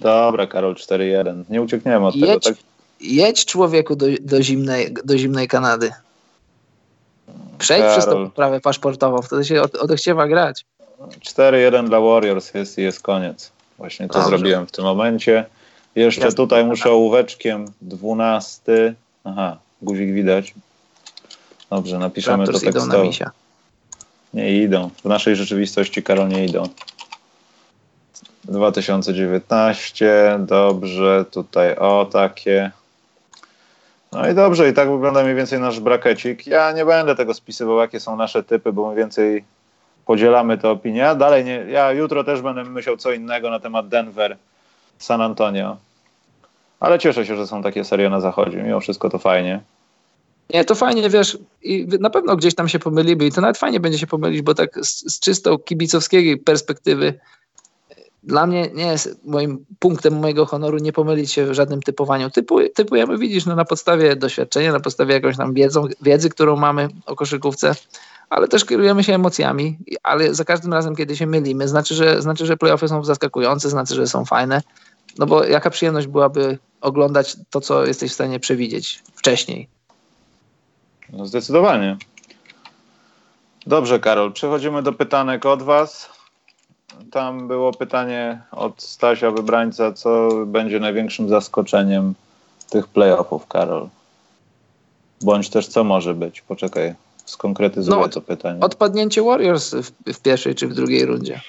[0.00, 1.44] Dobra, Karol 4-1.
[1.50, 2.56] Nie uciekniemy od jedź, tego.
[2.56, 2.64] Tak?
[3.00, 5.92] Jedź człowieku do, do, zimnej, do zimnej Kanady.
[7.58, 7.98] Przejdź Karol.
[7.98, 10.64] przez tą poprawę paszportową, wtedy się od, odechciewa grać.
[11.00, 13.52] 4-1 dla Warriors jest i jest koniec.
[13.78, 14.28] Właśnie to Dobrze.
[14.28, 15.46] zrobiłem w tym momencie.
[15.94, 16.36] Jeszcze Jasne.
[16.36, 18.94] tutaj muszę ołóweczkiem 12.
[19.24, 20.54] Aha, guzik widać.
[21.72, 23.04] Dobrze, napiszemy Raptors to tekstowo.
[23.04, 23.24] Idą
[24.34, 24.90] nie idą.
[25.04, 26.68] W naszej rzeczywistości, Karol, nie idą.
[28.44, 32.70] 2019, dobrze, tutaj o takie.
[34.12, 36.46] No i dobrze, i tak wygląda mniej więcej nasz brakecik.
[36.46, 39.44] Ja nie będę tego spisywał, jakie są nasze typy, bo mniej więcej
[40.06, 41.14] podzielamy te opinie.
[41.18, 44.36] Dalej nie, ja jutro też będę myślał co innego na temat Denver,
[44.98, 45.76] San Antonio.
[46.80, 48.62] Ale cieszę się, że są takie serie na zachodzie.
[48.62, 49.60] Mimo wszystko to fajnie.
[50.52, 53.80] Nie, to fajnie, wiesz, i na pewno gdzieś tam się pomylimy i to nawet fajnie
[53.80, 57.14] będzie się pomylić, bo tak z, z czysto kibicowskiej perspektywy
[58.22, 62.30] dla mnie nie jest moim punktem mojego honoru nie pomylić się w żadnym typowaniu.
[62.30, 66.88] Typu, typujemy, widzisz, no na podstawie doświadczenia, na podstawie jakąś tam wiedzą, wiedzy, którą mamy
[67.06, 67.74] o koszykówce,
[68.30, 72.46] ale też kierujemy się emocjami, ale za każdym razem, kiedy się mylimy, znaczy, że, znaczy,
[72.46, 74.62] że playoffy są zaskakujące, znaczy, że są fajne,
[75.18, 79.68] no bo jaka przyjemność byłaby oglądać to, co jesteś w stanie przewidzieć wcześniej.
[81.12, 81.96] No zdecydowanie.
[83.66, 86.10] Dobrze, Karol, przechodzimy do pytanek od Was.
[87.10, 92.14] Tam było pytanie od Stasia Wybrańca, co będzie największym zaskoczeniem
[92.70, 93.88] tych playoffów, Karol?
[95.20, 96.40] Bądź też co może być?
[96.40, 96.94] Poczekaj,
[97.24, 98.60] skonkretyzuję no, to pytanie.
[98.60, 101.40] Odpadnięcie Warriors w, w, pierwszej czy w drugiej rundzie.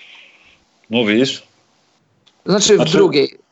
[0.90, 1.44] Mówisz?
[2.45, 3.43] Znaczy, znaczy w drugiej.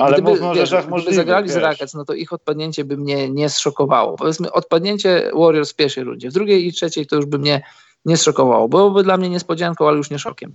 [0.00, 1.54] Ale gdyby, mów może, wiesz, gdyby możliwe, zagrali wiesz.
[1.54, 4.16] z Rockets, no to ich odpadnięcie by mnie nie zszokowało.
[4.16, 6.30] Powiedzmy, odpadnięcie Warriors w pierwszej rundzie.
[6.30, 7.62] W drugiej i trzeciej to już by mnie
[8.04, 8.68] nie zszokowało.
[8.68, 10.54] Byłoby dla mnie niespodzianką, ale już nie szokiem.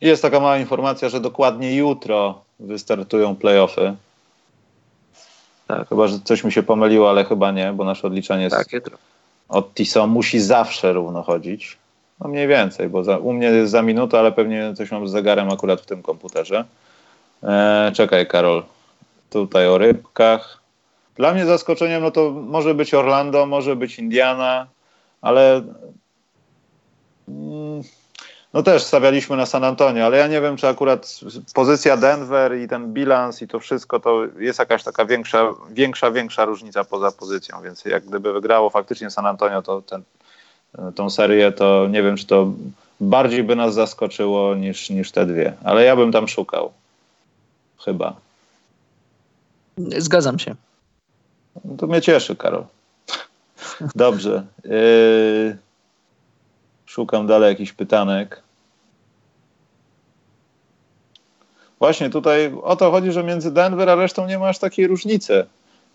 [0.00, 3.94] Jest taka mała informacja, że dokładnie jutro wystartują playoffy.
[5.66, 5.88] Tak.
[5.88, 8.98] Chyba, że coś mi się pomyliło, ale chyba nie, bo nasze odliczenie tak, jutro.
[9.48, 11.78] od TISO musi zawsze równo chodzić.
[12.20, 15.10] No mniej więcej, bo za, u mnie jest za minutę, ale pewnie coś mam z
[15.10, 16.64] zegarem akurat w tym komputerze.
[17.44, 18.62] E, czekaj, Karol.
[19.30, 20.60] Tutaj o rybkach.
[21.16, 24.66] Dla mnie zaskoczeniem, no to może być Orlando, może być Indiana,
[25.22, 25.62] ale
[27.28, 27.82] mm,
[28.52, 31.20] no też stawialiśmy na San Antonio, ale ja nie wiem, czy akurat
[31.54, 36.44] pozycja Denver i ten bilans i to wszystko to jest jakaś taka większa, większa, większa
[36.44, 40.02] różnica poza pozycją, więc jak gdyby wygrało faktycznie San Antonio to ten,
[40.94, 42.52] tą serię, to nie wiem, czy to
[43.00, 46.72] bardziej by nas zaskoczyło niż, niż te dwie, ale ja bym tam szukał.
[47.84, 48.16] Chyba.
[49.98, 50.54] Zgadzam się.
[51.64, 52.64] No to mnie cieszy, Karol.
[53.94, 54.46] Dobrze.
[54.64, 55.56] Yy,
[56.86, 58.42] szukam dalej jakichś pytanek.
[61.78, 65.46] Właśnie tutaj o to chodzi, że między Denver a resztą nie ma aż takiej różnicy.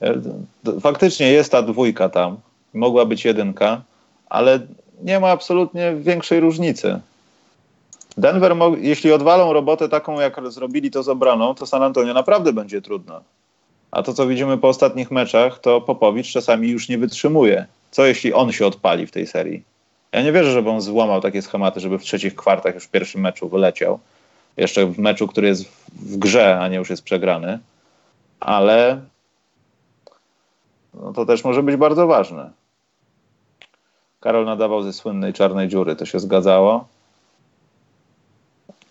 [0.02, 2.38] Yy, faktycznie jest ta dwójka tam,
[2.74, 3.82] mogła być jedynka,
[4.30, 4.60] ale
[5.02, 7.00] nie ma absolutnie większej różnicy.
[8.20, 12.82] Denver, jeśli odwalą robotę taką, jak zrobili to z obroną, to San Antonio naprawdę będzie
[12.82, 13.22] trudno.
[13.92, 17.66] A to, co widzimy po ostatnich meczach, to Popowicz czasami już nie wytrzymuje.
[17.92, 19.64] Co jeśli on się odpali w tej serii?
[20.12, 23.22] Ja nie wierzę, żeby on złamał takie schematy, żeby w trzecich kwartach już w pierwszym
[23.22, 24.00] meczu wyleciał.
[24.58, 27.60] Jeszcze w meczu, który jest w grze, a nie już jest przegrany.
[28.40, 29.02] Ale
[30.94, 32.52] no to też może być bardzo ważne.
[34.20, 36.88] Karol nadawał ze słynnej czarnej dziury, to się zgadzało.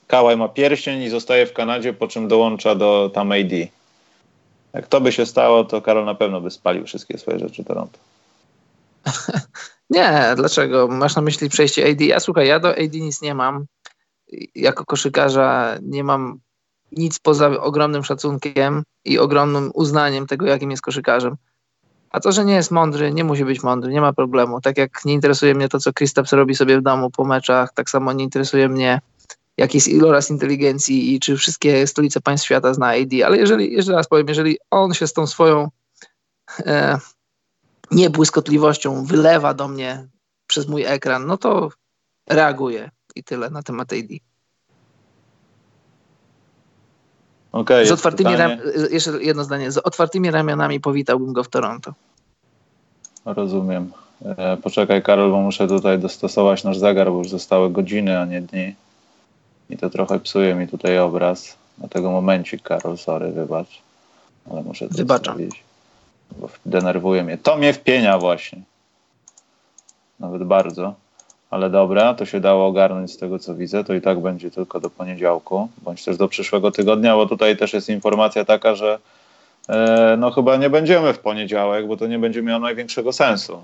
[0.08, 3.52] Kałaj ma pierścień i zostaje w Kanadzie, po czym dołącza do tam AD.
[4.72, 7.98] Jak to by się stało, to Karol na pewno by spalił wszystkie swoje rzeczy Toronto.
[9.90, 10.88] Nie, dlaczego?
[10.88, 12.00] Masz na myśli przejście AD?
[12.00, 13.66] Ja słuchaj, ja do AD nic nie mam.
[14.54, 16.40] Jako koszykarza nie mam
[16.92, 21.36] nic poza ogromnym szacunkiem i ogromnym uznaniem tego, jakim jest koszykarzem.
[22.10, 24.60] A to, że nie jest mądry, nie musi być mądry, nie ma problemu.
[24.60, 27.90] Tak jak nie interesuje mnie to, co Kristaps robi sobie w domu po meczach, tak
[27.90, 29.00] samo nie interesuje mnie,
[29.58, 33.12] jaki jest iloraz inteligencji i czy wszystkie stolice państw świata zna AD.
[33.26, 35.68] Ale jeżeli, jeszcze raz powiem, jeżeli on się z tą swoją
[36.66, 36.98] e,
[37.90, 40.08] niebłyskotliwością wylewa do mnie
[40.46, 41.70] przez mój ekran, no to
[42.30, 44.08] reaguję i tyle na temat AD.
[47.52, 48.58] Okay, z otwartymi ram-
[48.90, 49.72] jeszcze jedno zdanie.
[49.72, 51.94] Z otwartymi ramionami powitałbym go w Toronto.
[53.24, 53.92] Rozumiem.
[54.24, 58.40] E, poczekaj, Karol, bo muszę tutaj dostosować nasz zegar, bo już zostały godziny, a nie
[58.40, 58.74] dni.
[59.70, 61.56] I to trochę psuje mi tutaj obraz.
[61.78, 63.82] Dlatego momencik, Karol, sorry, wybacz.
[64.50, 65.36] Ale muszę to Wybaczam.
[65.36, 65.62] Zrobić,
[66.38, 67.38] bo denerwuje mnie.
[67.38, 68.62] To mnie wpienia właśnie.
[70.20, 70.94] Nawet bardzo
[71.50, 73.84] ale dobra, to się dało ogarnąć z tego, co widzę.
[73.84, 77.72] To i tak będzie tylko do poniedziałku, bądź też do przyszłego tygodnia, bo tutaj też
[77.72, 78.98] jest informacja taka, że
[79.68, 83.62] e, no chyba nie będziemy w poniedziałek, bo to nie będzie miało największego sensu.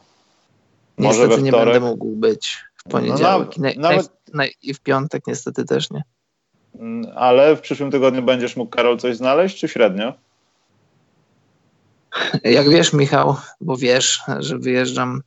[0.98, 1.66] Może niestety we wtorek.
[1.66, 2.58] nie będę mógł być
[2.88, 6.02] w poniedziałek no, nawet, nawet, i w piątek niestety też nie.
[6.74, 10.12] Mm, ale w przyszłym tygodniu będziesz mógł, Karol, coś znaleźć, czy średnio?
[12.44, 15.22] Jak wiesz, Michał, bo wiesz, że wyjeżdżam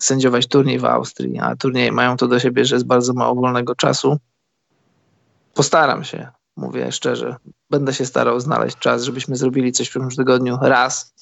[0.00, 3.74] sędziować turniej w Austrii, a turnieje mają to do siebie, że jest bardzo mało wolnego
[3.74, 4.18] czasu.
[5.54, 7.36] Postaram się, mówię szczerze.
[7.70, 11.14] Będę się starał znaleźć czas, żebyśmy zrobili coś w przyszłym tygodniu raz,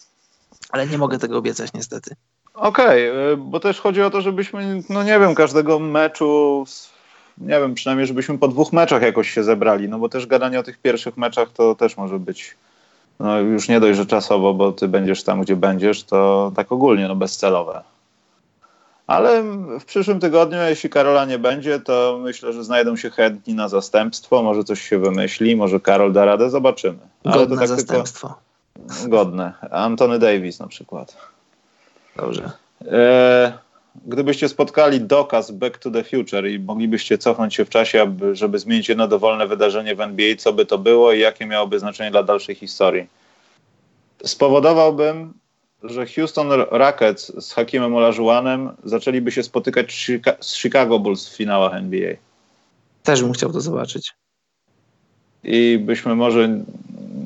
[0.71, 2.15] ale nie mogę tego obiecać niestety.
[2.55, 6.65] Okej, okay, bo też chodzi o to, żebyśmy, no nie wiem, każdego meczu,
[7.39, 10.63] nie wiem, przynajmniej żebyśmy po dwóch meczach jakoś się zebrali, no bo też gadanie o
[10.63, 12.57] tych pierwszych meczach to też może być
[13.21, 17.09] no już nie dość, że czasowo, bo ty będziesz tam, gdzie będziesz, to tak ogólnie,
[17.09, 17.83] no bezcelowe.
[19.07, 19.43] Ale
[19.81, 24.43] w przyszłym tygodniu, jeśli Karola nie będzie, to myślę, że znajdą się chętni na zastępstwo.
[24.43, 26.99] Może coś się wymyśli, może Karol da radę, zobaczymy.
[27.25, 28.35] Ale godne to tak zastępstwo.
[28.89, 29.53] Tylko godne.
[29.71, 31.17] Antony Davis na przykład.
[32.17, 32.51] Dobrze.
[32.87, 33.59] E,
[34.07, 38.59] gdybyście spotkali dokaz Back to the Future i moglibyście cofnąć się w czasie, aby, żeby
[38.59, 42.23] zmienić jedno dowolne wydarzenie w NBA, co by to było i jakie miałoby znaczenie dla
[42.23, 43.07] dalszej historii?
[44.25, 45.35] Spowodowałbym,
[45.83, 50.11] że Houston Rockets z Hakimem Olajuwonem zaczęliby się spotykać
[50.41, 52.15] z Chicago Bulls w finałach NBA.
[53.03, 54.13] Też bym chciał to zobaczyć.
[55.45, 56.49] I byśmy może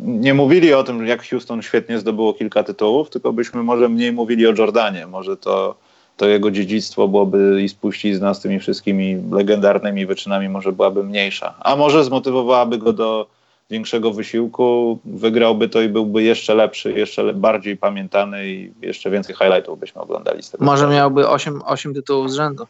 [0.08, 4.46] nie mówili o tym, jak Houston świetnie zdobyło kilka tytułów, tylko byśmy może mniej mówili
[4.46, 5.06] o Jordanie.
[5.06, 5.74] Może to,
[6.16, 11.54] to jego dziedzictwo byłoby i spuścić z nas tymi wszystkimi legendarnymi wyczynami może byłaby mniejsza.
[11.60, 13.26] A może zmotywowałaby go do
[13.70, 19.78] większego wysiłku, wygrałby to i byłby jeszcze lepszy, jeszcze bardziej pamiętany i jeszcze więcej highlightów
[19.78, 20.64] byśmy oglądali z tego.
[20.64, 22.66] Może miałby 8, 8 tytułów z rzędu.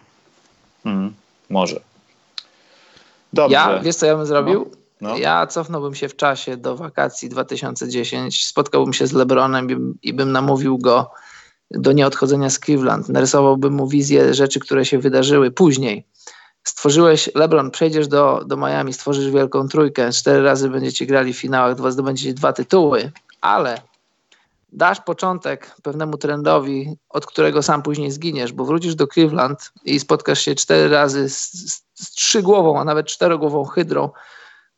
[0.85, 1.13] Hmm,
[1.51, 1.81] może.
[3.33, 3.55] Dobrze.
[3.55, 4.67] Ja, wiesz co ja bym zrobił?
[4.71, 5.17] No, no.
[5.17, 10.33] Ja cofnąłbym się w czasie do wakacji 2010, spotkałbym się z LeBronem i, i bym
[10.33, 11.11] namówił go
[11.71, 13.09] do nieodchodzenia z Cleveland.
[13.09, 16.07] Narysowałbym mu wizję rzeczy, które się wydarzyły później
[16.69, 21.75] stworzyłeś, LeBron, przejdziesz do, do Miami, stworzysz wielką trójkę, cztery razy będziecie grali w finałach,
[21.75, 23.83] dwa, zdobędziecie dwa tytuły, ale
[24.73, 30.41] dasz początek pewnemu trendowi, od którego sam później zginiesz, bo wrócisz do Cleveland i spotkasz
[30.41, 34.11] się cztery razy z, z, z trzygłową, a nawet czterogłową hydrą,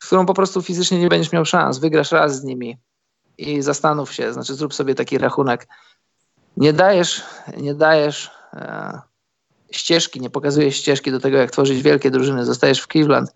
[0.01, 1.79] z którą po prostu fizycznie nie będziesz miał szans.
[1.79, 2.77] Wygrasz raz z nimi
[3.37, 5.67] i zastanów się, znaczy zrób sobie taki rachunek.
[6.57, 7.23] Nie dajesz,
[7.57, 8.99] nie dajesz e,
[9.71, 13.31] ścieżki, nie pokazujesz ścieżki do tego, jak tworzyć wielkie drużyny, zostajesz w Cleveland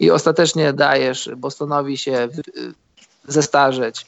[0.00, 2.28] i ostatecznie dajesz Bostonowi się
[3.28, 4.06] zestarzeć.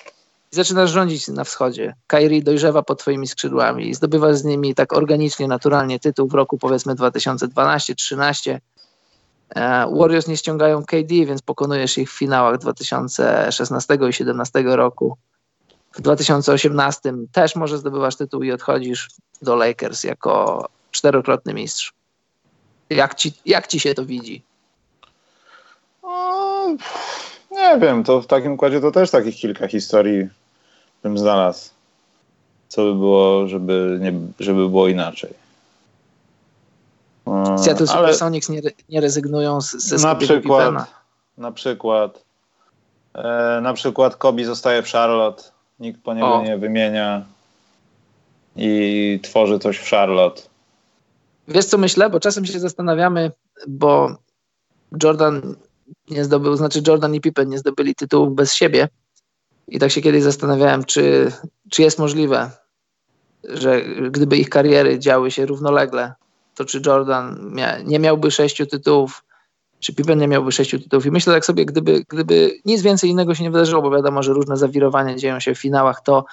[0.52, 1.94] I zaczynasz rządzić na wschodzie.
[2.06, 6.58] Kyrie dojrzewa pod twoimi skrzydłami i zdobywasz z nimi tak organicznie, naturalnie tytuł w roku
[6.58, 8.58] powiedzmy 2012-13.
[9.54, 15.16] E, Warriors nie ściągają KD, więc pokonujesz ich w finałach 2016 i 2017 roku.
[15.92, 19.08] W 2018 też może zdobywasz tytuł i odchodzisz
[19.42, 21.92] do Lakers jako czterokrotny mistrz.
[22.90, 24.42] Jak ci, jak ci się to widzi?
[27.50, 30.28] Nie wiem, to w takim układzie to też takich kilka historii
[31.02, 31.70] bym znalazł.
[32.68, 35.47] Co by było, żeby, nie, żeby było inaczej.
[37.58, 37.98] Seattle ale...
[37.98, 40.74] Supersonics nie, nie rezygnują z, ze Na przykład,
[41.38, 42.24] na przykład.
[43.14, 45.42] E, na przykład Kobi zostaje w Charlotte,
[45.80, 46.42] nikt po niego o.
[46.42, 47.24] nie wymienia
[48.56, 50.42] i tworzy coś w Charlotte.
[51.48, 52.10] Wiesz co myślę?
[52.10, 53.32] Bo czasem się zastanawiamy,
[53.66, 54.16] bo
[55.02, 55.56] Jordan
[56.10, 58.88] nie zdobył, znaczy Jordan i Pippen nie zdobyli tytułów bez siebie.
[59.68, 61.32] I tak się kiedyś zastanawiałem, czy,
[61.70, 62.50] czy jest możliwe,
[63.44, 66.14] że gdyby ich kariery działy się równolegle,
[66.58, 67.54] to czy Jordan
[67.84, 69.24] nie miałby sześciu tytułów,
[69.80, 71.06] czy Pippen nie miałby sześciu tytułów.
[71.06, 74.32] I myślę tak sobie, gdyby, gdyby nic więcej innego się nie wydarzyło, bo wiadomo, że
[74.32, 76.24] różne zawirowania dzieją się w finałach, to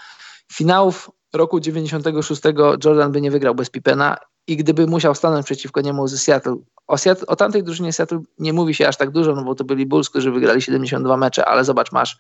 [0.53, 2.41] finałów roku 96
[2.85, 6.56] Jordan by nie wygrał bez Pippena i gdyby musiał stanąć przeciwko niemu ze Seattle.
[6.88, 9.64] O, Seattle, o tamtej drużynie Seattle nie mówi się aż tak dużo, no bo to
[9.64, 12.18] byli Bulls, którzy wygrali 72 mecze, ale zobacz, masz,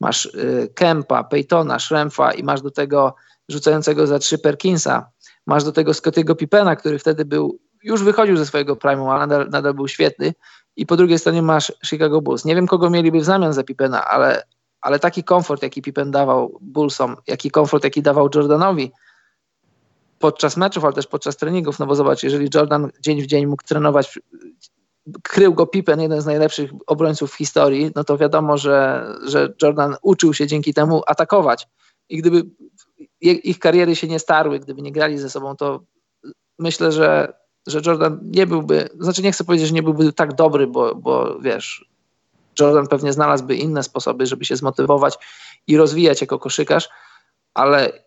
[0.00, 3.14] masz y, Kempa, Peytona, Schrempfa i masz do tego
[3.48, 5.10] rzucającego za trzy Perkinsa,
[5.46, 9.48] masz do tego Scottiego Pippena, który wtedy był, już wychodził ze swojego primu, ale nadal,
[9.50, 10.34] nadal był świetny
[10.76, 12.44] i po drugiej stronie masz Chicago Bulls.
[12.44, 14.42] Nie wiem, kogo mieliby w zamian za Pippena, ale,
[14.80, 18.92] ale taki komfort, jaki Pippen dawał Bullsom, jaki komfort, jaki dawał Jordanowi,
[20.18, 23.62] podczas meczów, ale też podczas treningów, no bo zobacz, jeżeli Jordan dzień w dzień mógł
[23.62, 24.18] trenować,
[25.22, 29.96] krył go Pippen, jeden z najlepszych obrońców w historii, no to wiadomo, że, że Jordan
[30.02, 31.68] uczył się dzięki temu atakować.
[32.08, 32.42] I gdyby
[33.20, 35.80] ich kariery się nie starły, gdyby nie grali ze sobą, to
[36.58, 37.32] myślę, że,
[37.66, 41.38] że Jordan nie byłby, znaczy nie chcę powiedzieć, że nie byłby tak dobry, bo, bo
[41.40, 41.84] wiesz,
[42.60, 45.14] Jordan pewnie znalazłby inne sposoby, żeby się zmotywować
[45.66, 46.88] i rozwijać jako koszykarz,
[47.54, 48.06] ale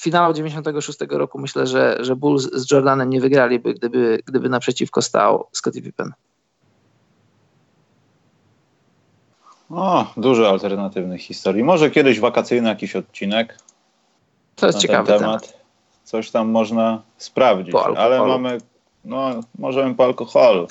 [0.00, 5.46] finału 96 roku myślę, że, że Bulls z Jordanem nie wygraliby, gdyby, gdyby naprzeciwko stał
[5.52, 6.12] Scottie Pippen.
[9.70, 11.64] O, dużo alternatywnych historii.
[11.64, 13.58] Może kiedyś wakacyjny jakiś odcinek.
[14.60, 15.20] To jest ciekawy temat.
[15.20, 15.60] temat.
[16.04, 18.58] Coś tam można sprawdzić, ale mamy,
[19.04, 20.68] no, możemy po alkoholu.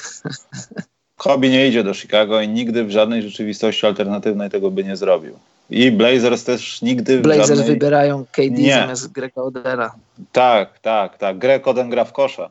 [1.17, 5.39] Kobe nie idzie do Chicago i nigdy w żadnej rzeczywistości alternatywnej tego by nie zrobił.
[5.69, 7.67] I Blazers też nigdy Blazers żadnej...
[7.67, 8.73] wybierają KD nie.
[8.73, 9.95] zamiast Greka Odera.
[10.31, 11.37] Tak, tak, tak.
[11.37, 12.49] Greg Oden gra w kosza.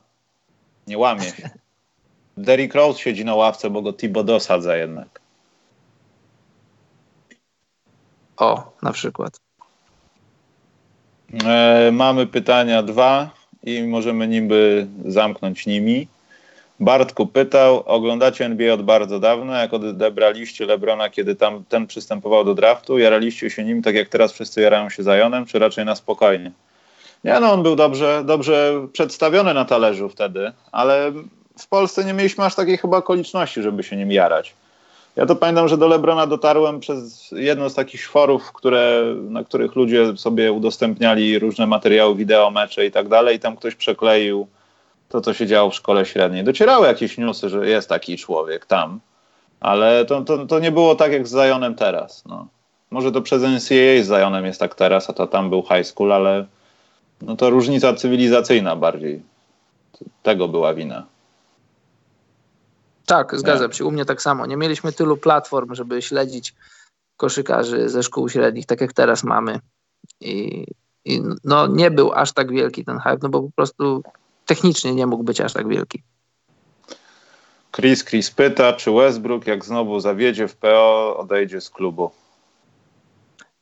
[0.87, 1.51] Nie łamie się.
[2.37, 5.21] Derrick Rose siedzi na ławce, bo go Thibodeau sadza jednak.
[8.37, 9.41] O, na przykład.
[11.45, 13.31] E, mamy pytania dwa
[13.65, 16.09] i możemy niby zamknąć nimi.
[16.81, 22.55] Bartku pytał, oglądacie NBA od bardzo dawna, jak odebraliście Lebrona, kiedy tam ten przystępował do
[22.55, 26.53] draftu, jaraliście się nim tak jak teraz wszyscy jarają się Zajonem, czy raczej na spokojnie?
[27.25, 31.13] Nie, no on był dobrze, dobrze przedstawiony na talerzu wtedy, ale
[31.59, 34.55] w Polsce nie mieliśmy aż takiej chyba okoliczności, żeby się nim jarać.
[35.19, 39.77] Ja to pamiętam, że do Lebrona dotarłem przez jedno z takich forów, które, na których
[39.77, 44.47] ludzie sobie udostępniali różne materiały, wideo, mecze i tak dalej i tam ktoś przekleił
[45.09, 46.45] to, co się działo w szkole średniej.
[46.45, 49.01] Docierały jakieś newsy, że jest taki człowiek tam,
[49.61, 52.25] ale to, to, to nie było tak jak z Zajonem teraz.
[52.27, 52.47] No.
[52.91, 56.13] Może to przez NCAA z Zajonem jest tak teraz, a to tam był high school,
[56.13, 56.47] ale
[57.23, 59.23] no to różnica cywilizacyjna bardziej.
[60.23, 61.07] Tego była wina.
[63.09, 63.85] Tak, zgadzam się.
[63.85, 64.47] U mnie tak samo.
[64.47, 66.55] Nie mieliśmy tylu platform, żeby śledzić
[67.17, 69.61] koszykarzy ze szkół średnich, tak jak teraz mamy.
[70.21, 70.67] I,
[71.05, 74.03] I, no nie był aż tak wielki ten hype, no bo po prostu
[74.47, 76.03] technicznie nie mógł być aż tak wielki.
[77.73, 82.11] Chris Chris pyta, czy Westbrook jak znowu zawiedzie w PO odejdzie z klubu?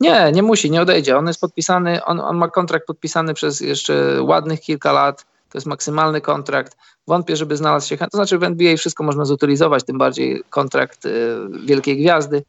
[0.00, 1.18] Nie, nie musi, nie odejdzie.
[1.18, 5.26] On jest podpisany, on, on ma kontrakt podpisany przez jeszcze ładnych kilka lat.
[5.56, 6.76] To jest maksymalny kontrakt.
[7.06, 7.96] Wątpię, żeby znalazł się.
[7.96, 12.44] To znaczy w NBA wszystko można zutylizować, tym bardziej kontrakt y, wielkiej gwiazdy.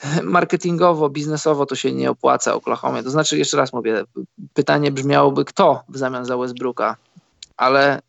[0.22, 3.02] Marketingowo, biznesowo to się nie opłaca Oklahoma.
[3.02, 4.04] To znaczy, jeszcze raz mówię,
[4.54, 6.96] pytanie brzmiałoby, kto w zamian za Westbrooka
[7.60, 8.02] ale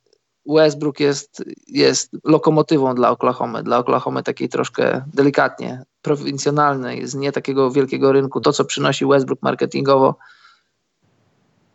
[0.45, 7.72] Westbrook jest, jest lokomotywą dla Oklahoma, dla Oklahoma takiej troszkę delikatnie prowincjonalnej, z nie takiego
[7.72, 8.41] wielkiego rynku.
[8.41, 10.15] To, co przynosi Westbrook marketingowo,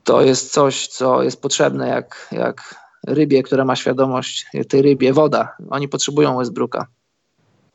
[0.07, 2.75] to jest coś, co jest potrzebne jak, jak
[3.07, 5.57] rybie, która ma świadomość, tej rybie, woda.
[5.71, 6.87] Oni potrzebują Westbrooka,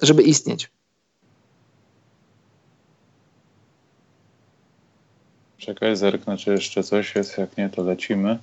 [0.02, 0.72] żeby istnieć.
[5.58, 7.38] Czekaj, zerknę, czy jeszcze coś jest.
[7.38, 8.38] Jak nie, to lecimy.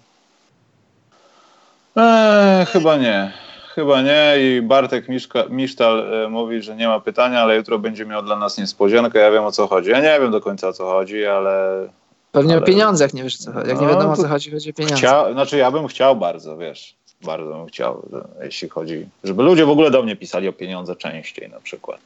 [1.97, 3.33] Eee, chyba nie.
[3.75, 8.07] Chyba nie i Bartek Miszka, Misztal e, mówi, że nie ma pytania, ale jutro będzie
[8.07, 9.19] miał dla nas niespodziankę.
[9.19, 9.91] Ja wiem o co chodzi.
[9.91, 11.89] Ja nie wiem do końca o co chodzi, ale...
[12.39, 12.63] Pewnie ale...
[12.63, 13.69] o pieniądze, jak nie wiesz co chodzi.
[13.69, 14.97] Jak no, nie wiadomo o co chodzi, chodzi o pieniądze.
[14.97, 15.33] Chcia...
[15.33, 18.09] Znaczy ja bym chciał bardzo, wiesz, bardzo bym chciał,
[18.41, 22.01] jeśli chodzi, żeby ludzie w ogóle do mnie pisali o pieniądze częściej na przykład.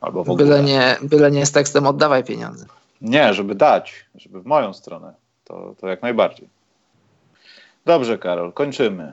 [0.00, 0.44] Albo w ogóle.
[0.44, 2.66] Byle nie, byle nie z tekstem oddawaj pieniądze.
[3.00, 5.12] Nie, żeby dać, żeby w moją stronę.
[5.44, 6.48] To, to jak najbardziej.
[7.84, 9.12] Dobrze, Karol, kończymy.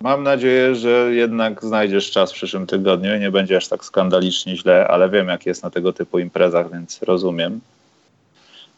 [0.00, 4.56] Mam nadzieję, że jednak znajdziesz czas w przyszłym tygodniu i nie będzie aż tak skandalicznie
[4.56, 7.60] źle, ale wiem, jak jest na tego typu imprezach, więc rozumiem.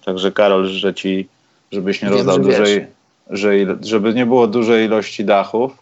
[0.06, 1.28] Także Karol, życzę ci,
[1.72, 2.86] żebyś nie wiem, rozdał dużej,
[3.30, 3.50] że,
[3.80, 5.72] żeby nie było dużej ilości dachów.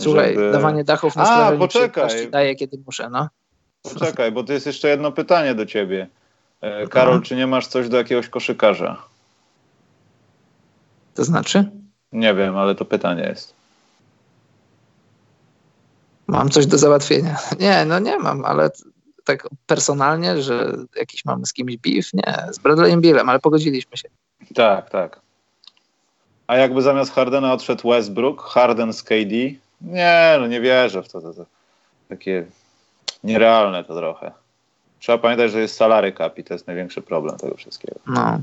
[0.00, 0.52] Słuchaj, żeby...
[0.52, 2.30] dawanie dachów na A, poczekaj.
[2.30, 3.28] daję, kiedy muszę, no.
[3.82, 6.08] Poczekaj, bo to jest jeszcze jedno pytanie do ciebie.
[6.60, 9.02] E, Karol, czy nie masz coś do jakiegoś koszykarza?
[11.14, 11.70] To znaczy?
[12.12, 13.54] Nie wiem, ale to pytanie jest.
[16.26, 17.36] Mam coś do załatwienia.
[17.60, 18.70] Nie, no nie mam, ale
[19.30, 22.14] tak personalnie, że jakiś mamy z kimś beef?
[22.14, 24.08] Nie, z Bradleyem Billem, ale pogodziliśmy się.
[24.54, 25.20] Tak, tak.
[26.46, 29.34] A jakby zamiast Hardena odszedł Westbrook, Harden z KD?
[29.80, 31.20] Nie, no nie wierzę w to.
[31.20, 31.44] to, to
[32.08, 32.46] takie
[33.24, 34.32] nierealne to trochę.
[34.98, 38.00] Trzeba pamiętać, że jest salary cap i to jest największy problem tego wszystkiego.
[38.06, 38.40] No.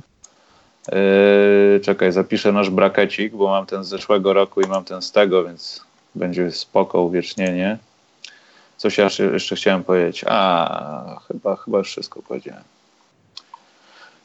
[0.92, 5.12] Yy, czekaj, zapiszę nasz brakecik, bo mam ten z zeszłego roku i mam ten z
[5.12, 5.82] tego, więc
[6.16, 7.78] będzie spoko uwiecznienie.
[8.78, 10.26] Coś ja jeszcze chciałem powiedzieć.
[10.28, 12.64] A, chyba, chyba już wszystko powiedziałem.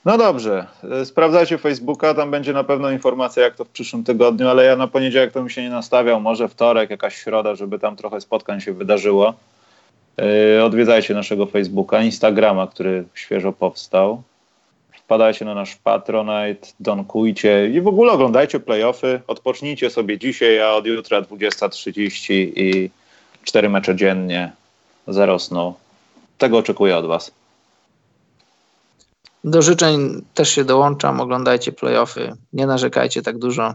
[0.05, 4.49] No dobrze, yy, sprawdzajcie Facebooka, tam będzie na pewno informacja, jak to w przyszłym tygodniu,
[4.49, 7.97] ale ja na poniedziałek to mi się nie nastawiał, może wtorek, jakaś środa, żeby tam
[7.97, 9.35] trochę spotkań się wydarzyło.
[10.57, 14.23] Yy, odwiedzajcie naszego Facebooka, Instagrama, który świeżo powstał.
[14.93, 19.21] Wpadajcie na nasz Patronite, donkujcie i w ogóle oglądajcie playoffy.
[19.27, 22.91] Odpocznijcie sobie dzisiaj, a od jutra 20.30 i
[23.43, 24.53] 4 mecze dziennie
[25.09, 25.75] zarosną.
[26.39, 27.31] Tego oczekuję od Was.
[29.45, 31.21] Do życzeń też się dołączam.
[31.21, 32.33] Oglądajcie playoffy.
[32.53, 33.75] Nie narzekajcie tak dużo.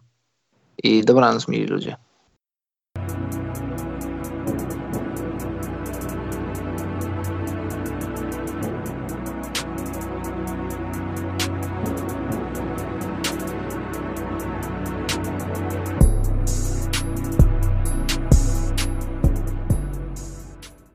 [0.84, 1.96] I dobranoc, mili ludzie.